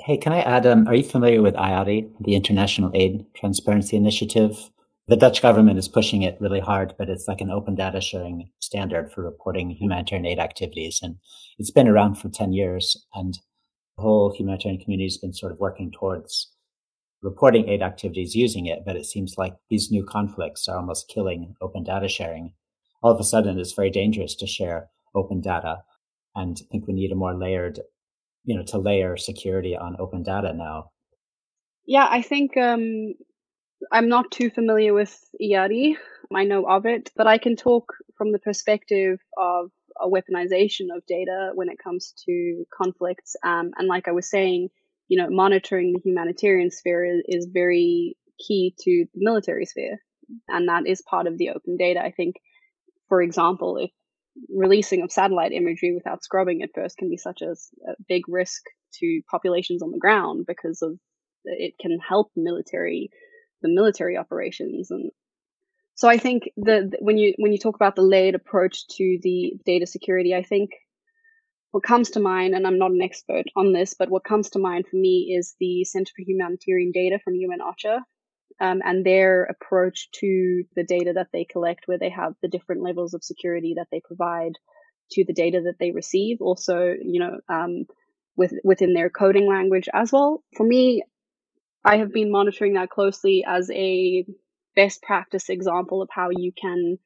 Hey, 0.00 0.16
can 0.16 0.32
I 0.32 0.40
add? 0.40 0.66
Um, 0.66 0.88
are 0.88 0.94
you 0.94 1.04
familiar 1.04 1.42
with 1.42 1.54
IATI, 1.54 2.10
the 2.20 2.34
International 2.34 2.90
Aid 2.94 3.24
Transparency 3.34 3.96
Initiative? 3.96 4.70
The 5.06 5.16
Dutch 5.16 5.42
government 5.42 5.78
is 5.78 5.88
pushing 5.88 6.22
it 6.22 6.38
really 6.40 6.60
hard, 6.60 6.94
but 6.98 7.08
it's 7.08 7.28
like 7.28 7.40
an 7.40 7.50
open 7.50 7.74
data 7.74 8.00
sharing 8.00 8.48
standard 8.60 9.12
for 9.12 9.22
reporting 9.22 9.70
humanitarian 9.70 10.26
aid 10.26 10.38
activities. 10.38 11.00
And 11.02 11.16
it's 11.58 11.70
been 11.70 11.88
around 11.88 12.16
for 12.16 12.28
10 12.30 12.52
years. 12.52 12.96
And 13.14 13.34
the 13.96 14.02
whole 14.02 14.34
humanitarian 14.34 14.80
community 14.80 15.06
has 15.06 15.18
been 15.18 15.34
sort 15.34 15.52
of 15.52 15.58
working 15.58 15.92
towards 15.92 16.50
reporting 17.20 17.68
aid 17.68 17.82
activities 17.82 18.34
using 18.34 18.66
it. 18.66 18.80
But 18.84 18.96
it 18.96 19.06
seems 19.06 19.34
like 19.36 19.54
these 19.70 19.90
new 19.90 20.04
conflicts 20.04 20.66
are 20.66 20.78
almost 20.78 21.08
killing 21.08 21.54
open 21.60 21.84
data 21.84 22.08
sharing. 22.08 22.54
All 23.02 23.12
of 23.12 23.20
a 23.20 23.24
sudden, 23.24 23.58
it's 23.58 23.74
very 23.74 23.90
dangerous 23.90 24.34
to 24.36 24.46
share 24.46 24.88
open 25.14 25.40
data. 25.40 25.78
And 26.34 26.56
I 26.60 26.66
think 26.70 26.86
we 26.86 26.94
need 26.94 27.12
a 27.12 27.16
more 27.16 27.34
layered, 27.34 27.80
you 28.44 28.56
know, 28.56 28.64
to 28.68 28.78
layer 28.78 29.16
security 29.16 29.76
on 29.76 29.96
open 29.98 30.22
data 30.22 30.52
now. 30.54 30.90
Yeah, 31.86 32.06
I 32.08 32.22
think 32.22 32.56
um, 32.56 33.14
I'm 33.90 34.08
not 34.08 34.30
too 34.30 34.50
familiar 34.50 34.94
with 34.94 35.18
IATI. 35.40 35.96
I 36.34 36.44
know 36.44 36.64
of 36.64 36.86
it, 36.86 37.10
but 37.16 37.26
I 37.26 37.38
can 37.38 37.56
talk 37.56 37.92
from 38.16 38.32
the 38.32 38.38
perspective 38.38 39.18
of 39.36 39.70
a 40.00 40.08
weaponization 40.08 40.86
of 40.94 41.04
data 41.06 41.50
when 41.54 41.68
it 41.68 41.78
comes 41.82 42.14
to 42.26 42.64
conflicts. 42.74 43.36
Um, 43.44 43.72
and 43.76 43.88
like 43.88 44.08
I 44.08 44.12
was 44.12 44.30
saying, 44.30 44.68
you 45.08 45.20
know, 45.20 45.28
monitoring 45.28 45.92
the 45.92 46.00
humanitarian 46.02 46.70
sphere 46.70 47.04
is, 47.04 47.22
is 47.26 47.48
very 47.52 48.16
key 48.38 48.74
to 48.80 49.04
the 49.12 49.20
military 49.20 49.66
sphere. 49.66 49.98
And 50.48 50.68
that 50.68 50.86
is 50.86 51.02
part 51.02 51.26
of 51.26 51.36
the 51.36 51.50
open 51.50 51.76
data. 51.76 52.00
I 52.00 52.12
think, 52.12 52.36
for 53.08 53.20
example, 53.20 53.76
if 53.76 53.90
releasing 54.48 55.02
of 55.02 55.12
satellite 55.12 55.52
imagery 55.52 55.92
without 55.94 56.22
scrubbing 56.22 56.62
at 56.62 56.70
first 56.74 56.96
can 56.96 57.10
be 57.10 57.16
such 57.16 57.42
a, 57.42 57.52
a 57.88 57.94
big 58.08 58.22
risk 58.28 58.62
to 58.94 59.20
populations 59.30 59.82
on 59.82 59.90
the 59.90 59.98
ground 59.98 60.44
because 60.46 60.82
of 60.82 60.98
it 61.44 61.74
can 61.80 61.98
help 61.98 62.30
military 62.36 63.10
the 63.62 63.68
military 63.68 64.16
operations. 64.16 64.90
And 64.90 65.10
so 65.94 66.08
I 66.08 66.18
think 66.18 66.44
that 66.58 66.96
when 67.00 67.18
you 67.18 67.34
when 67.38 67.52
you 67.52 67.58
talk 67.58 67.76
about 67.76 67.96
the 67.96 68.02
layered 68.02 68.34
approach 68.34 68.86
to 68.96 69.18
the 69.22 69.52
data 69.64 69.86
security, 69.86 70.34
I 70.34 70.42
think 70.42 70.70
what 71.70 71.82
comes 71.82 72.10
to 72.10 72.20
mind, 72.20 72.54
and 72.54 72.66
I'm 72.66 72.78
not 72.78 72.90
an 72.90 73.02
expert 73.02 73.44
on 73.56 73.72
this, 73.72 73.94
but 73.98 74.10
what 74.10 74.24
comes 74.24 74.50
to 74.50 74.58
mind 74.58 74.86
for 74.90 74.96
me 74.96 75.34
is 75.38 75.54
the 75.58 75.84
Center 75.84 76.12
for 76.14 76.22
Humanitarian 76.22 76.92
Data 76.92 77.18
from 77.22 77.34
UN 77.34 77.60
OCHA, 77.60 78.00
um, 78.60 78.80
and 78.84 79.04
their 79.04 79.44
approach 79.44 80.10
to 80.12 80.64
the 80.76 80.84
data 80.84 81.12
that 81.14 81.28
they 81.32 81.44
collect, 81.44 81.86
where 81.86 81.98
they 81.98 82.10
have 82.10 82.34
the 82.42 82.48
different 82.48 82.82
levels 82.82 83.14
of 83.14 83.24
security 83.24 83.74
that 83.76 83.88
they 83.90 84.00
provide 84.04 84.52
to 85.12 85.24
the 85.24 85.32
data 85.34 85.62
that 85.64 85.78
they 85.78 85.90
receive. 85.92 86.38
Also, 86.40 86.94
you 87.00 87.20
know, 87.20 87.40
um, 87.48 87.84
with 88.36 88.52
within 88.64 88.94
their 88.94 89.10
coding 89.10 89.48
language 89.48 89.88
as 89.92 90.12
well. 90.12 90.42
For 90.56 90.64
me, 90.64 91.02
I 91.84 91.98
have 91.98 92.12
been 92.12 92.30
monitoring 92.30 92.74
that 92.74 92.90
closely 92.90 93.44
as 93.46 93.70
a 93.70 94.24
best 94.76 95.02
practice 95.02 95.48
example 95.48 96.02
of 96.02 96.08
how 96.10 96.30
you 96.30 96.52
can 96.52 96.98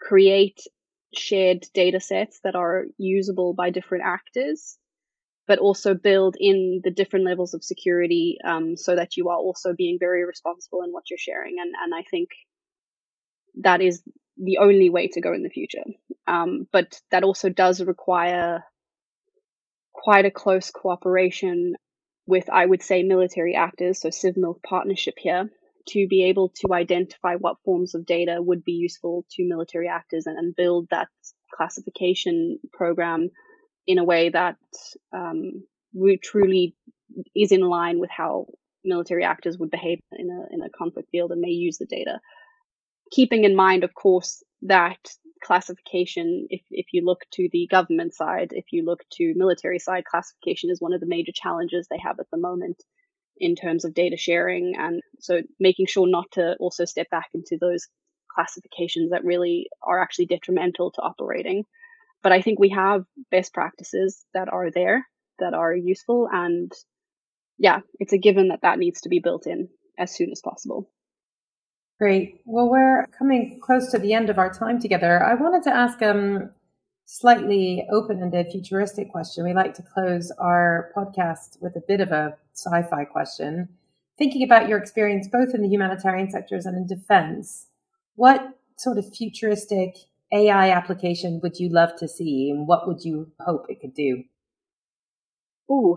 create 0.00 0.60
shared 1.14 1.64
data 1.74 2.00
sets 2.00 2.40
that 2.42 2.56
are 2.56 2.86
usable 2.98 3.54
by 3.54 3.70
different 3.70 4.04
actors 4.04 4.78
but 5.46 5.58
also 5.58 5.94
build 5.94 6.36
in 6.38 6.80
the 6.84 6.90
different 6.90 7.26
levels 7.26 7.54
of 7.54 7.62
security 7.62 8.38
um, 8.44 8.76
so 8.76 8.96
that 8.96 9.16
you 9.16 9.28
are 9.28 9.36
also 9.36 9.74
being 9.76 9.98
very 10.00 10.24
responsible 10.24 10.82
in 10.82 10.90
what 10.90 11.10
you're 11.10 11.18
sharing. 11.18 11.56
And, 11.60 11.72
and 11.82 11.94
I 11.94 12.02
think 12.10 12.30
that 13.62 13.82
is 13.82 14.02
the 14.36 14.58
only 14.58 14.90
way 14.90 15.08
to 15.08 15.20
go 15.20 15.32
in 15.32 15.42
the 15.42 15.50
future. 15.50 15.84
Um, 16.26 16.66
but 16.72 17.00
that 17.10 17.24
also 17.24 17.50
does 17.50 17.82
require 17.82 18.64
quite 19.92 20.24
a 20.24 20.30
close 20.30 20.70
cooperation 20.70 21.74
with, 22.26 22.48
I 22.50 22.64
would 22.64 22.82
say, 22.82 23.02
military 23.02 23.54
actors, 23.54 24.00
so 24.00 24.08
CivMil 24.08 24.62
partnership 24.62 25.14
here, 25.18 25.50
to 25.88 26.06
be 26.08 26.24
able 26.24 26.48
to 26.48 26.72
identify 26.72 27.34
what 27.34 27.58
forms 27.64 27.94
of 27.94 28.06
data 28.06 28.36
would 28.40 28.64
be 28.64 28.72
useful 28.72 29.26
to 29.32 29.46
military 29.46 29.88
actors 29.88 30.26
and, 30.26 30.38
and 30.38 30.56
build 30.56 30.88
that 30.90 31.08
classification 31.52 32.58
program 32.72 33.28
in 33.86 33.98
a 33.98 34.04
way 34.04 34.30
that 34.30 34.56
um, 35.12 35.64
truly 36.22 36.74
is 37.34 37.52
in 37.52 37.60
line 37.60 37.98
with 37.98 38.10
how 38.10 38.46
military 38.84 39.24
actors 39.24 39.58
would 39.58 39.70
behave 39.70 39.98
in 40.12 40.30
a 40.30 40.54
in 40.54 40.62
a 40.62 40.70
conflict 40.70 41.08
field 41.10 41.32
and 41.32 41.40
may 41.40 41.50
use 41.50 41.78
the 41.78 41.86
data. 41.86 42.20
Keeping 43.10 43.44
in 43.44 43.54
mind, 43.54 43.84
of 43.84 43.94
course, 43.94 44.42
that 44.62 44.98
classification, 45.42 46.46
if, 46.50 46.62
if 46.70 46.86
you 46.92 47.04
look 47.04 47.20
to 47.32 47.48
the 47.52 47.68
government 47.70 48.14
side, 48.14 48.48
if 48.52 48.66
you 48.72 48.84
look 48.84 49.00
to 49.12 49.34
military 49.36 49.78
side, 49.78 50.04
classification 50.04 50.70
is 50.70 50.80
one 50.80 50.94
of 50.94 51.00
the 51.00 51.06
major 51.06 51.32
challenges 51.34 51.86
they 51.86 51.98
have 51.98 52.18
at 52.18 52.26
the 52.32 52.38
moment 52.38 52.82
in 53.36 53.54
terms 53.54 53.84
of 53.84 53.94
data 53.94 54.16
sharing. 54.16 54.74
And 54.76 55.02
so 55.20 55.42
making 55.60 55.86
sure 55.86 56.08
not 56.08 56.30
to 56.32 56.56
also 56.58 56.84
step 56.86 57.10
back 57.10 57.28
into 57.34 57.58
those 57.60 57.86
classifications 58.34 59.10
that 59.10 59.24
really 59.24 59.68
are 59.82 60.00
actually 60.00 60.26
detrimental 60.26 60.90
to 60.92 61.02
operating 61.02 61.64
but 62.24 62.32
I 62.32 62.40
think 62.40 62.58
we 62.58 62.70
have 62.70 63.04
best 63.30 63.52
practices 63.52 64.24
that 64.32 64.48
are 64.52 64.70
there 64.70 65.06
that 65.38 65.54
are 65.54 65.74
useful. 65.74 66.26
And 66.32 66.72
yeah, 67.58 67.80
it's 68.00 68.14
a 68.14 68.18
given 68.18 68.48
that 68.48 68.62
that 68.62 68.78
needs 68.78 69.02
to 69.02 69.10
be 69.10 69.20
built 69.20 69.46
in 69.46 69.68
as 69.98 70.12
soon 70.12 70.30
as 70.32 70.40
possible. 70.42 70.90
Great. 72.00 72.40
Well, 72.46 72.68
we're 72.68 73.06
coming 73.16 73.60
close 73.62 73.92
to 73.92 73.98
the 73.98 74.14
end 74.14 74.30
of 74.30 74.38
our 74.38 74.52
time 74.52 74.80
together. 74.80 75.22
I 75.22 75.34
wanted 75.34 75.62
to 75.64 75.76
ask 75.76 76.02
um 76.02 76.50
slightly 77.06 77.86
open-ended 77.92 78.46
futuristic 78.50 79.10
question. 79.10 79.44
We 79.44 79.52
like 79.52 79.74
to 79.74 79.82
close 79.82 80.32
our 80.38 80.90
podcast 80.96 81.60
with 81.60 81.76
a 81.76 81.82
bit 81.86 82.00
of 82.00 82.10
a 82.10 82.34
sci-fi 82.54 83.04
question. 83.04 83.68
Thinking 84.16 84.42
about 84.42 84.68
your 84.68 84.78
experience 84.78 85.28
both 85.30 85.54
in 85.54 85.60
the 85.60 85.68
humanitarian 85.68 86.30
sectors 86.30 86.64
and 86.64 86.76
in 86.76 86.86
defense, 86.86 87.66
what 88.14 88.58
sort 88.78 88.96
of 88.96 89.14
futuristic 89.14 89.96
AI 90.34 90.70
application 90.70 91.40
would 91.42 91.58
you 91.58 91.68
love 91.68 91.94
to 91.98 92.08
see 92.08 92.50
and 92.50 92.66
what 92.66 92.88
would 92.88 93.04
you 93.04 93.30
hope 93.40 93.66
it 93.68 93.80
could 93.80 93.94
do? 93.94 94.24
Ooh. 95.70 95.96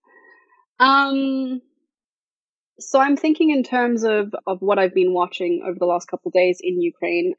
um 0.80 1.60
so 2.78 3.00
I'm 3.00 3.16
thinking 3.16 3.50
in 3.50 3.62
terms 3.62 4.04
of 4.04 4.34
of 4.46 4.60
what 4.60 4.78
I've 4.78 4.94
been 4.94 5.12
watching 5.12 5.62
over 5.66 5.78
the 5.78 5.86
last 5.86 6.08
couple 6.08 6.30
days 6.30 6.60
in 6.62 6.80
Ukraine 6.80 7.34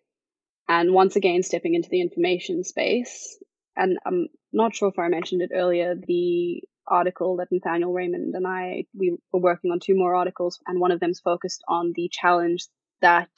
and 0.68 0.94
once 0.94 1.16
again 1.16 1.44
stepping 1.44 1.76
into 1.76 1.90
the 1.90 2.02
information 2.02 2.64
space 2.64 3.38
and 3.76 3.98
I'm 4.06 4.28
not 4.52 4.76
sure 4.76 4.90
if 4.90 5.00
I 5.00 5.08
mentioned 5.08 5.42
it 5.42 5.52
earlier 5.54 5.96
the 5.96 6.64
article 6.88 7.38
that 7.38 7.48
Nathaniel 7.52 7.94
Raymond 7.94 8.36
and 8.36 8.46
I 8.46 8.86
we 8.94 9.18
were 9.32 9.40
working 9.40 9.72
on 9.72 9.80
two 9.80 9.96
more 9.96 10.16
articles 10.16 10.60
and 10.68 10.80
one 10.80 10.92
of 10.92 11.00
them's 11.00 11.22
focused 11.22 11.64
on 11.68 11.94
the 11.96 12.10
challenge 12.12 12.68
that 13.02 13.30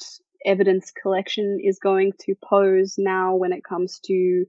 evidence 0.45 0.91
collection 0.91 1.59
is 1.63 1.79
going 1.79 2.13
to 2.21 2.35
pose 2.43 2.95
now 2.97 3.35
when 3.35 3.51
it 3.51 3.63
comes 3.63 3.99
to 4.05 4.45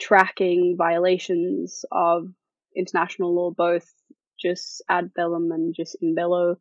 tracking 0.00 0.76
violations 0.76 1.84
of 1.92 2.28
international 2.76 3.34
law, 3.34 3.50
both 3.50 3.86
jus 4.40 4.80
ad 4.88 5.12
bellum 5.14 5.52
and 5.52 5.74
jus 5.74 5.94
in 6.00 6.14
bello. 6.14 6.56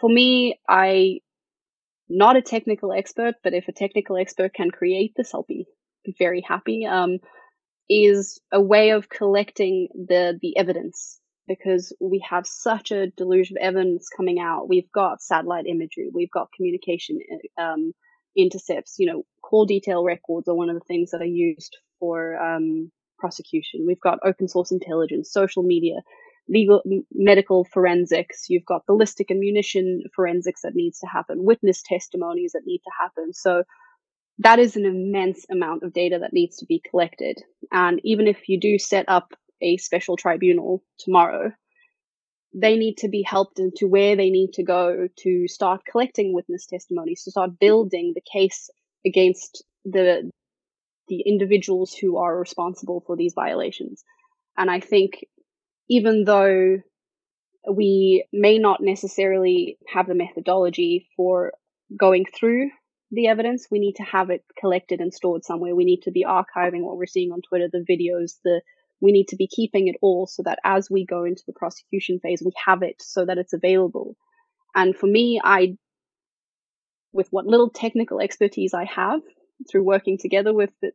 For 0.00 0.08
me, 0.08 0.60
I 0.68 1.20
not 2.08 2.36
a 2.36 2.42
technical 2.42 2.92
expert, 2.92 3.36
but 3.42 3.54
if 3.54 3.68
a 3.68 3.72
technical 3.72 4.16
expert 4.16 4.52
can 4.52 4.70
create 4.70 5.12
this, 5.16 5.34
I'll 5.34 5.46
be, 5.48 5.66
very 6.18 6.42
happy. 6.46 6.84
Um, 6.84 7.18
is 7.88 8.40
a 8.50 8.60
way 8.60 8.90
of 8.90 9.08
collecting 9.08 9.88
the 9.94 10.38
the 10.40 10.56
evidence 10.56 11.20
because 11.48 11.94
we 12.00 12.24
have 12.28 12.46
such 12.46 12.90
a 12.90 13.08
deluge 13.08 13.50
of 13.50 13.56
evidence 13.60 14.08
coming 14.08 14.38
out. 14.38 14.68
We've 14.68 14.90
got 14.92 15.22
satellite 15.22 15.66
imagery, 15.66 16.10
we've 16.12 16.30
got 16.30 16.48
communication 16.56 17.18
um, 17.58 17.92
intercepts. 18.36 18.96
You 18.98 19.06
know, 19.06 19.22
call 19.42 19.66
detail 19.66 20.04
records 20.04 20.48
are 20.48 20.54
one 20.54 20.70
of 20.70 20.74
the 20.74 20.86
things 20.86 21.10
that 21.10 21.20
are 21.20 21.24
used 21.24 21.76
for 21.98 22.36
um, 22.40 22.90
prosecution. 23.18 23.84
We've 23.86 24.00
got 24.00 24.18
open 24.24 24.48
source 24.48 24.70
intelligence, 24.70 25.32
social 25.32 25.62
media, 25.62 25.96
legal, 26.48 26.82
medical 27.12 27.64
forensics. 27.64 28.46
You've 28.48 28.64
got 28.64 28.86
ballistic 28.86 29.30
and 29.30 29.40
munition 29.40 30.02
forensics 30.14 30.62
that 30.62 30.74
needs 30.74 30.98
to 31.00 31.06
happen, 31.06 31.44
witness 31.44 31.82
testimonies 31.82 32.52
that 32.52 32.62
need 32.66 32.80
to 32.84 32.90
happen. 33.00 33.32
So 33.32 33.64
that 34.38 34.58
is 34.58 34.76
an 34.76 34.84
immense 34.84 35.44
amount 35.50 35.82
of 35.82 35.92
data 35.92 36.18
that 36.20 36.32
needs 36.32 36.56
to 36.58 36.66
be 36.66 36.82
collected. 36.90 37.38
And 37.70 38.00
even 38.02 38.26
if 38.26 38.48
you 38.48 38.58
do 38.58 38.78
set 38.78 39.04
up 39.08 39.34
a 39.62 39.76
special 39.76 40.16
tribunal 40.16 40.82
tomorrow, 40.98 41.52
they 42.54 42.76
need 42.76 42.98
to 42.98 43.08
be 43.08 43.22
helped 43.22 43.58
into 43.58 43.86
where 43.86 44.16
they 44.16 44.30
need 44.30 44.52
to 44.54 44.62
go 44.62 45.08
to 45.18 45.48
start 45.48 45.82
collecting 45.90 46.34
witness 46.34 46.66
testimonies, 46.66 47.24
to 47.24 47.30
start 47.30 47.58
building 47.58 48.12
the 48.14 48.22
case 48.32 48.68
against 49.06 49.64
the 49.84 50.30
the 51.08 51.22
individuals 51.26 51.92
who 51.94 52.16
are 52.18 52.38
responsible 52.38 53.02
for 53.06 53.16
these 53.16 53.34
violations. 53.34 54.04
And 54.56 54.70
I 54.70 54.80
think 54.80 55.26
even 55.88 56.24
though 56.24 56.78
we 57.70 58.24
may 58.32 58.58
not 58.58 58.80
necessarily 58.80 59.78
have 59.92 60.06
the 60.06 60.14
methodology 60.14 61.08
for 61.16 61.52
going 61.98 62.24
through 62.24 62.70
the 63.10 63.26
evidence, 63.28 63.66
we 63.70 63.78
need 63.78 63.96
to 63.96 64.02
have 64.04 64.30
it 64.30 64.44
collected 64.58 65.00
and 65.00 65.12
stored 65.12 65.44
somewhere. 65.44 65.74
We 65.74 65.84
need 65.84 66.02
to 66.02 66.10
be 66.10 66.24
archiving 66.24 66.82
what 66.82 66.96
we're 66.96 67.06
seeing 67.06 67.30
on 67.30 67.42
Twitter, 67.42 67.68
the 67.70 67.84
videos, 67.88 68.38
the 68.44 68.62
we 69.02 69.10
need 69.12 69.28
to 69.28 69.36
be 69.36 69.48
keeping 69.48 69.88
it 69.88 69.96
all 70.00 70.26
so 70.26 70.44
that 70.44 70.60
as 70.64 70.88
we 70.88 71.04
go 71.04 71.24
into 71.24 71.42
the 71.46 71.52
prosecution 71.52 72.20
phase, 72.20 72.40
we 72.42 72.52
have 72.64 72.82
it 72.82 73.02
so 73.02 73.26
that 73.26 73.36
it's 73.36 73.52
available. 73.52 74.16
And 74.76 74.96
for 74.96 75.08
me, 75.08 75.40
I, 75.42 75.76
with 77.12 77.26
what 77.30 77.44
little 77.44 77.68
technical 77.68 78.20
expertise 78.20 78.72
I 78.72 78.84
have 78.84 79.20
through 79.70 79.82
working 79.82 80.18
together 80.18 80.54
with 80.54 80.70
the, 80.80 80.92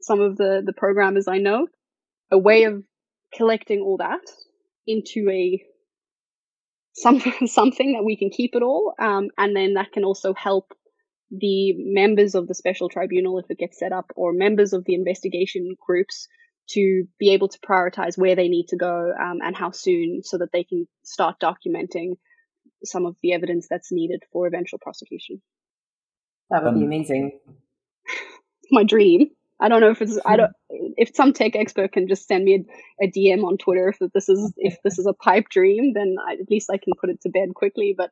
some 0.00 0.20
of 0.20 0.38
the, 0.38 0.62
the 0.64 0.72
programmers 0.72 1.28
I 1.28 1.36
know, 1.36 1.68
a 2.32 2.38
way 2.38 2.64
of 2.64 2.82
collecting 3.34 3.80
all 3.80 3.98
that 3.98 4.22
into 4.86 5.28
a 5.30 5.62
some 6.94 7.20
something 7.46 7.92
that 7.92 8.04
we 8.04 8.16
can 8.16 8.30
keep 8.30 8.54
it 8.54 8.62
all, 8.62 8.94
um, 8.98 9.28
and 9.36 9.54
then 9.54 9.74
that 9.74 9.92
can 9.92 10.04
also 10.04 10.32
help 10.32 10.72
the 11.30 11.74
members 11.76 12.34
of 12.34 12.46
the 12.48 12.54
special 12.54 12.88
tribunal 12.88 13.38
if 13.38 13.46
it 13.50 13.58
gets 13.58 13.78
set 13.78 13.92
up, 13.92 14.06
or 14.16 14.32
members 14.32 14.72
of 14.72 14.84
the 14.86 14.94
investigation 14.94 15.76
groups 15.86 16.28
to 16.70 17.04
be 17.18 17.30
able 17.30 17.48
to 17.48 17.58
prioritize 17.60 18.18
where 18.18 18.34
they 18.34 18.48
need 18.48 18.68
to 18.68 18.76
go 18.76 19.12
um, 19.20 19.38
and 19.42 19.56
how 19.56 19.70
soon 19.70 20.22
so 20.22 20.38
that 20.38 20.52
they 20.52 20.64
can 20.64 20.86
start 21.02 21.36
documenting 21.40 22.16
some 22.84 23.06
of 23.06 23.16
the 23.22 23.32
evidence 23.32 23.66
that's 23.68 23.92
needed 23.92 24.22
for 24.32 24.46
eventual 24.46 24.78
prosecution. 24.78 25.40
That 26.50 26.62
would 26.62 26.74
um, 26.74 26.78
be 26.80 26.84
amazing. 26.84 27.38
my 28.70 28.84
dream. 28.84 29.30
I 29.58 29.68
don't 29.68 29.80
know 29.80 29.90
if 29.90 30.02
it's 30.02 30.18
I 30.24 30.36
don't 30.36 30.52
if 30.68 31.14
some 31.14 31.32
tech 31.32 31.56
expert 31.56 31.92
can 31.92 32.08
just 32.08 32.26
send 32.26 32.44
me 32.44 32.66
a, 33.00 33.04
a 33.04 33.10
DM 33.10 33.44
on 33.44 33.56
Twitter 33.56 33.88
if 33.88 34.12
this 34.12 34.28
is 34.28 34.52
if 34.56 34.76
this 34.84 34.98
is 34.98 35.06
a 35.06 35.14
pipe 35.14 35.48
dream, 35.48 35.92
then 35.94 36.16
I, 36.26 36.34
at 36.34 36.50
least 36.50 36.70
I 36.70 36.76
can 36.76 36.92
put 37.00 37.10
it 37.10 37.22
to 37.22 37.30
bed 37.30 37.54
quickly. 37.54 37.94
But 37.96 38.10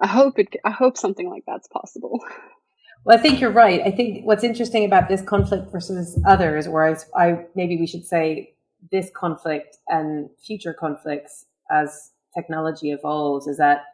I 0.00 0.06
hope 0.06 0.38
it 0.38 0.48
I 0.64 0.70
hope 0.70 0.98
something 0.98 1.28
like 1.28 1.44
that's 1.46 1.68
possible. 1.68 2.20
Well, 3.04 3.18
I 3.18 3.20
think 3.20 3.40
you're 3.40 3.50
right. 3.50 3.80
I 3.84 3.90
think 3.90 4.24
what's 4.24 4.44
interesting 4.44 4.84
about 4.84 5.08
this 5.08 5.22
conflict 5.22 5.70
versus 5.72 6.20
others, 6.26 6.66
or 6.66 6.86
I, 6.86 6.96
I 7.16 7.46
maybe 7.54 7.76
we 7.78 7.86
should 7.86 8.06
say 8.06 8.54
this 8.92 9.10
conflict 9.14 9.78
and 9.88 10.28
future 10.38 10.74
conflicts 10.74 11.46
as 11.70 12.12
technology 12.34 12.90
evolves, 12.90 13.46
is 13.46 13.56
that 13.58 13.84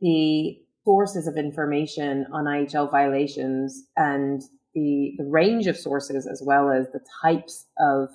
the 0.00 0.60
sources 0.84 1.26
of 1.26 1.36
information 1.36 2.26
on 2.32 2.44
IHL 2.44 2.90
violations 2.90 3.84
and 3.96 4.42
the, 4.74 5.14
the 5.18 5.24
range 5.24 5.66
of 5.66 5.76
sources 5.76 6.26
as 6.26 6.42
well 6.44 6.70
as 6.70 6.90
the 6.90 7.00
types 7.22 7.66
of 7.78 8.08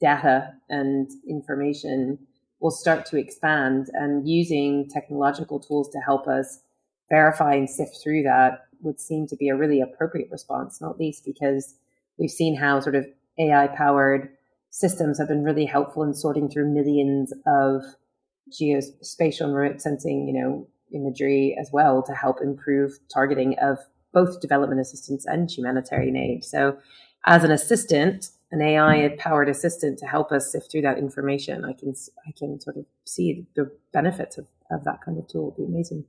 data 0.00 0.52
and 0.68 1.10
information 1.28 2.18
will 2.60 2.70
start 2.70 3.04
to 3.06 3.16
expand 3.16 3.88
and 3.94 4.28
using 4.28 4.88
technological 4.88 5.58
tools 5.58 5.88
to 5.90 5.98
help 5.98 6.28
us 6.28 6.60
verify 7.10 7.54
and 7.54 7.68
sift 7.68 7.98
through 8.02 8.22
that 8.22 8.66
would 8.82 9.00
seem 9.00 9.26
to 9.28 9.36
be 9.36 9.48
a 9.48 9.56
really 9.56 9.80
appropriate 9.80 10.30
response, 10.30 10.80
not 10.80 10.98
least 10.98 11.24
because 11.24 11.74
we've 12.18 12.30
seen 12.30 12.56
how 12.56 12.80
sort 12.80 12.94
of 12.94 13.06
AI 13.38 13.68
powered 13.68 14.30
systems 14.70 15.18
have 15.18 15.28
been 15.28 15.44
really 15.44 15.66
helpful 15.66 16.02
in 16.02 16.14
sorting 16.14 16.48
through 16.48 16.72
millions 16.72 17.32
of 17.46 17.82
geospatial 18.50 19.42
and 19.42 19.54
remote 19.54 19.80
sensing, 19.80 20.26
you 20.26 20.34
know, 20.34 20.66
imagery 20.94 21.56
as 21.60 21.70
well 21.72 22.02
to 22.02 22.14
help 22.14 22.40
improve 22.42 22.98
targeting 23.12 23.56
of 23.60 23.78
both 24.12 24.40
development 24.40 24.80
assistance 24.80 25.24
and 25.26 25.50
humanitarian 25.50 26.16
aid. 26.16 26.44
So 26.44 26.76
as 27.26 27.44
an 27.44 27.50
assistant, 27.50 28.28
an 28.50 28.60
AI 28.60 29.14
powered 29.18 29.48
assistant 29.48 29.98
to 30.00 30.06
help 30.06 30.30
us 30.32 30.52
sift 30.52 30.70
through 30.70 30.82
that 30.82 30.98
information, 30.98 31.64
I 31.64 31.72
can 31.72 31.94
I 32.26 32.32
can 32.36 32.60
sort 32.60 32.76
of 32.76 32.84
see 33.04 33.46
the 33.56 33.70
benefits 33.92 34.36
of, 34.36 34.46
of 34.70 34.84
that 34.84 35.00
kind 35.02 35.18
of 35.18 35.26
tool. 35.28 35.54
It'd 35.56 35.56
be 35.66 35.72
amazing. 35.72 36.04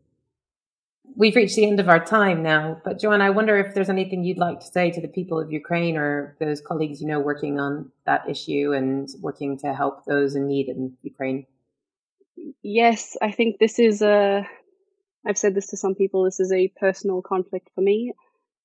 We've 1.15 1.35
reached 1.35 1.55
the 1.55 1.67
end 1.67 1.79
of 1.79 1.89
our 1.89 2.03
time 2.03 2.41
now, 2.41 2.81
but 2.83 2.99
Joanne, 2.99 3.21
I 3.21 3.29
wonder 3.29 3.57
if 3.57 3.73
there's 3.73 3.89
anything 3.89 4.23
you'd 4.23 4.37
like 4.37 4.59
to 4.61 4.65
say 4.65 4.89
to 4.91 5.01
the 5.01 5.07
people 5.07 5.39
of 5.39 5.51
Ukraine 5.51 5.95
or 5.95 6.35
those 6.39 6.61
colleagues 6.61 7.01
you 7.01 7.07
know 7.07 7.19
working 7.19 7.59
on 7.59 7.91
that 8.05 8.27
issue 8.27 8.73
and 8.73 9.07
working 9.21 9.57
to 9.59 9.73
help 9.73 10.05
those 10.05 10.35
in 10.35 10.47
need 10.47 10.69
in 10.69 10.97
Ukraine. 11.03 11.45
Yes, 12.63 13.15
I 13.21 13.31
think 13.31 13.59
this 13.59 13.79
is 13.79 14.01
a. 14.01 14.47
I've 15.25 15.37
said 15.37 15.55
this 15.55 15.67
to 15.67 15.77
some 15.77 15.95
people. 15.95 16.23
This 16.23 16.39
is 16.39 16.51
a 16.51 16.73
personal 16.79 17.21
conflict 17.21 17.69
for 17.75 17.81
me. 17.81 18.13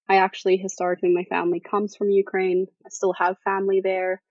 I 0.08 0.16
actually 0.16 0.56
historically 0.56 1.12
my 1.12 1.24
family 1.24 1.60
comes 1.60 1.94
from 1.96 2.10
Ukraine. 2.10 2.66
I 2.86 2.88
still 2.88 3.12
have 3.12 3.36
family 3.44 3.80
there 3.82 4.22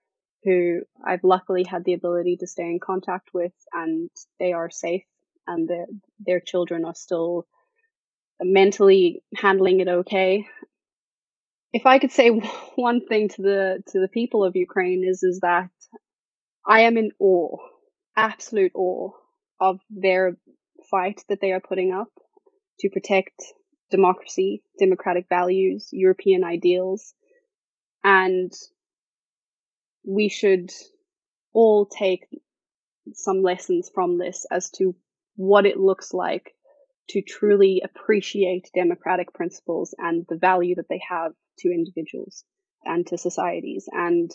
who 0.44 0.80
I've 1.06 1.24
luckily 1.24 1.64
had 1.64 1.84
the 1.84 1.94
ability 1.94 2.38
to 2.40 2.46
stay 2.46 2.64
in 2.64 2.80
contact 2.80 3.30
with 3.32 3.52
and 3.72 4.10
they 4.38 4.52
are 4.52 4.70
safe 4.70 5.04
and 5.46 5.68
their 5.68 5.86
their 6.18 6.40
children 6.40 6.84
are 6.84 6.94
still 6.94 7.46
mentally 8.40 9.22
handling 9.36 9.80
it 9.80 9.88
okay. 9.88 10.46
If 11.72 11.86
I 11.86 11.98
could 11.98 12.12
say 12.12 12.28
one 12.76 13.06
thing 13.06 13.28
to 13.30 13.42
the 13.42 13.82
to 13.88 14.00
the 14.00 14.08
people 14.08 14.44
of 14.44 14.56
Ukraine 14.56 15.04
is 15.06 15.22
is 15.22 15.40
that 15.40 15.70
I 16.66 16.80
am 16.80 16.96
in 16.96 17.12
awe, 17.18 17.56
absolute 18.16 18.72
awe 18.74 19.12
of 19.60 19.80
their 19.90 20.36
fight 20.90 21.24
that 21.28 21.40
they 21.40 21.52
are 21.52 21.60
putting 21.60 21.92
up 21.92 22.12
to 22.80 22.90
protect 22.90 23.42
democracy, 23.90 24.62
democratic 24.78 25.26
values, 25.28 25.88
European 25.92 26.44
ideals. 26.44 27.14
And 28.04 28.52
we 30.06 30.28
should 30.28 30.70
all 31.52 31.86
take 31.86 32.26
some 33.14 33.42
lessons 33.42 33.90
from 33.92 34.18
this 34.18 34.46
as 34.50 34.70
to 34.70 34.94
what 35.36 35.66
it 35.66 35.78
looks 35.78 36.12
like 36.12 36.54
to 37.10 37.22
truly 37.22 37.82
appreciate 37.84 38.70
democratic 38.74 39.32
principles 39.32 39.94
and 39.98 40.26
the 40.28 40.36
value 40.36 40.74
that 40.74 40.88
they 40.88 41.00
have 41.08 41.32
to 41.58 41.68
individuals 41.70 42.44
and 42.84 43.06
to 43.06 43.18
societies. 43.18 43.88
And 43.90 44.30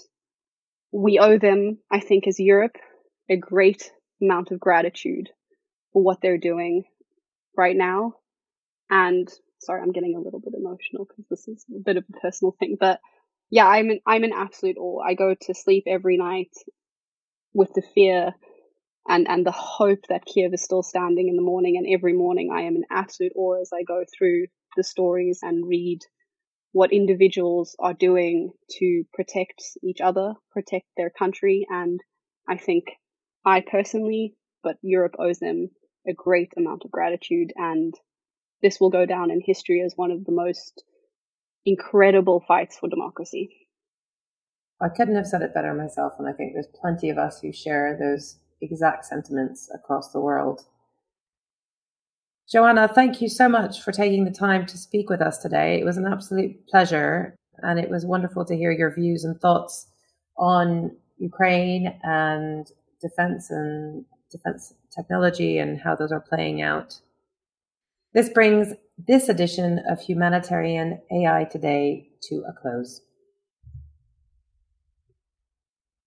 we 0.91 1.19
owe 1.19 1.37
them, 1.37 1.79
I 1.91 1.99
think, 1.99 2.27
as 2.27 2.39
Europe, 2.39 2.75
a 3.29 3.37
great 3.37 3.91
amount 4.21 4.51
of 4.51 4.59
gratitude 4.59 5.29
for 5.91 6.03
what 6.03 6.19
they're 6.21 6.37
doing 6.37 6.83
right 7.57 7.75
now. 7.75 8.15
And 8.89 9.31
sorry, 9.59 9.81
I'm 9.81 9.91
getting 9.91 10.15
a 10.15 10.21
little 10.21 10.39
bit 10.39 10.53
emotional 10.57 11.05
because 11.05 11.25
this 11.29 11.47
is 11.47 11.65
a 11.75 11.79
bit 11.79 11.97
of 11.97 12.03
a 12.09 12.19
personal 12.19 12.55
thing, 12.59 12.77
but 12.79 12.99
yeah, 13.49 13.67
I'm 13.67 13.91
in, 13.91 13.99
I'm 14.05 14.23
in 14.23 14.33
absolute 14.33 14.77
awe. 14.77 15.01
I 15.01 15.13
go 15.13 15.35
to 15.39 15.53
sleep 15.53 15.83
every 15.87 16.17
night 16.17 16.51
with 17.53 17.71
the 17.73 17.83
fear 17.93 18.33
and, 19.07 19.27
and 19.29 19.45
the 19.45 19.51
hope 19.51 20.07
that 20.09 20.25
Kiev 20.25 20.53
is 20.53 20.63
still 20.63 20.83
standing 20.83 21.27
in 21.27 21.35
the 21.35 21.41
morning. 21.41 21.77
And 21.77 21.87
every 21.93 22.13
morning 22.13 22.51
I 22.53 22.61
am 22.61 22.75
in 22.75 22.83
absolute 22.89 23.33
awe 23.35 23.61
as 23.61 23.71
I 23.73 23.83
go 23.83 24.03
through 24.17 24.47
the 24.77 24.83
stories 24.83 25.39
and 25.41 25.67
read 25.67 25.99
what 26.71 26.91
individuals 26.91 27.75
are 27.79 27.93
doing 27.93 28.51
to 28.79 29.03
protect 29.13 29.61
each 29.83 30.01
other, 30.01 30.33
protect 30.51 30.85
their 30.97 31.09
country. 31.09 31.67
And 31.69 31.99
I 32.47 32.57
think 32.57 32.85
I 33.45 33.61
personally, 33.61 34.35
but 34.63 34.77
Europe 34.81 35.15
owes 35.19 35.39
them 35.39 35.69
a 36.07 36.13
great 36.13 36.53
amount 36.57 36.83
of 36.85 36.91
gratitude. 36.91 37.51
And 37.55 37.93
this 38.61 38.79
will 38.79 38.89
go 38.89 39.05
down 39.05 39.31
in 39.31 39.41
history 39.45 39.83
as 39.85 39.93
one 39.95 40.11
of 40.11 40.25
the 40.25 40.31
most 40.31 40.83
incredible 41.65 42.43
fights 42.47 42.77
for 42.79 42.89
democracy. 42.89 43.49
I 44.81 44.89
couldn't 44.89 45.15
have 45.15 45.27
said 45.27 45.41
it 45.41 45.53
better 45.53 45.73
myself. 45.73 46.13
And 46.17 46.27
I 46.27 46.33
think 46.33 46.53
there's 46.53 46.67
plenty 46.67 47.09
of 47.09 47.17
us 47.17 47.41
who 47.41 47.53
share 47.53 47.97
those 47.99 48.37
exact 48.63 49.05
sentiments 49.05 49.69
across 49.73 50.11
the 50.11 50.19
world. 50.19 50.65
Joanna, 52.49 52.87
thank 52.87 53.21
you 53.21 53.29
so 53.29 53.47
much 53.47 53.81
for 53.81 53.91
taking 53.91 54.25
the 54.25 54.31
time 54.31 54.65
to 54.67 54.77
speak 54.77 55.09
with 55.09 55.21
us 55.21 55.37
today. 55.37 55.79
It 55.79 55.85
was 55.85 55.97
an 55.97 56.05
absolute 56.05 56.67
pleasure, 56.67 57.35
and 57.59 57.79
it 57.79 57.89
was 57.89 58.05
wonderful 58.05 58.45
to 58.45 58.55
hear 58.55 58.71
your 58.71 58.93
views 58.93 59.23
and 59.23 59.39
thoughts 59.39 59.87
on 60.37 60.95
Ukraine 61.17 61.99
and 62.03 62.69
defense 63.01 63.49
and 63.49 64.05
defense 64.29 64.73
technology 64.93 65.57
and 65.57 65.79
how 65.79 65.95
those 65.95 66.11
are 66.11 66.19
playing 66.19 66.61
out. 66.61 66.99
This 68.13 68.29
brings 68.29 68.73
this 69.07 69.29
edition 69.29 69.79
of 69.89 69.99
Humanitarian 69.99 71.01
AI 71.11 71.45
Today 71.45 72.09
to 72.29 72.43
a 72.47 72.53
close. 72.53 73.01